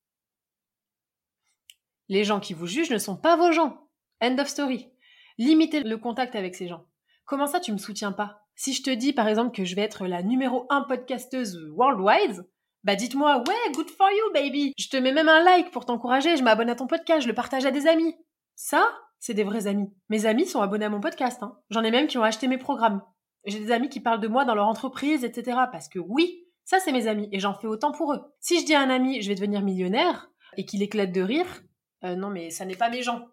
Les 2.10 2.24
gens 2.24 2.40
qui 2.40 2.56
vous 2.56 2.66
jugent 2.66 2.90
ne 2.90 2.98
sont 2.98 3.16
pas 3.16 3.36
vos 3.36 3.52
gens. 3.52 3.88
End 4.24 4.40
of 4.40 4.48
story. 4.48 4.90
Limitez 5.38 5.82
le 5.82 5.98
contact 6.00 6.36
avec 6.36 6.56
ces 6.56 6.68
gens. 6.68 6.88
Comment 7.26 7.46
ça 7.46 7.60
tu 7.60 7.72
me 7.74 7.78
soutiens 7.78 8.12
pas? 8.12 8.42
Si 8.56 8.74
je 8.74 8.82
te 8.82 8.90
dis 8.90 9.14
par 9.14 9.28
exemple 9.28 9.56
que 9.56 9.66
je 9.66 9.76
vais 9.76 9.84
être 9.84 10.08
la 10.08 10.24
numéro 10.24 10.66
1 10.72 10.82
podcasteuse 10.82 11.70
worldwide, 11.76 12.50
bah 12.84 12.96
dites-moi 12.96 13.44
ouais, 13.48 13.72
good 13.72 13.92
for 13.92 14.10
you 14.10 14.34
baby. 14.34 14.74
Je 14.80 14.90
te 14.90 14.98
mets 14.98 15.14
même 15.14 15.30
un 15.30 15.44
like 15.44 15.70
pour 15.70 15.86
t'encourager, 15.86 16.38
je 16.38 16.44
m'abonne 16.44 16.72
à 16.72 16.76
ton 16.76 16.88
podcast, 16.88 17.22
je 17.22 17.28
le 17.28 17.36
partage 17.36 17.68
à 17.68 17.72
des 17.72 17.86
amis. 17.86 18.16
Ça, 18.56 18.90
c'est 19.20 19.34
des 19.34 19.44
vrais 19.44 19.68
amis. 19.68 19.94
Mes 20.10 20.26
amis 20.26 20.46
sont 20.46 20.62
abonnés 20.62 20.86
à 20.86 20.90
mon 20.90 21.02
podcast. 21.02 21.42
Hein. 21.44 21.58
J'en 21.70 21.84
ai 21.84 21.92
même 21.92 22.08
qui 22.08 22.18
ont 22.18 22.24
acheté 22.24 22.48
mes 22.48 22.58
programmes. 22.58 23.02
J'ai 23.46 23.60
des 23.60 23.72
amis 23.72 23.90
qui 23.90 24.00
parlent 24.00 24.22
de 24.22 24.28
moi 24.28 24.46
dans 24.46 24.56
leur 24.56 24.68
entreprise, 24.68 25.24
etc. 25.24 25.58
Parce 25.72 25.88
que 25.88 26.00
oui, 26.00 26.46
ça, 26.64 26.80
c'est 26.80 26.92
mes 26.92 27.08
amis 27.08 27.30
et 27.32 27.40
j'en 27.40 27.54
fais 27.54 27.68
autant 27.68 27.92
pour 27.92 28.14
eux. 28.14 28.22
Si 28.40 28.60
je 28.60 28.66
dis 28.66 28.74
à 28.74 28.82
un 28.82 28.90
ami, 28.90 29.22
je 29.22 29.28
vais 29.28 29.36
devenir 29.36 29.62
millionnaire 29.62 30.32
et 30.58 30.66
qu'il 30.66 30.82
éclate 30.82 31.12
de 31.12 31.22
rire, 31.22 31.64
euh, 32.04 32.16
non, 32.16 32.30
mais 32.30 32.50
ça 32.50 32.66
n'est 32.66 32.76
pas 32.76 32.90
mes 32.90 33.04
gens. 33.04 33.28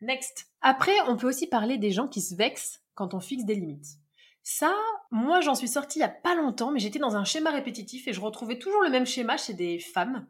Next. 0.00 0.46
Après, 0.62 0.94
on 1.08 1.16
peut 1.16 1.28
aussi 1.28 1.46
parler 1.46 1.76
des 1.76 1.90
gens 1.90 2.08
qui 2.08 2.22
se 2.22 2.34
vexent 2.34 2.82
quand 2.94 3.12
on 3.12 3.20
fixe 3.20 3.44
des 3.44 3.54
limites. 3.54 3.98
Ça, 4.42 4.74
moi, 5.10 5.40
j'en 5.40 5.54
suis 5.54 5.68
sortie 5.68 5.98
il 5.98 6.02
y 6.02 6.04
a 6.04 6.08
pas 6.08 6.34
longtemps, 6.34 6.70
mais 6.70 6.80
j'étais 6.80 6.98
dans 6.98 7.16
un 7.16 7.24
schéma 7.24 7.50
répétitif 7.50 8.08
et 8.08 8.12
je 8.12 8.20
retrouvais 8.20 8.58
toujours 8.58 8.82
le 8.82 8.90
même 8.90 9.06
schéma 9.06 9.36
chez 9.36 9.52
des 9.52 9.78
femmes. 9.78 10.26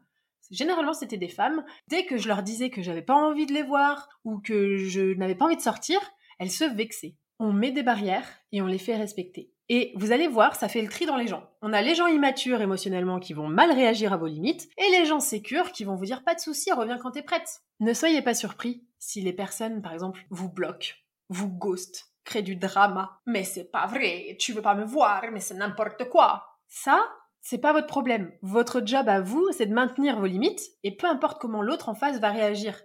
Généralement 0.51 0.93
c'était 0.93 1.17
des 1.17 1.27
femmes, 1.27 1.63
dès 1.87 2.05
que 2.05 2.17
je 2.17 2.27
leur 2.27 2.43
disais 2.43 2.69
que 2.69 2.81
j'avais 2.81 3.01
pas 3.01 3.15
envie 3.15 3.45
de 3.45 3.53
les 3.53 3.63
voir 3.63 4.07
ou 4.23 4.39
que 4.39 4.77
je 4.77 5.13
n'avais 5.15 5.35
pas 5.35 5.45
envie 5.45 5.55
de 5.55 5.61
sortir, 5.61 5.99
elles 6.39 6.51
se 6.51 6.65
vexaient. 6.65 7.15
On 7.39 7.53
met 7.53 7.71
des 7.71 7.83
barrières 7.83 8.27
et 8.51 8.61
on 8.61 8.67
les 8.67 8.77
fait 8.77 8.95
respecter. 8.95 9.51
Et 9.73 9.93
vous 9.95 10.11
allez 10.11 10.27
voir, 10.27 10.57
ça 10.57 10.67
fait 10.67 10.81
le 10.81 10.89
tri 10.89 11.05
dans 11.05 11.15
les 11.15 11.27
gens. 11.27 11.49
On 11.61 11.71
a 11.71 11.81
les 11.81 11.95
gens 11.95 12.07
immatures 12.07 12.59
émotionnellement 12.59 13.19
qui 13.19 13.31
vont 13.31 13.47
mal 13.47 13.71
réagir 13.71 14.11
à 14.11 14.17
vos 14.17 14.27
limites, 14.27 14.67
et 14.77 14.91
les 14.91 15.05
gens 15.05 15.21
sécures 15.21 15.71
qui 15.71 15.85
vont 15.85 15.95
vous 15.95 16.03
dire 16.03 16.25
pas 16.25 16.35
de 16.35 16.41
souci, 16.41 16.73
reviens 16.73 16.97
quand 16.97 17.11
t'es 17.11 17.21
prête. 17.21 17.61
Ne 17.79 17.93
soyez 17.93 18.21
pas 18.21 18.33
surpris 18.33 18.83
si 18.99 19.21
les 19.21 19.31
personnes, 19.31 19.81
par 19.81 19.93
exemple, 19.93 20.25
vous 20.29 20.49
bloquent, 20.49 20.95
vous 21.29 21.47
ghostent, 21.47 22.11
créent 22.25 22.41
du 22.41 22.57
drama. 22.57 23.21
Mais 23.25 23.45
c'est 23.45 23.71
pas 23.71 23.87
vrai, 23.87 24.35
tu 24.39 24.51
veux 24.51 24.61
pas 24.61 24.75
me 24.75 24.83
voir, 24.83 25.23
mais 25.31 25.39
c'est 25.39 25.53
n'importe 25.53 26.09
quoi. 26.09 26.43
Ça, 26.67 27.09
c'est 27.41 27.57
pas 27.57 27.73
votre 27.73 27.87
problème. 27.87 28.31
Votre 28.41 28.85
job 28.85 29.09
à 29.09 29.19
vous, 29.19 29.51
c'est 29.51 29.65
de 29.65 29.73
maintenir 29.73 30.19
vos 30.19 30.27
limites, 30.27 30.61
et 30.83 30.95
peu 30.95 31.07
importe 31.07 31.41
comment 31.41 31.61
l'autre 31.61 31.89
en 31.89 31.95
face 31.95 32.19
va 32.19 32.31
réagir. 32.31 32.81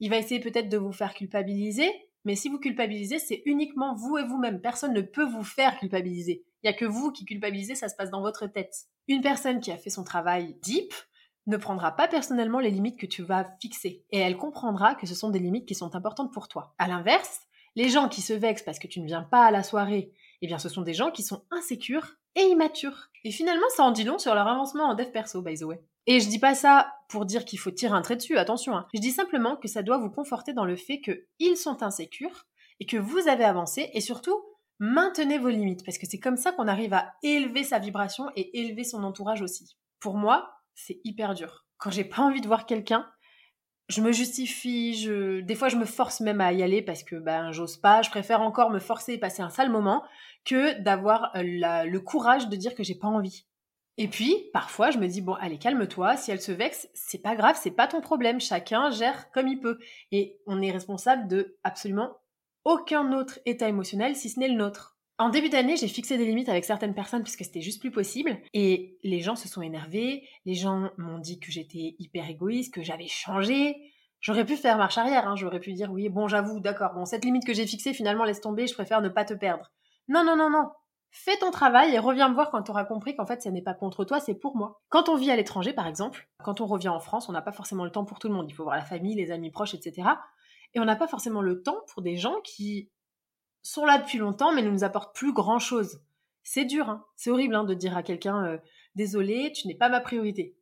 Il 0.00 0.10
va 0.10 0.18
essayer 0.18 0.40
peut-être 0.40 0.68
de 0.68 0.78
vous 0.78 0.92
faire 0.92 1.14
culpabiliser, 1.14 1.90
mais 2.24 2.34
si 2.34 2.48
vous 2.48 2.58
culpabilisez, 2.58 3.18
c'est 3.18 3.42
uniquement 3.46 3.94
vous 3.94 4.18
et 4.18 4.24
vous-même. 4.24 4.60
Personne 4.60 4.92
ne 4.92 5.00
peut 5.00 5.24
vous 5.24 5.44
faire 5.44 5.78
culpabiliser. 5.78 6.44
Il 6.62 6.68
n'y 6.68 6.74
a 6.74 6.78
que 6.78 6.84
vous 6.84 7.12
qui 7.12 7.24
culpabilisez, 7.24 7.74
ça 7.74 7.88
se 7.88 7.96
passe 7.96 8.10
dans 8.10 8.20
votre 8.20 8.46
tête. 8.46 8.74
Une 9.08 9.22
personne 9.22 9.60
qui 9.60 9.72
a 9.72 9.78
fait 9.78 9.90
son 9.90 10.04
travail 10.04 10.56
deep 10.62 10.92
ne 11.46 11.56
prendra 11.56 11.96
pas 11.96 12.08
personnellement 12.08 12.60
les 12.60 12.70
limites 12.70 12.98
que 12.98 13.06
tu 13.06 13.22
vas 13.22 13.48
fixer. 13.60 14.04
Et 14.10 14.18
elle 14.18 14.36
comprendra 14.36 14.94
que 14.94 15.06
ce 15.06 15.14
sont 15.14 15.30
des 15.30 15.38
limites 15.38 15.66
qui 15.66 15.74
sont 15.74 15.94
importantes 15.96 16.32
pour 16.32 16.48
toi. 16.48 16.74
À 16.78 16.86
l'inverse, 16.86 17.40
les 17.76 17.88
gens 17.88 18.08
qui 18.08 18.20
se 18.20 18.32
vexent 18.32 18.62
parce 18.62 18.78
que 18.78 18.88
tu 18.88 19.00
ne 19.00 19.06
viens 19.06 19.22
pas 19.22 19.44
à 19.44 19.50
la 19.50 19.62
soirée, 19.62 20.12
eh 20.42 20.46
bien 20.46 20.58
ce 20.58 20.68
sont 20.68 20.82
des 20.82 20.94
gens 20.94 21.10
qui 21.10 21.22
sont 21.22 21.44
insécures 21.50 22.16
et 22.34 22.42
immatures. 22.42 23.08
Et 23.24 23.30
finalement, 23.30 23.68
ça 23.76 23.84
en 23.84 23.90
dit 23.90 24.04
long 24.04 24.18
sur 24.18 24.34
leur 24.34 24.48
avancement 24.48 24.84
en 24.84 24.94
dev 24.94 25.10
perso, 25.10 25.42
by 25.42 25.58
the 25.58 25.62
way. 25.62 25.80
Et 26.06 26.20
je 26.20 26.28
dis 26.28 26.38
pas 26.38 26.54
ça 26.54 26.94
pour 27.08 27.26
dire 27.26 27.44
qu'il 27.44 27.58
faut 27.58 27.70
tirer 27.70 27.92
un 27.92 28.02
trait 28.02 28.16
dessus, 28.16 28.38
attention. 28.38 28.76
Hein. 28.76 28.86
Je 28.94 29.00
dis 29.00 29.10
simplement 29.10 29.56
que 29.56 29.68
ça 29.68 29.82
doit 29.82 29.98
vous 29.98 30.10
conforter 30.10 30.52
dans 30.52 30.64
le 30.64 30.76
fait 30.76 31.00
qu'ils 31.00 31.56
sont 31.56 31.82
insécures 31.82 32.46
et 32.80 32.86
que 32.86 32.96
vous 32.96 33.28
avez 33.28 33.44
avancé 33.44 33.90
et 33.92 34.00
surtout 34.00 34.42
maintenez 34.78 35.38
vos 35.38 35.50
limites 35.50 35.84
parce 35.84 35.98
que 35.98 36.06
c'est 36.06 36.18
comme 36.18 36.38
ça 36.38 36.52
qu'on 36.52 36.66
arrive 36.66 36.94
à 36.94 37.12
élever 37.22 37.62
sa 37.64 37.78
vibration 37.78 38.30
et 38.34 38.58
élever 38.58 38.84
son 38.84 39.04
entourage 39.04 39.42
aussi. 39.42 39.76
Pour 40.00 40.16
moi, 40.16 40.54
c'est 40.74 41.00
hyper 41.04 41.34
dur. 41.34 41.66
Quand 41.76 41.90
j'ai 41.90 42.04
pas 42.04 42.22
envie 42.22 42.40
de 42.40 42.46
voir 42.46 42.64
quelqu'un, 42.64 43.06
je 43.88 44.00
me 44.00 44.12
justifie, 44.12 44.94
je... 44.94 45.40
des 45.40 45.54
fois 45.54 45.68
je 45.68 45.76
me 45.76 45.84
force 45.84 46.20
même 46.20 46.40
à 46.40 46.52
y 46.52 46.62
aller 46.62 46.80
parce 46.80 47.02
que 47.02 47.16
ben 47.16 47.52
j'ose 47.52 47.76
pas, 47.76 48.02
je 48.02 48.10
préfère 48.10 48.40
encore 48.40 48.70
me 48.70 48.78
forcer 48.78 49.14
et 49.14 49.18
passer 49.18 49.42
un 49.42 49.50
sale 49.50 49.70
moment 49.70 50.04
que 50.44 50.78
d'avoir 50.80 51.30
euh, 51.36 51.42
le 51.42 51.98
courage 51.98 52.48
de 52.48 52.56
dire 52.56 52.74
que 52.74 52.82
j'ai 52.82 52.94
pas 52.94 53.08
envie. 53.08 53.46
Et 53.96 54.08
puis, 54.08 54.48
parfois, 54.52 54.90
je 54.90 54.98
me 54.98 55.06
dis, 55.06 55.20
bon, 55.20 55.34
allez, 55.34 55.58
calme-toi, 55.58 56.16
si 56.16 56.30
elle 56.30 56.40
se 56.40 56.52
vexe, 56.52 56.88
c'est 56.94 57.20
pas 57.20 57.36
grave, 57.36 57.58
c'est 57.60 57.70
pas 57.70 57.86
ton 57.86 58.00
problème, 58.00 58.40
chacun 58.40 58.90
gère 58.90 59.30
comme 59.32 59.46
il 59.46 59.60
peut. 59.60 59.78
Et 60.10 60.38
on 60.46 60.62
est 60.62 60.70
responsable 60.70 61.28
de 61.28 61.58
absolument 61.64 62.16
aucun 62.64 63.12
autre 63.12 63.40
état 63.46 63.68
émotionnel 63.68 64.16
si 64.16 64.30
ce 64.30 64.40
n'est 64.40 64.48
le 64.48 64.54
nôtre. 64.54 64.96
En 65.18 65.28
début 65.28 65.50
d'année, 65.50 65.76
j'ai 65.76 65.86
fixé 65.86 66.16
des 66.16 66.24
limites 66.24 66.48
avec 66.48 66.64
certaines 66.64 66.94
personnes 66.94 67.22
puisque 67.22 67.44
c'était 67.44 67.60
juste 67.60 67.80
plus 67.80 67.90
possible. 67.90 68.38
Et 68.54 68.96
les 69.02 69.20
gens 69.20 69.36
se 69.36 69.48
sont 69.48 69.60
énervés, 69.60 70.26
les 70.46 70.54
gens 70.54 70.90
m'ont 70.96 71.18
dit 71.18 71.38
que 71.38 71.52
j'étais 71.52 71.94
hyper 71.98 72.30
égoïste, 72.30 72.72
que 72.72 72.82
j'avais 72.82 73.06
changé. 73.06 73.76
J'aurais 74.20 74.46
pu 74.46 74.56
faire 74.56 74.78
marche 74.78 74.96
arrière, 74.96 75.28
hein. 75.28 75.36
j'aurais 75.36 75.60
pu 75.60 75.74
dire 75.74 75.92
oui, 75.92 76.08
bon, 76.08 76.26
j'avoue, 76.26 76.60
d'accord, 76.60 76.94
bon, 76.94 77.04
cette 77.04 77.24
limite 77.24 77.46
que 77.46 77.52
j'ai 77.52 77.66
fixée, 77.66 77.92
finalement, 77.92 78.24
laisse 78.24 78.40
tomber, 78.40 78.66
je 78.66 78.72
préfère 78.72 79.02
ne 79.02 79.10
pas 79.10 79.26
te 79.26 79.34
perdre. 79.34 79.70
Non, 80.10 80.24
non, 80.24 80.34
non, 80.34 80.50
non. 80.50 80.68
Fais 81.12 81.36
ton 81.36 81.52
travail 81.52 81.94
et 81.94 82.00
reviens 82.00 82.28
me 82.28 82.34
voir 82.34 82.50
quand 82.50 82.64
tu 82.64 82.72
auras 82.72 82.84
compris 82.84 83.14
qu'en 83.14 83.26
fait, 83.26 83.42
ce 83.42 83.48
n'est 83.48 83.62
pas 83.62 83.74
contre 83.74 84.04
toi, 84.04 84.18
c'est 84.18 84.34
pour 84.34 84.56
moi. 84.56 84.82
Quand 84.88 85.08
on 85.08 85.14
vit 85.14 85.30
à 85.30 85.36
l'étranger, 85.36 85.72
par 85.72 85.86
exemple, 85.86 86.28
quand 86.42 86.60
on 86.60 86.66
revient 86.66 86.88
en 86.88 86.98
France, 86.98 87.28
on 87.28 87.32
n'a 87.32 87.42
pas 87.42 87.52
forcément 87.52 87.84
le 87.84 87.92
temps 87.92 88.04
pour 88.04 88.18
tout 88.18 88.26
le 88.26 88.34
monde. 88.34 88.50
Il 88.50 88.54
faut 88.54 88.64
voir 88.64 88.74
la 88.74 88.84
famille, 88.84 89.14
les 89.14 89.30
amis 89.30 89.52
proches, 89.52 89.72
etc. 89.72 90.08
Et 90.74 90.80
on 90.80 90.84
n'a 90.84 90.96
pas 90.96 91.06
forcément 91.06 91.42
le 91.42 91.62
temps 91.62 91.78
pour 91.92 92.02
des 92.02 92.16
gens 92.16 92.40
qui 92.42 92.90
sont 93.62 93.84
là 93.84 93.98
depuis 93.98 94.18
longtemps, 94.18 94.52
mais 94.52 94.62
ne 94.62 94.70
nous 94.70 94.82
apportent 94.82 95.14
plus 95.14 95.32
grand-chose. 95.32 96.00
C'est 96.42 96.64
dur, 96.64 96.88
hein 96.88 97.04
c'est 97.14 97.30
horrible 97.30 97.54
hein, 97.54 97.62
de 97.62 97.74
dire 97.74 97.96
à 97.96 98.02
quelqu'un 98.02 98.44
euh, 98.46 98.58
Désolé, 98.96 99.52
tu 99.52 99.68
n'es 99.68 99.76
pas 99.76 99.90
ma 99.90 100.00
priorité. 100.00 100.56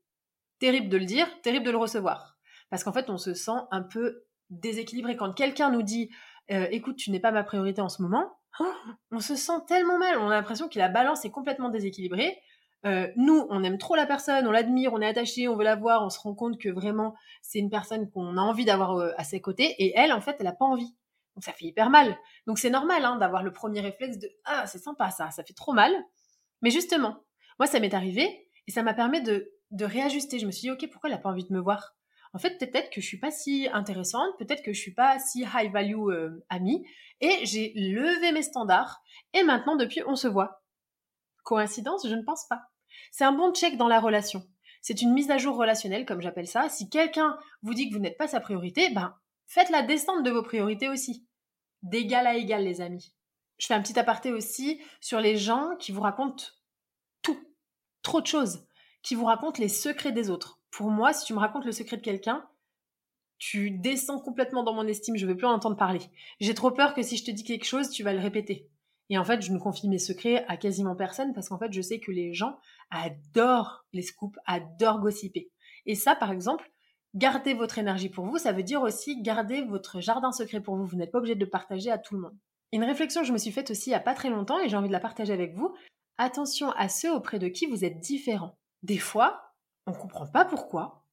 Terrible 0.58 0.90
de 0.90 0.98
le 0.98 1.06
dire, 1.06 1.26
terrible 1.40 1.64
de 1.64 1.70
le 1.70 1.78
recevoir. 1.78 2.36
Parce 2.68 2.84
qu'en 2.84 2.92
fait, 2.92 3.08
on 3.08 3.16
se 3.16 3.32
sent 3.32 3.58
un 3.70 3.82
peu 3.82 4.24
déséquilibré. 4.50 5.16
Quand 5.16 5.32
quelqu'un 5.32 5.70
nous 5.70 5.82
dit 5.82 6.10
euh, 6.50 6.66
Écoute, 6.70 6.96
tu 6.96 7.10
n'es 7.10 7.20
pas 7.20 7.32
ma 7.32 7.44
priorité 7.44 7.80
en 7.80 7.88
ce 7.88 8.02
moment, 8.02 8.38
on 9.10 9.20
se 9.20 9.36
sent 9.36 9.60
tellement 9.66 9.98
mal. 9.98 10.18
On 10.18 10.28
a 10.28 10.34
l'impression 10.34 10.68
que 10.68 10.78
la 10.78 10.88
balance 10.88 11.24
est 11.24 11.30
complètement 11.30 11.68
déséquilibrée. 11.68 12.38
Euh, 12.86 13.08
nous, 13.16 13.46
on 13.50 13.64
aime 13.64 13.78
trop 13.78 13.96
la 13.96 14.06
personne, 14.06 14.46
on 14.46 14.52
l'admire, 14.52 14.92
on 14.92 15.00
est 15.00 15.06
attaché, 15.06 15.48
on 15.48 15.56
veut 15.56 15.64
la 15.64 15.74
voir, 15.74 16.04
on 16.04 16.10
se 16.10 16.20
rend 16.20 16.34
compte 16.34 16.60
que 16.60 16.68
vraiment 16.68 17.14
c'est 17.42 17.58
une 17.58 17.70
personne 17.70 18.08
qu'on 18.10 18.36
a 18.36 18.40
envie 18.40 18.64
d'avoir 18.64 18.96
euh, 18.96 19.10
à 19.16 19.24
ses 19.24 19.40
côtés, 19.40 19.74
et 19.78 19.92
elle, 19.96 20.12
en 20.12 20.20
fait, 20.20 20.36
elle 20.38 20.46
n'a 20.46 20.52
pas 20.52 20.64
envie. 20.64 20.94
Donc 21.34 21.44
ça 21.44 21.52
fait 21.52 21.66
hyper 21.66 21.88
mal. 21.90 22.16
Donc 22.48 22.58
c'est 22.58 22.70
normal 22.70 23.04
hein, 23.04 23.16
d'avoir 23.16 23.44
le 23.44 23.52
premier 23.52 23.80
réflexe 23.80 24.18
de 24.18 24.28
ah 24.44 24.66
c'est 24.66 24.78
sympa 24.78 25.10
ça, 25.10 25.30
ça 25.30 25.44
fait 25.44 25.54
trop 25.54 25.72
mal. 25.72 25.92
Mais 26.62 26.70
justement, 26.70 27.22
moi 27.60 27.68
ça 27.68 27.78
m'est 27.78 27.94
arrivé 27.94 28.48
et 28.66 28.72
ça 28.72 28.82
m'a 28.82 28.92
permis 28.92 29.22
de, 29.22 29.52
de 29.70 29.84
réajuster. 29.84 30.40
Je 30.40 30.46
me 30.46 30.50
suis 30.50 30.62
dit 30.62 30.70
ok 30.72 30.90
pourquoi 30.90 31.08
elle 31.10 31.14
n'a 31.14 31.22
pas 31.22 31.30
envie 31.30 31.44
de 31.44 31.52
me 31.52 31.60
voir? 31.60 31.94
En 32.34 32.38
fait 32.38 32.58
peut-être 32.58 32.90
que 32.90 33.00
je 33.00 33.06
suis 33.06 33.18
pas 33.18 33.30
si 33.30 33.68
intéressante, 33.72 34.36
peut-être 34.38 34.62
que 34.62 34.72
je 34.72 34.80
suis 34.80 34.94
pas 34.94 35.18
si 35.18 35.44
high 35.54 35.72
value 35.72 36.10
euh, 36.10 36.44
amie 36.48 36.84
et 37.20 37.44
j'ai 37.44 37.72
levé 37.74 38.32
mes 38.32 38.42
standards 38.42 39.02
et 39.32 39.42
maintenant 39.42 39.76
depuis 39.76 40.02
on 40.06 40.16
se 40.16 40.28
voit. 40.28 40.62
Coïncidence 41.44 42.06
Je 42.06 42.14
ne 42.14 42.22
pense 42.22 42.46
pas. 42.48 42.62
C'est 43.10 43.24
un 43.24 43.32
bon 43.32 43.52
check 43.54 43.76
dans 43.76 43.88
la 43.88 44.00
relation. 44.00 44.42
C'est 44.80 45.02
une 45.02 45.12
mise 45.12 45.30
à 45.30 45.38
jour 45.38 45.56
relationnelle, 45.56 46.06
comme 46.06 46.20
j'appelle 46.20 46.46
ça. 46.46 46.68
Si 46.68 46.88
quelqu'un 46.88 47.36
vous 47.62 47.74
dit 47.74 47.88
que 47.88 47.94
vous 47.94 48.00
n'êtes 48.00 48.18
pas 48.18 48.28
sa 48.28 48.40
priorité, 48.40 48.90
ben, 48.90 49.14
faites 49.46 49.70
la 49.70 49.82
descente 49.82 50.24
de 50.24 50.30
vos 50.30 50.42
priorités 50.42 50.88
aussi. 50.88 51.26
D'égal 51.82 52.26
à 52.26 52.34
égal, 52.34 52.64
les 52.64 52.80
amis. 52.80 53.14
Je 53.58 53.66
fais 53.66 53.74
un 53.74 53.82
petit 53.82 53.98
aparté 53.98 54.32
aussi 54.32 54.80
sur 55.00 55.20
les 55.20 55.36
gens 55.36 55.76
qui 55.78 55.92
vous 55.92 56.00
racontent 56.00 56.44
tout, 57.22 57.38
trop 58.02 58.20
de 58.20 58.26
choses, 58.26 58.66
qui 59.02 59.14
vous 59.14 59.24
racontent 59.24 59.60
les 59.60 59.68
secrets 59.68 60.12
des 60.12 60.30
autres. 60.30 60.57
Pour 60.70 60.90
moi, 60.90 61.12
si 61.12 61.24
tu 61.24 61.34
me 61.34 61.38
racontes 61.38 61.64
le 61.64 61.72
secret 61.72 61.96
de 61.96 62.02
quelqu'un, 62.02 62.46
tu 63.38 63.70
descends 63.70 64.20
complètement 64.20 64.64
dans 64.64 64.74
mon 64.74 64.86
estime, 64.86 65.16
je 65.16 65.26
veux 65.26 65.36
plus 65.36 65.46
en 65.46 65.52
entendre 65.52 65.76
parler. 65.76 66.00
J'ai 66.40 66.54
trop 66.54 66.70
peur 66.70 66.94
que 66.94 67.02
si 67.02 67.16
je 67.16 67.24
te 67.24 67.30
dis 67.30 67.44
quelque 67.44 67.64
chose, 67.64 67.90
tu 67.90 68.02
vas 68.02 68.12
le 68.12 68.18
répéter. 68.18 68.68
Et 69.10 69.16
en 69.16 69.24
fait, 69.24 69.40
je 69.40 69.52
ne 69.52 69.58
confie 69.58 69.88
mes 69.88 69.98
secrets 69.98 70.44
à 70.48 70.56
quasiment 70.56 70.94
personne 70.94 71.32
parce 71.32 71.48
qu'en 71.48 71.58
fait, 71.58 71.72
je 71.72 71.80
sais 71.80 71.98
que 71.98 72.10
les 72.10 72.34
gens 72.34 72.58
adorent 72.90 73.86
les 73.92 74.02
scoops, 74.02 74.38
adorent 74.46 75.00
gossiper. 75.00 75.50
Et 75.86 75.94
ça, 75.94 76.14
par 76.14 76.30
exemple, 76.30 76.70
garder 77.14 77.54
votre 77.54 77.78
énergie 77.78 78.10
pour 78.10 78.26
vous, 78.26 78.38
ça 78.38 78.52
veut 78.52 78.62
dire 78.62 78.82
aussi 78.82 79.22
garder 79.22 79.62
votre 79.62 80.00
jardin 80.00 80.32
secret 80.32 80.60
pour 80.60 80.76
vous. 80.76 80.84
Vous 80.84 80.96
n'êtes 80.96 81.10
pas 81.10 81.18
obligé 81.18 81.34
de 81.34 81.44
le 81.44 81.48
partager 81.48 81.90
à 81.90 81.98
tout 81.98 82.14
le 82.14 82.20
monde. 82.20 82.36
Une 82.72 82.84
réflexion 82.84 83.22
que 83.22 83.26
je 83.26 83.32
me 83.32 83.38
suis 83.38 83.52
faite 83.52 83.70
aussi 83.70 83.88
il 83.88 83.92
n'y 83.92 83.96
a 83.96 84.00
pas 84.00 84.14
très 84.14 84.28
longtemps 84.28 84.58
et 84.58 84.68
j'ai 84.68 84.76
envie 84.76 84.88
de 84.88 84.92
la 84.92 85.00
partager 85.00 85.32
avec 85.32 85.54
vous. 85.54 85.74
Attention 86.18 86.70
à 86.72 86.88
ceux 86.88 87.14
auprès 87.14 87.38
de 87.38 87.48
qui 87.48 87.64
vous 87.66 87.84
êtes 87.84 88.00
différents. 88.00 88.58
Des 88.82 88.98
fois, 88.98 89.47
on 89.88 89.92
comprend 89.92 90.26
pas 90.26 90.44
pourquoi. 90.44 91.04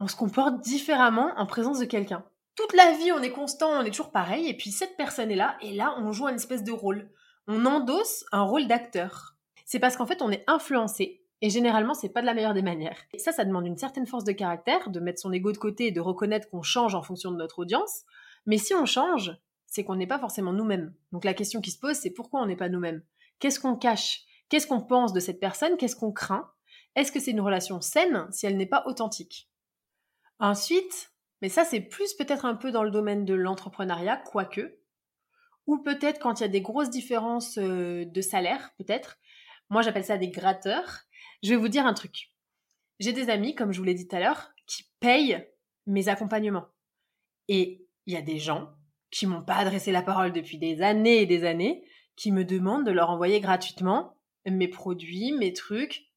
On 0.00 0.08
se 0.08 0.16
comporte 0.16 0.60
différemment 0.60 1.32
en 1.36 1.46
présence 1.46 1.78
de 1.78 1.84
quelqu'un. 1.84 2.24
Toute 2.56 2.72
la 2.72 2.92
vie, 2.92 3.12
on 3.12 3.22
est 3.22 3.32
constant, 3.32 3.70
on 3.70 3.82
est 3.82 3.90
toujours 3.90 4.12
pareil, 4.12 4.48
et 4.48 4.56
puis 4.56 4.70
cette 4.70 4.96
personne 4.96 5.30
est 5.30 5.36
là, 5.36 5.56
et 5.60 5.72
là, 5.74 5.94
on 5.98 6.12
joue 6.12 6.28
une 6.28 6.36
espèce 6.36 6.64
de 6.64 6.72
rôle 6.72 7.10
on 7.46 7.66
endosse 7.66 8.24
un 8.32 8.42
rôle 8.42 8.66
d'acteur. 8.66 9.36
C'est 9.66 9.78
parce 9.78 9.96
qu'en 9.96 10.06
fait, 10.06 10.22
on 10.22 10.30
est 10.30 10.44
influencé. 10.46 11.22
Et 11.40 11.50
généralement, 11.50 11.94
c'est 11.94 12.08
pas 12.08 12.22
de 12.22 12.26
la 12.26 12.34
meilleure 12.34 12.54
des 12.54 12.62
manières. 12.62 12.98
Et 13.12 13.18
ça, 13.18 13.32
ça 13.32 13.44
demande 13.44 13.66
une 13.66 13.76
certaine 13.76 14.06
force 14.06 14.24
de 14.24 14.32
caractère, 14.32 14.88
de 14.88 15.00
mettre 15.00 15.20
son 15.20 15.32
ego 15.32 15.52
de 15.52 15.58
côté 15.58 15.86
et 15.86 15.92
de 15.92 16.00
reconnaître 16.00 16.48
qu'on 16.48 16.62
change 16.62 16.94
en 16.94 17.02
fonction 17.02 17.30
de 17.30 17.36
notre 17.36 17.58
audience. 17.58 18.04
Mais 18.46 18.56
si 18.56 18.74
on 18.74 18.86
change, 18.86 19.36
c'est 19.66 19.84
qu'on 19.84 19.96
n'est 19.96 20.06
pas 20.06 20.18
forcément 20.18 20.52
nous-mêmes. 20.52 20.94
Donc 21.12 21.24
la 21.24 21.34
question 21.34 21.60
qui 21.60 21.70
se 21.70 21.78
pose, 21.78 21.96
c'est 21.96 22.12
pourquoi 22.12 22.40
on 22.40 22.46
n'est 22.46 22.56
pas 22.56 22.68
nous-mêmes? 22.68 23.02
Qu'est-ce 23.40 23.60
qu'on 23.60 23.76
cache? 23.76 24.22
Qu'est-ce 24.48 24.66
qu'on 24.66 24.80
pense 24.80 25.12
de 25.12 25.20
cette 25.20 25.40
personne? 25.40 25.76
Qu'est-ce 25.76 25.96
qu'on 25.96 26.12
craint? 26.12 26.50
Est-ce 26.96 27.12
que 27.12 27.20
c'est 27.20 27.32
une 27.32 27.40
relation 27.40 27.80
saine 27.80 28.26
si 28.30 28.46
elle 28.46 28.56
n'est 28.56 28.66
pas 28.66 28.84
authentique? 28.86 29.50
Ensuite, 30.38 31.12
mais 31.42 31.48
ça 31.48 31.64
c'est 31.64 31.80
plus 31.80 32.14
peut-être 32.14 32.44
un 32.44 32.54
peu 32.54 32.70
dans 32.70 32.82
le 32.82 32.90
domaine 32.90 33.24
de 33.24 33.34
l'entrepreneuriat, 33.34 34.16
quoique, 34.16 34.78
ou 35.66 35.78
peut-être 35.78 36.20
quand 36.20 36.40
il 36.40 36.42
y 36.42 36.46
a 36.46 36.48
des 36.48 36.60
grosses 36.60 36.90
différences 36.90 37.58
euh, 37.58 38.04
de 38.04 38.20
salaire, 38.20 38.72
peut-être. 38.78 39.18
Moi, 39.70 39.82
j'appelle 39.82 40.04
ça 40.04 40.18
des 40.18 40.28
gratteurs. 40.28 41.04
Je 41.42 41.50
vais 41.50 41.56
vous 41.56 41.68
dire 41.68 41.86
un 41.86 41.94
truc. 41.94 42.30
J'ai 43.00 43.12
des 43.12 43.30
amis, 43.30 43.54
comme 43.54 43.72
je 43.72 43.78
vous 43.78 43.84
l'ai 43.84 43.94
dit 43.94 44.06
tout 44.06 44.16
à 44.16 44.20
l'heure, 44.20 44.52
qui 44.66 44.84
payent 45.00 45.46
mes 45.86 46.08
accompagnements. 46.08 46.66
Et 47.48 47.86
il 48.06 48.14
y 48.14 48.16
a 48.16 48.22
des 48.22 48.38
gens 48.38 48.70
qui 49.10 49.26
m'ont 49.26 49.42
pas 49.42 49.56
adressé 49.56 49.92
la 49.92 50.02
parole 50.02 50.32
depuis 50.32 50.58
des 50.58 50.82
années 50.82 51.22
et 51.22 51.26
des 51.26 51.44
années, 51.44 51.84
qui 52.16 52.30
me 52.30 52.44
demandent 52.44 52.86
de 52.86 52.92
leur 52.92 53.10
envoyer 53.10 53.40
gratuitement 53.40 54.16
mes 54.46 54.68
produits, 54.68 55.32
mes 55.32 55.52
trucs. 55.52 56.12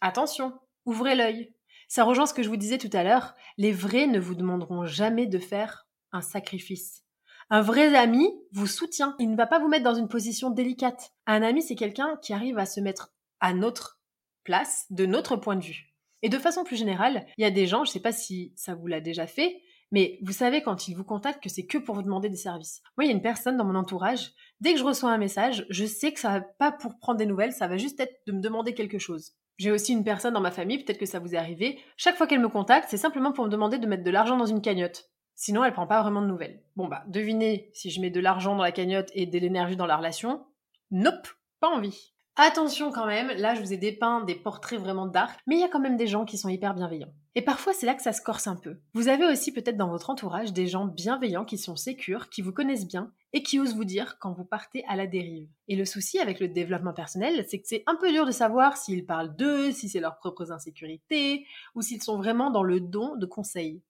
Attention, 0.00 0.58
ouvrez 0.86 1.14
l'œil. 1.14 1.54
Ça 1.88 2.04
rejoint 2.04 2.26
ce 2.26 2.34
que 2.34 2.42
je 2.42 2.48
vous 2.48 2.56
disais 2.56 2.78
tout 2.78 2.90
à 2.92 3.02
l'heure. 3.02 3.34
Les 3.58 3.72
vrais 3.72 4.06
ne 4.06 4.20
vous 4.20 4.34
demanderont 4.34 4.84
jamais 4.84 5.26
de 5.26 5.38
faire 5.38 5.88
un 6.12 6.22
sacrifice. 6.22 7.04
Un 7.50 7.62
vrai 7.62 7.94
ami 7.96 8.30
vous 8.52 8.68
soutient. 8.68 9.16
Il 9.18 9.30
ne 9.30 9.36
va 9.36 9.46
pas 9.46 9.58
vous 9.58 9.68
mettre 9.68 9.84
dans 9.84 9.94
une 9.94 10.08
position 10.08 10.50
délicate. 10.50 11.10
Un 11.26 11.42
ami, 11.42 11.62
c'est 11.62 11.74
quelqu'un 11.74 12.16
qui 12.22 12.32
arrive 12.32 12.58
à 12.58 12.66
se 12.66 12.80
mettre 12.80 13.12
à 13.40 13.52
notre 13.52 14.00
place, 14.44 14.86
de 14.90 15.04
notre 15.04 15.36
point 15.36 15.56
de 15.56 15.64
vue. 15.64 15.94
Et 16.22 16.28
de 16.28 16.38
façon 16.38 16.64
plus 16.64 16.76
générale, 16.76 17.26
il 17.38 17.42
y 17.42 17.46
a 17.46 17.50
des 17.50 17.66
gens, 17.66 17.84
je 17.84 17.90
ne 17.90 17.94
sais 17.94 18.00
pas 18.00 18.12
si 18.12 18.52
ça 18.54 18.74
vous 18.74 18.86
l'a 18.86 19.00
déjà 19.00 19.26
fait, 19.26 19.60
mais 19.90 20.18
vous 20.22 20.32
savez 20.32 20.62
quand 20.62 20.86
ils 20.86 20.94
vous 20.94 21.04
contactent 21.04 21.42
que 21.42 21.48
c'est 21.48 21.66
que 21.66 21.78
pour 21.78 21.94
vous 21.96 22.02
demander 22.02 22.28
des 22.28 22.36
services. 22.36 22.82
Moi, 22.96 23.04
il 23.04 23.08
y 23.08 23.10
a 23.10 23.16
une 23.16 23.22
personne 23.22 23.56
dans 23.56 23.64
mon 23.64 23.74
entourage, 23.74 24.32
dès 24.60 24.72
que 24.72 24.78
je 24.78 24.84
reçois 24.84 25.10
un 25.10 25.18
message, 25.18 25.66
je 25.70 25.84
sais 25.84 26.12
que 26.12 26.20
ça 26.20 26.38
va 26.38 26.40
pas 26.40 26.70
pour 26.70 26.98
prendre 26.98 27.18
des 27.18 27.26
nouvelles, 27.26 27.52
ça 27.52 27.66
va 27.66 27.76
juste 27.76 27.98
être 27.98 28.14
de 28.26 28.32
me 28.32 28.40
demander 28.40 28.74
quelque 28.74 28.98
chose. 28.98 29.34
J'ai 29.60 29.70
aussi 29.70 29.92
une 29.92 30.04
personne 30.04 30.32
dans 30.32 30.40
ma 30.40 30.50
famille, 30.50 30.82
peut-être 30.82 30.98
que 30.98 31.04
ça 31.04 31.18
vous 31.18 31.34
est 31.34 31.38
arrivé, 31.38 31.78
chaque 31.98 32.16
fois 32.16 32.26
qu'elle 32.26 32.40
me 32.40 32.48
contacte, 32.48 32.86
c'est 32.88 32.96
simplement 32.96 33.30
pour 33.30 33.44
me 33.44 33.50
demander 33.50 33.76
de 33.76 33.86
mettre 33.86 34.04
de 34.04 34.10
l'argent 34.10 34.38
dans 34.38 34.46
une 34.46 34.62
cagnotte. 34.62 35.10
Sinon, 35.34 35.62
elle 35.62 35.74
prend 35.74 35.86
pas 35.86 36.00
vraiment 36.00 36.22
de 36.22 36.28
nouvelles. 36.28 36.62
Bon 36.76 36.88
bah, 36.88 37.04
devinez 37.08 37.68
si 37.74 37.90
je 37.90 38.00
mets 38.00 38.08
de 38.08 38.20
l'argent 38.20 38.56
dans 38.56 38.62
la 38.62 38.72
cagnotte 38.72 39.10
et 39.12 39.26
de 39.26 39.38
l'énergie 39.38 39.76
dans 39.76 39.84
la 39.84 39.98
relation. 39.98 40.46
Nope, 40.90 41.28
pas 41.60 41.68
envie. 41.68 42.14
Attention 42.36 42.90
quand 42.90 43.04
même, 43.04 43.28
là 43.36 43.54
je 43.54 43.60
vous 43.60 43.74
ai 43.74 43.76
dépeint 43.76 44.24
des 44.24 44.34
portraits 44.34 44.80
vraiment 44.80 45.04
dark, 45.04 45.38
mais 45.46 45.56
il 45.56 45.60
y 45.60 45.64
a 45.64 45.68
quand 45.68 45.78
même 45.78 45.98
des 45.98 46.06
gens 46.06 46.24
qui 46.24 46.38
sont 46.38 46.48
hyper 46.48 46.72
bienveillants. 46.72 47.12
Et 47.34 47.42
parfois 47.42 47.74
c'est 47.74 47.84
là 47.84 47.92
que 47.92 48.00
ça 48.00 48.14
se 48.14 48.22
corse 48.22 48.46
un 48.46 48.56
peu. 48.56 48.80
Vous 48.94 49.08
avez 49.08 49.26
aussi 49.26 49.52
peut-être 49.52 49.76
dans 49.76 49.90
votre 49.90 50.08
entourage 50.08 50.54
des 50.54 50.68
gens 50.68 50.86
bienveillants 50.86 51.44
qui 51.44 51.58
sont 51.58 51.76
sécures, 51.76 52.30
qui 52.30 52.40
vous 52.40 52.52
connaissent 52.52 52.88
bien 52.88 53.12
et 53.32 53.42
qui 53.42 53.58
osent 53.58 53.74
vous 53.74 53.84
dire 53.84 54.18
quand 54.18 54.32
vous 54.32 54.44
partez 54.44 54.84
à 54.86 54.96
la 54.96 55.06
dérive. 55.06 55.48
Et 55.68 55.76
le 55.76 55.84
souci 55.84 56.18
avec 56.18 56.40
le 56.40 56.48
développement 56.48 56.92
personnel, 56.92 57.44
c'est 57.48 57.60
que 57.60 57.66
c'est 57.68 57.84
un 57.86 57.96
peu 57.96 58.10
dur 58.10 58.26
de 58.26 58.32
savoir 58.32 58.76
s'ils 58.76 59.06
parlent 59.06 59.34
d'eux, 59.36 59.70
si 59.72 59.88
c'est 59.88 60.00
leurs 60.00 60.18
propres 60.18 60.52
insécurités, 60.52 61.46
ou 61.74 61.82
s'ils 61.82 62.02
sont 62.02 62.16
vraiment 62.16 62.50
dans 62.50 62.62
le 62.62 62.80
don 62.80 63.16
de 63.16 63.26
conseils. 63.26 63.82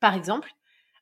Par 0.00 0.14
exemple, 0.14 0.50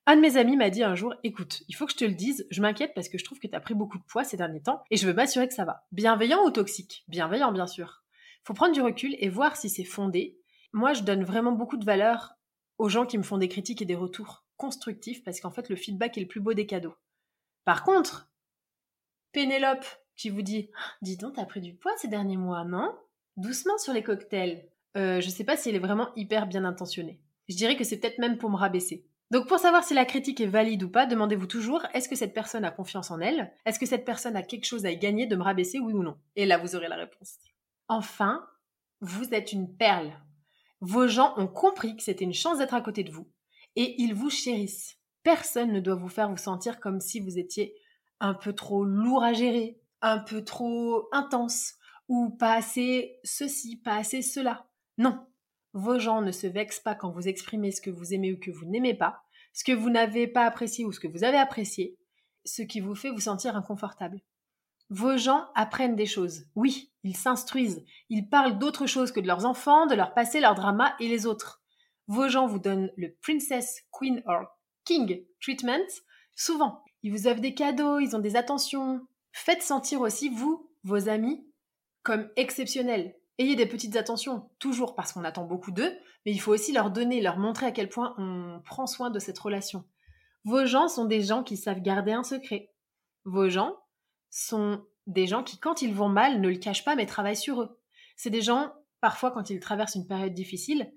un 0.06 0.16
de 0.16 0.20
mes 0.20 0.36
amis 0.36 0.56
m'a 0.56 0.70
dit 0.70 0.84
un 0.84 0.94
jour, 0.94 1.14
écoute, 1.24 1.64
il 1.68 1.74
faut 1.74 1.86
que 1.86 1.92
je 1.92 1.96
te 1.96 2.04
le 2.04 2.14
dise, 2.14 2.46
je 2.50 2.62
m'inquiète 2.62 2.92
parce 2.94 3.08
que 3.08 3.18
je 3.18 3.24
trouve 3.24 3.40
que 3.40 3.48
tu 3.48 3.56
as 3.56 3.60
pris 3.60 3.74
beaucoup 3.74 3.98
de 3.98 4.04
poids 4.04 4.22
ces 4.22 4.36
derniers 4.36 4.62
temps 4.62 4.82
et 4.90 4.96
je 4.96 5.06
veux 5.06 5.12
m'assurer 5.12 5.48
que 5.48 5.54
ça 5.54 5.64
va. 5.64 5.84
Bienveillant 5.92 6.44
ou 6.44 6.50
toxique? 6.50 7.04
Bienveillant, 7.08 7.52
bien 7.52 7.66
sûr. 7.66 8.04
Faut 8.44 8.54
prendre 8.54 8.72
du 8.72 8.80
recul 8.80 9.16
et 9.18 9.28
voir 9.28 9.56
si 9.56 9.68
c'est 9.68 9.84
fondé. 9.84 10.38
Moi, 10.72 10.92
je 10.92 11.02
donne 11.02 11.24
vraiment 11.24 11.52
beaucoup 11.52 11.76
de 11.76 11.84
valeur 11.84 12.34
aux 12.78 12.88
gens 12.88 13.06
qui 13.06 13.18
me 13.18 13.24
font 13.24 13.38
des 13.38 13.48
critiques 13.48 13.82
et 13.82 13.86
des 13.86 13.96
retours 13.96 14.44
constructifs 14.56 15.24
parce 15.24 15.40
qu'en 15.40 15.50
fait, 15.50 15.68
le 15.68 15.76
feedback 15.76 16.16
est 16.16 16.20
le 16.20 16.28
plus 16.28 16.40
beau 16.40 16.54
des 16.54 16.66
cadeaux. 16.66 16.94
Par 17.66 17.82
contre, 17.82 18.30
Pénélope 19.32 19.84
qui 20.16 20.30
vous 20.30 20.40
dit 20.40 20.70
Dis 21.02 21.18
donc, 21.18 21.34
t'as 21.34 21.44
pris 21.44 21.60
du 21.60 21.74
poids 21.74 21.92
ces 21.98 22.08
derniers 22.08 22.36
mois, 22.36 22.64
non? 22.64 22.96
Doucement 23.36 23.76
sur 23.76 23.92
les 23.92 24.04
cocktails. 24.04 24.70
Euh, 24.96 25.20
je 25.20 25.28
sais 25.28 25.44
pas 25.44 25.56
si 25.56 25.68
elle 25.68 25.74
est 25.74 25.80
vraiment 25.80 26.14
hyper 26.14 26.46
bien 26.46 26.64
intentionnée. 26.64 27.20
Je 27.48 27.56
dirais 27.56 27.76
que 27.76 27.84
c'est 27.84 27.98
peut-être 27.98 28.18
même 28.18 28.38
pour 28.38 28.50
me 28.50 28.56
rabaisser. 28.56 29.04
Donc 29.32 29.48
pour 29.48 29.58
savoir 29.58 29.82
si 29.82 29.94
la 29.94 30.04
critique 30.04 30.40
est 30.40 30.46
valide 30.46 30.84
ou 30.84 30.88
pas, 30.88 31.06
demandez-vous 31.06 31.48
toujours 31.48 31.84
est-ce 31.92 32.08
que 32.08 32.14
cette 32.14 32.34
personne 32.34 32.64
a 32.64 32.70
confiance 32.70 33.10
en 33.10 33.20
elle? 33.20 33.52
Est-ce 33.66 33.80
que 33.80 33.86
cette 33.86 34.04
personne 34.04 34.36
a 34.36 34.42
quelque 34.44 34.64
chose 34.64 34.86
à 34.86 34.92
y 34.92 34.98
gagner 34.98 35.26
de 35.26 35.34
me 35.34 35.42
rabaisser, 35.42 35.80
oui 35.80 35.92
ou 35.92 36.04
non? 36.04 36.16
Et 36.36 36.46
là, 36.46 36.58
vous 36.58 36.76
aurez 36.76 36.88
la 36.88 36.96
réponse. 36.96 37.36
Enfin, 37.88 38.46
vous 39.00 39.34
êtes 39.34 39.52
une 39.52 39.76
perle. 39.76 40.12
Vos 40.80 41.08
gens 41.08 41.34
ont 41.36 41.48
compris 41.48 41.96
que 41.96 42.04
c'était 42.04 42.24
une 42.24 42.32
chance 42.32 42.58
d'être 42.58 42.74
à 42.74 42.80
côté 42.80 43.02
de 43.02 43.10
vous 43.10 43.28
et 43.74 44.00
ils 44.00 44.14
vous 44.14 44.30
chérissent. 44.30 44.98
Personne 45.26 45.72
ne 45.72 45.80
doit 45.80 45.96
vous 45.96 46.08
faire 46.08 46.30
vous 46.30 46.36
sentir 46.36 46.78
comme 46.78 47.00
si 47.00 47.18
vous 47.18 47.36
étiez 47.36 47.74
un 48.20 48.32
peu 48.32 48.52
trop 48.52 48.84
lourd 48.84 49.24
à 49.24 49.32
gérer, 49.32 49.76
un 50.00 50.20
peu 50.20 50.44
trop 50.44 51.08
intense 51.10 51.74
ou 52.06 52.30
pas 52.30 52.52
assez 52.52 53.18
ceci, 53.24 53.76
pas 53.76 53.96
assez 53.96 54.22
cela. 54.22 54.68
Non, 54.98 55.26
vos 55.72 55.98
gens 55.98 56.22
ne 56.22 56.30
se 56.30 56.46
vexent 56.46 56.78
pas 56.78 56.94
quand 56.94 57.10
vous 57.10 57.26
exprimez 57.26 57.72
ce 57.72 57.80
que 57.80 57.90
vous 57.90 58.14
aimez 58.14 58.34
ou 58.34 58.38
que 58.38 58.52
vous 58.52 58.66
n'aimez 58.66 58.94
pas, 58.94 59.24
ce 59.52 59.64
que 59.64 59.72
vous 59.72 59.90
n'avez 59.90 60.28
pas 60.28 60.46
apprécié 60.46 60.84
ou 60.84 60.92
ce 60.92 61.00
que 61.00 61.08
vous 61.08 61.24
avez 61.24 61.38
apprécié, 61.38 61.96
ce 62.44 62.62
qui 62.62 62.78
vous 62.78 62.94
fait 62.94 63.10
vous 63.10 63.18
sentir 63.18 63.56
inconfortable. 63.56 64.20
Vos 64.90 65.16
gens 65.16 65.48
apprennent 65.56 65.96
des 65.96 66.06
choses. 66.06 66.44
Oui, 66.54 66.92
ils 67.02 67.16
s'instruisent. 67.16 67.84
Ils 68.10 68.28
parlent 68.28 68.60
d'autres 68.60 68.86
choses 68.86 69.10
que 69.10 69.18
de 69.18 69.26
leurs 69.26 69.44
enfants, 69.44 69.86
de 69.86 69.96
leur 69.96 70.14
passé, 70.14 70.38
leur 70.38 70.54
drama 70.54 70.94
et 71.00 71.08
les 71.08 71.26
autres. 71.26 71.64
Vos 72.06 72.28
gens 72.28 72.46
vous 72.46 72.60
donnent 72.60 72.92
le 72.96 73.12
princess, 73.20 73.82
queen 73.90 74.22
or 74.26 74.55
king 74.86 75.24
treatment 75.40 75.86
souvent. 76.34 76.82
Ils 77.02 77.12
vous 77.12 77.26
offrent 77.26 77.40
des 77.40 77.54
cadeaux, 77.54 77.98
ils 77.98 78.16
ont 78.16 78.20
des 78.20 78.36
attentions. 78.36 79.06
Faites 79.32 79.62
sentir 79.62 80.00
aussi, 80.00 80.30
vous, 80.30 80.70
vos 80.82 81.08
amis, 81.08 81.46
comme 82.02 82.30
exceptionnels. 82.36 83.14
Ayez 83.38 83.54
des 83.54 83.66
petites 83.66 83.96
attentions, 83.96 84.48
toujours 84.58 84.94
parce 84.94 85.12
qu'on 85.12 85.24
attend 85.24 85.44
beaucoup 85.44 85.70
d'eux, 85.70 85.92
mais 86.24 86.32
il 86.32 86.40
faut 86.40 86.52
aussi 86.52 86.72
leur 86.72 86.90
donner, 86.90 87.20
leur 87.20 87.36
montrer 87.36 87.66
à 87.66 87.72
quel 87.72 87.90
point 87.90 88.14
on 88.16 88.62
prend 88.64 88.86
soin 88.86 89.10
de 89.10 89.18
cette 89.18 89.38
relation. 89.38 89.84
Vos 90.44 90.64
gens 90.64 90.88
sont 90.88 91.04
des 91.04 91.22
gens 91.22 91.42
qui 91.42 91.56
savent 91.56 91.82
garder 91.82 92.12
un 92.12 92.22
secret. 92.22 92.72
Vos 93.24 93.50
gens 93.50 93.76
sont 94.30 94.84
des 95.06 95.26
gens 95.26 95.42
qui, 95.42 95.58
quand 95.58 95.82
ils 95.82 95.92
vont 95.92 96.08
mal, 96.08 96.40
ne 96.40 96.48
le 96.48 96.56
cachent 96.56 96.84
pas, 96.84 96.96
mais 96.96 97.04
travaillent 97.04 97.36
sur 97.36 97.60
eux. 97.60 97.78
C'est 98.16 98.30
des 98.30 98.42
gens, 98.42 98.72
parfois, 99.00 99.30
quand 99.30 99.50
ils 99.50 99.60
traversent 99.60 99.96
une 99.96 100.06
période 100.06 100.34
difficile, 100.34 100.92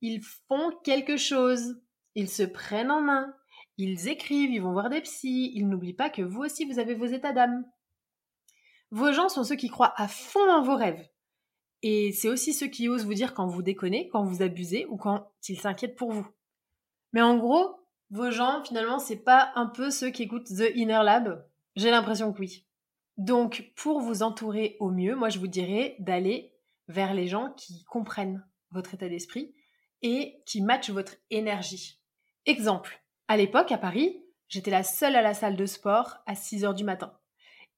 ils 0.00 0.22
font 0.48 0.72
quelque 0.84 1.16
chose. 1.16 1.80
Ils 2.14 2.28
se 2.28 2.42
prennent 2.42 2.90
en 2.90 3.00
main. 3.00 3.34
Ils 3.76 4.08
écrivent, 4.08 4.50
ils 4.50 4.62
vont 4.62 4.72
voir 4.72 4.90
des 4.90 5.00
psys. 5.00 5.52
Ils 5.54 5.68
n'oublient 5.68 5.94
pas 5.94 6.10
que 6.10 6.22
vous 6.22 6.42
aussi, 6.42 6.64
vous 6.64 6.78
avez 6.78 6.94
vos 6.94 7.06
états 7.06 7.32
d'âme. 7.32 7.64
Vos 8.90 9.12
gens 9.12 9.28
sont 9.28 9.44
ceux 9.44 9.56
qui 9.56 9.68
croient 9.68 9.94
à 9.96 10.08
fond 10.08 10.50
en 10.50 10.62
vos 10.62 10.76
rêves. 10.76 11.06
Et 11.82 12.12
c'est 12.12 12.28
aussi 12.28 12.52
ceux 12.52 12.66
qui 12.66 12.88
osent 12.88 13.04
vous 13.04 13.14
dire 13.14 13.34
quand 13.34 13.46
vous 13.46 13.62
déconnez, 13.62 14.08
quand 14.08 14.24
vous 14.24 14.42
abusez 14.42 14.86
ou 14.86 14.96
quand 14.96 15.30
ils 15.48 15.60
s'inquiètent 15.60 15.96
pour 15.96 16.10
vous. 16.10 16.26
Mais 17.12 17.22
en 17.22 17.36
gros, 17.36 17.76
vos 18.10 18.30
gens, 18.30 18.64
finalement, 18.64 18.98
c'est 18.98 19.22
pas 19.22 19.52
un 19.54 19.66
peu 19.66 19.90
ceux 19.90 20.10
qui 20.10 20.24
écoutent 20.24 20.48
The 20.48 20.72
Inner 20.74 21.02
Lab 21.04 21.46
J'ai 21.76 21.90
l'impression 21.90 22.32
que 22.32 22.40
oui. 22.40 22.64
Donc, 23.16 23.72
pour 23.76 24.00
vous 24.00 24.22
entourer 24.22 24.76
au 24.80 24.90
mieux, 24.90 25.14
moi 25.14 25.28
je 25.28 25.38
vous 25.38 25.48
dirais 25.48 25.96
d'aller 25.98 26.52
vers 26.88 27.14
les 27.14 27.26
gens 27.26 27.52
qui 27.56 27.84
comprennent 27.84 28.46
votre 28.70 28.94
état 28.94 29.08
d'esprit 29.08 29.54
et 30.02 30.42
qui 30.46 30.62
matchent 30.62 30.90
votre 30.90 31.14
énergie. 31.30 32.00
Exemple, 32.46 33.02
à 33.28 33.36
l'époque, 33.36 33.72
à 33.72 33.78
Paris, 33.78 34.22
j'étais 34.48 34.70
la 34.70 34.82
seule 34.82 35.16
à 35.16 35.22
la 35.22 35.34
salle 35.34 35.56
de 35.56 35.66
sport 35.66 36.18
à 36.26 36.34
6 36.34 36.64
heures 36.64 36.74
du 36.74 36.84
matin. 36.84 37.12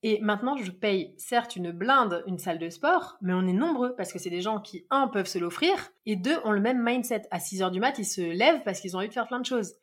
Et 0.03 0.19
maintenant, 0.21 0.57
je 0.57 0.71
paye 0.71 1.15
certes 1.19 1.57
une 1.57 1.73
blinde, 1.73 2.23
une 2.27 2.39
salle 2.39 2.59
de 2.59 2.71
sport, 2.71 3.19
mais 3.21 3.35
on 3.35 3.47
est 3.47 3.53
nombreux 3.53 3.95
parce 3.97 4.13
que 4.13 4.19
c'est 4.19 4.31
des 4.31 4.41
gens 4.41 4.61
qui, 4.61 4.87
un, 4.89 5.09
peuvent 5.09 5.27
se 5.27 5.39
l'offrir, 5.39 5.75
et 6.07 6.17
deux, 6.17 6.39
ont 6.45 6.53
le 6.53 6.61
même 6.61 6.83
mindset. 6.83 7.23
À 7.31 7.39
6 7.39 7.63
heures 7.63 7.71
du 7.71 7.81
mat, 7.81 7.99
ils 7.99 8.07
se 8.07 8.23
lèvent 8.23 8.63
parce 8.65 8.81
qu'ils 8.81 8.97
ont 8.97 9.01
envie 9.01 9.09
de 9.09 9.13
faire 9.13 9.27
plein 9.27 9.41
de 9.41 9.47
choses. 9.47 9.75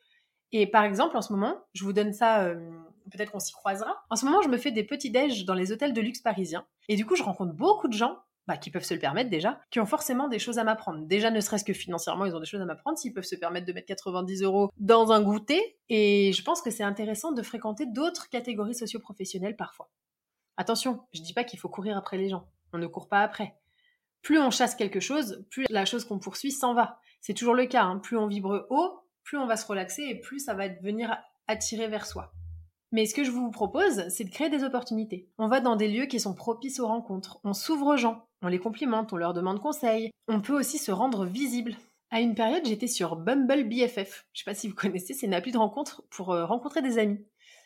Et 0.50 0.66
par 0.66 0.82
exemple, 0.84 1.16
en 1.16 1.22
ce 1.22 1.32
moment, 1.32 1.62
je 1.74 1.84
vous 1.84 1.92
donne 1.92 2.12
ça, 2.12 2.42
euh, 2.44 2.54
peut-être 3.12 3.30
qu'on 3.30 3.38
s'y 3.38 3.52
croisera. 3.52 4.02
En 4.10 4.16
ce 4.16 4.24
moment, 4.24 4.42
je 4.42 4.48
me 4.48 4.56
fais 4.56 4.72
des 4.72 4.84
petits 4.84 5.10
déj 5.10 5.44
dans 5.44 5.54
les 5.54 5.70
hôtels 5.70 5.92
de 5.92 6.00
luxe 6.00 6.20
parisiens. 6.20 6.66
Et 6.88 6.96
du 6.96 7.06
coup, 7.06 7.14
je 7.14 7.22
rencontre 7.22 7.52
beaucoup 7.52 7.88
de 7.88 7.92
gens 7.92 8.18
bah, 8.48 8.56
qui 8.56 8.70
peuvent 8.70 8.82
se 8.82 8.94
le 8.94 9.00
permettre 9.00 9.28
déjà, 9.28 9.60
qui 9.70 9.78
ont 9.78 9.84
forcément 9.84 10.26
des 10.26 10.38
choses 10.38 10.58
à 10.58 10.64
m'apprendre. 10.64 11.06
Déjà, 11.06 11.30
ne 11.30 11.38
serait-ce 11.38 11.64
que 11.64 11.74
financièrement, 11.74 12.24
ils 12.24 12.34
ont 12.34 12.40
des 12.40 12.46
choses 12.46 12.62
à 12.62 12.64
m'apprendre, 12.64 12.96
s'ils 12.96 13.12
peuvent 13.12 13.22
se 13.22 13.36
permettre 13.36 13.66
de 13.66 13.74
mettre 13.74 13.86
90 13.88 14.42
euros 14.42 14.70
dans 14.78 15.12
un 15.12 15.20
goûter. 15.20 15.76
Et 15.90 16.32
je 16.32 16.42
pense 16.42 16.62
que 16.62 16.70
c'est 16.70 16.82
intéressant 16.82 17.32
de 17.32 17.42
fréquenter 17.42 17.84
d'autres 17.84 18.30
catégories 18.30 18.74
socio-professionnelles 18.74 19.54
parfois. 19.54 19.90
Attention, 20.56 21.02
je 21.12 21.20
dis 21.20 21.34
pas 21.34 21.44
qu'il 21.44 21.58
faut 21.58 21.68
courir 21.68 21.98
après 21.98 22.16
les 22.16 22.30
gens. 22.30 22.48
On 22.72 22.78
ne 22.78 22.86
court 22.86 23.08
pas 23.08 23.20
après. 23.20 23.54
Plus 24.22 24.38
on 24.38 24.50
chasse 24.50 24.74
quelque 24.74 24.98
chose, 24.98 25.44
plus 25.50 25.66
la 25.68 25.84
chose 25.84 26.06
qu'on 26.06 26.18
poursuit 26.18 26.50
s'en 26.50 26.72
va. 26.72 27.00
C'est 27.20 27.34
toujours 27.34 27.54
le 27.54 27.66
cas. 27.66 27.84
Hein. 27.84 27.98
Plus 27.98 28.16
on 28.16 28.28
vibre 28.28 28.66
haut, 28.70 29.00
plus 29.24 29.36
on 29.36 29.46
va 29.46 29.58
se 29.58 29.66
relaxer 29.66 30.04
et 30.04 30.14
plus 30.14 30.40
ça 30.40 30.54
va 30.54 30.68
venir 30.68 31.14
attirer 31.48 31.86
vers 31.86 32.06
soi. 32.06 32.32
Mais 32.92 33.06
ce 33.06 33.14
que 33.14 33.24
je 33.24 33.30
vous 33.30 33.50
propose, 33.50 34.08
c'est 34.08 34.24
de 34.24 34.30
créer 34.30 34.48
des 34.48 34.64
opportunités. 34.64 35.28
On 35.38 35.48
va 35.48 35.60
dans 35.60 35.76
des 35.76 35.88
lieux 35.88 36.06
qui 36.06 36.20
sont 36.20 36.34
propices 36.34 36.80
aux 36.80 36.86
rencontres. 36.86 37.38
On 37.44 37.52
s'ouvre 37.52 37.94
aux 37.94 37.96
gens, 37.96 38.24
on 38.42 38.48
les 38.48 38.58
complimente, 38.58 39.12
on 39.12 39.16
leur 39.16 39.34
demande 39.34 39.60
conseil. 39.60 40.10
On 40.26 40.40
peut 40.40 40.58
aussi 40.58 40.78
se 40.78 40.90
rendre 40.90 41.26
visible. 41.26 41.76
À 42.10 42.20
une 42.20 42.34
période, 42.34 42.64
j'étais 42.64 42.86
sur 42.86 43.16
Bumble 43.16 43.68
BFF. 43.68 44.26
Je 44.32 44.40
sais 44.40 44.44
pas 44.44 44.54
si 44.54 44.68
vous 44.68 44.74
connaissez, 44.76 45.12
c'est 45.12 45.26
une 45.26 45.34
appli 45.34 45.52
de 45.52 45.58
rencontre 45.58 46.02
pour 46.10 46.32
euh, 46.32 46.46
rencontrer 46.46 46.80
des 46.80 46.98
amis. 46.98 47.24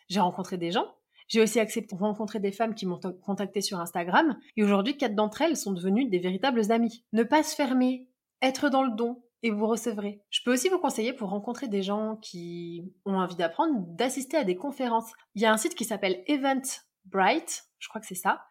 J'ai 0.08 0.20
rencontré 0.20 0.58
des 0.58 0.70
gens 0.70 0.86
j'ai 1.32 1.40
aussi 1.40 1.60
accepté 1.60 1.96
de 1.96 2.00
rencontrer 2.02 2.40
des 2.40 2.52
femmes 2.52 2.74
qui 2.74 2.84
m'ont 2.84 3.00
contacté 3.22 3.62
sur 3.62 3.80
Instagram 3.80 4.36
et 4.58 4.62
aujourd'hui, 4.62 4.98
quatre 4.98 5.14
d'entre 5.14 5.40
elles 5.40 5.56
sont 5.56 5.72
devenues 5.72 6.04
des 6.04 6.18
véritables 6.18 6.70
amies. 6.70 7.04
Ne 7.14 7.22
pas 7.22 7.42
se 7.42 7.54
fermer, 7.54 8.06
être 8.42 8.68
dans 8.68 8.82
le 8.82 8.94
don 8.94 9.22
et 9.42 9.50
vous 9.50 9.66
recevrez. 9.66 10.20
Je 10.30 10.40
peux 10.44 10.52
aussi 10.52 10.68
vous 10.68 10.78
conseiller 10.78 11.12
pour 11.12 11.30
rencontrer 11.30 11.68
des 11.68 11.82
gens 11.82 12.16
qui 12.16 12.84
ont 13.04 13.18
envie 13.18 13.36
d'apprendre 13.36 13.84
d'assister 13.88 14.36
à 14.36 14.44
des 14.44 14.56
conférences. 14.56 15.10
Il 15.34 15.42
y 15.42 15.46
a 15.46 15.52
un 15.52 15.56
site 15.56 15.74
qui 15.74 15.84
s'appelle 15.84 16.22
Eventbrite, 16.26 17.64
je 17.78 17.88
crois 17.88 18.00
que 18.00 18.06
c'est 18.06 18.14
ça, 18.14 18.42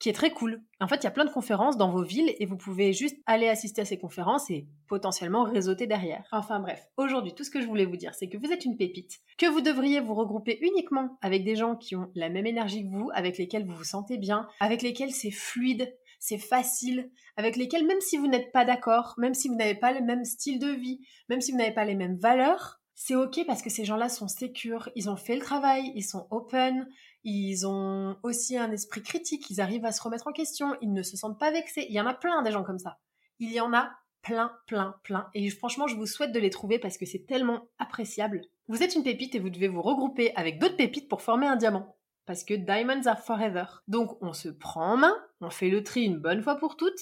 qui 0.00 0.08
est 0.08 0.14
très 0.14 0.30
cool. 0.30 0.62
En 0.80 0.88
fait, 0.88 0.96
il 0.96 1.04
y 1.04 1.06
a 1.06 1.10
plein 1.10 1.26
de 1.26 1.30
conférences 1.30 1.76
dans 1.76 1.90
vos 1.90 2.02
villes 2.02 2.34
et 2.38 2.46
vous 2.46 2.56
pouvez 2.56 2.92
juste 2.94 3.18
aller 3.26 3.48
assister 3.48 3.82
à 3.82 3.84
ces 3.84 3.98
conférences 3.98 4.50
et 4.50 4.66
potentiellement 4.88 5.44
réseauter 5.44 5.86
derrière. 5.86 6.26
Enfin 6.32 6.58
bref, 6.58 6.88
aujourd'hui, 6.96 7.34
tout 7.34 7.44
ce 7.44 7.50
que 7.50 7.60
je 7.60 7.66
voulais 7.66 7.84
vous 7.84 7.98
dire, 7.98 8.14
c'est 8.14 8.28
que 8.28 8.38
vous 8.38 8.50
êtes 8.50 8.64
une 8.64 8.78
pépite, 8.78 9.20
que 9.36 9.46
vous 9.46 9.60
devriez 9.60 10.00
vous 10.00 10.14
regrouper 10.14 10.58
uniquement 10.62 11.18
avec 11.20 11.44
des 11.44 11.54
gens 11.54 11.76
qui 11.76 11.96
ont 11.96 12.10
la 12.14 12.30
même 12.30 12.46
énergie 12.46 12.82
que 12.82 12.90
vous, 12.90 13.10
avec 13.12 13.36
lesquels 13.36 13.66
vous 13.66 13.74
vous 13.74 13.84
sentez 13.84 14.16
bien, 14.16 14.48
avec 14.58 14.80
lesquels 14.80 15.12
c'est 15.12 15.30
fluide, 15.30 15.94
c'est 16.20 16.38
facile, 16.38 17.10
avec 17.36 17.56
lesquels 17.56 17.86
même 17.86 18.00
si 18.00 18.16
vous 18.16 18.28
n'êtes 18.28 18.52
pas 18.52 18.64
d'accord, 18.64 19.14
même 19.18 19.34
si 19.34 19.48
vous 19.48 19.56
n'avez 19.56 19.74
pas 19.74 19.92
le 19.92 20.02
même 20.02 20.24
style 20.24 20.60
de 20.60 20.68
vie, 20.68 21.00
même 21.28 21.40
si 21.40 21.50
vous 21.50 21.58
n'avez 21.58 21.74
pas 21.74 21.84
les 21.84 21.96
mêmes 21.96 22.18
valeurs, 22.18 22.80
c'est 22.94 23.16
ok 23.16 23.46
parce 23.46 23.62
que 23.62 23.70
ces 23.70 23.86
gens-là 23.86 24.10
sont 24.10 24.28
sécures, 24.28 24.90
ils 24.94 25.08
ont 25.08 25.16
fait 25.16 25.34
le 25.34 25.40
travail, 25.40 25.90
ils 25.94 26.04
sont 26.04 26.28
open, 26.30 26.86
ils 27.24 27.66
ont 27.66 28.18
aussi 28.22 28.58
un 28.58 28.70
esprit 28.70 29.02
critique, 29.02 29.48
ils 29.48 29.62
arrivent 29.62 29.86
à 29.86 29.92
se 29.92 30.02
remettre 30.02 30.26
en 30.26 30.32
question, 30.32 30.76
ils 30.82 30.92
ne 30.92 31.02
se 31.02 31.16
sentent 31.16 31.40
pas 31.40 31.50
vexés. 31.50 31.86
Il 31.88 31.94
y 31.94 32.00
en 32.00 32.06
a 32.06 32.12
plein 32.12 32.42
des 32.42 32.52
gens 32.52 32.62
comme 32.62 32.78
ça. 32.78 32.98
Il 33.38 33.50
y 33.50 33.58
en 33.58 33.72
a 33.72 33.90
plein, 34.20 34.52
plein, 34.66 34.96
plein. 35.02 35.28
Et 35.32 35.48
franchement, 35.48 35.86
je 35.86 35.96
vous 35.96 36.04
souhaite 36.04 36.32
de 36.32 36.38
les 36.38 36.50
trouver 36.50 36.78
parce 36.78 36.98
que 36.98 37.06
c'est 37.06 37.24
tellement 37.26 37.70
appréciable. 37.78 38.42
Vous 38.68 38.82
êtes 38.82 38.94
une 38.94 39.02
pépite 39.02 39.34
et 39.34 39.38
vous 39.38 39.48
devez 39.48 39.68
vous 39.68 39.80
regrouper 39.80 40.34
avec 40.36 40.58
d'autres 40.58 40.76
pépites 40.76 41.08
pour 41.08 41.22
former 41.22 41.46
un 41.46 41.56
diamant. 41.56 41.96
Parce 42.26 42.44
que 42.44 42.54
diamonds 42.54 43.06
are 43.06 43.18
forever. 43.18 43.64
Donc 43.88 44.16
on 44.22 44.32
se 44.32 44.48
prend 44.48 44.92
en 44.92 44.96
main, 44.96 45.14
on 45.40 45.50
fait 45.50 45.70
le 45.70 45.82
tri 45.82 46.02
une 46.02 46.18
bonne 46.18 46.42
fois 46.42 46.56
pour 46.56 46.76
toutes, 46.76 47.00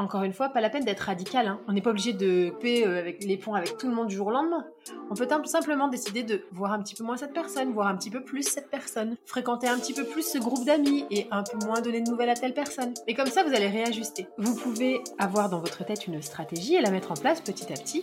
encore 0.00 0.22
une 0.22 0.32
fois, 0.32 0.48
pas 0.48 0.62
la 0.62 0.70
peine 0.70 0.84
d'être 0.84 1.00
radical. 1.00 1.46
Hein. 1.46 1.60
On 1.68 1.74
n'est 1.74 1.82
pas 1.82 1.90
obligé 1.90 2.14
de 2.14 2.48
couper 2.48 2.86
euh, 2.86 2.98
avec 2.98 3.22
les 3.22 3.36
ponts 3.36 3.52
avec 3.52 3.76
tout 3.76 3.86
le 3.86 3.94
monde 3.94 4.08
du 4.08 4.16
jour 4.16 4.28
au 4.28 4.30
lendemain. 4.30 4.64
On 5.10 5.14
peut 5.14 5.28
simplement 5.44 5.88
décider 5.88 6.22
de 6.22 6.42
voir 6.52 6.72
un 6.72 6.82
petit 6.82 6.94
peu 6.94 7.04
moins 7.04 7.18
cette 7.18 7.34
personne, 7.34 7.72
voir 7.72 7.86
un 7.86 7.96
petit 7.96 8.08
peu 8.08 8.24
plus 8.24 8.42
cette 8.42 8.70
personne, 8.70 9.16
fréquenter 9.26 9.68
un 9.68 9.78
petit 9.78 9.92
peu 9.92 10.04
plus 10.04 10.26
ce 10.26 10.38
groupe 10.38 10.64
d'amis 10.64 11.04
et 11.10 11.26
un 11.30 11.42
peu 11.42 11.66
moins 11.66 11.82
donner 11.82 12.00
de 12.00 12.08
nouvelles 12.08 12.30
à 12.30 12.34
telle 12.34 12.54
personne. 12.54 12.94
Et 13.06 13.14
comme 13.14 13.26
ça, 13.26 13.42
vous 13.42 13.52
allez 13.52 13.68
réajuster. 13.68 14.26
Vous 14.38 14.56
pouvez 14.56 15.02
avoir 15.18 15.50
dans 15.50 15.60
votre 15.60 15.84
tête 15.84 16.06
une 16.06 16.22
stratégie 16.22 16.76
et 16.76 16.80
la 16.80 16.90
mettre 16.90 17.12
en 17.12 17.16
place 17.16 17.42
petit 17.42 17.70
à 17.70 17.76
petit. 17.76 18.02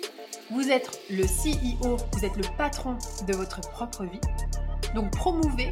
Vous 0.51 0.69
êtes 0.69 1.01
le 1.09 1.23
CEO, 1.23 1.97
vous 2.13 2.25
êtes 2.25 2.37
le 2.37 2.43
patron 2.57 2.95
de 3.27 3.33
votre 3.33 3.61
propre 3.71 4.03
vie. 4.03 4.21
Donc 4.93 5.09
promouvez, 5.11 5.71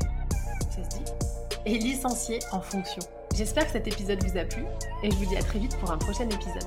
et 1.66 1.78
licenciez 1.78 2.40
en 2.52 2.62
fonction. 2.62 3.02
J'espère 3.36 3.66
que 3.66 3.72
cet 3.72 3.88
épisode 3.88 4.24
vous 4.24 4.38
a 4.38 4.46
plu 4.46 4.64
et 5.04 5.12
je 5.12 5.16
vous 5.16 5.26
dis 5.26 5.36
à 5.38 5.44
très 5.44 5.60
vite 5.60 5.78
pour 5.78 5.92
un 5.92 5.98
prochain 5.98 6.30
épisode. 6.30 6.64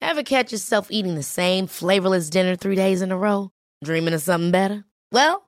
Ever 0.00 0.22
catch 0.24 0.50
yourself 0.50 0.88
eating 0.90 1.14
the 1.14 1.22
same 1.22 1.68
flavorless 1.68 2.28
dinner 2.28 2.56
three 2.56 2.74
days 2.74 3.02
in 3.02 3.12
a 3.12 3.16
row? 3.16 3.50
Dreaming 3.84 4.14
of 4.14 4.20
something 4.20 4.50
better? 4.50 4.84
Well, 5.12 5.47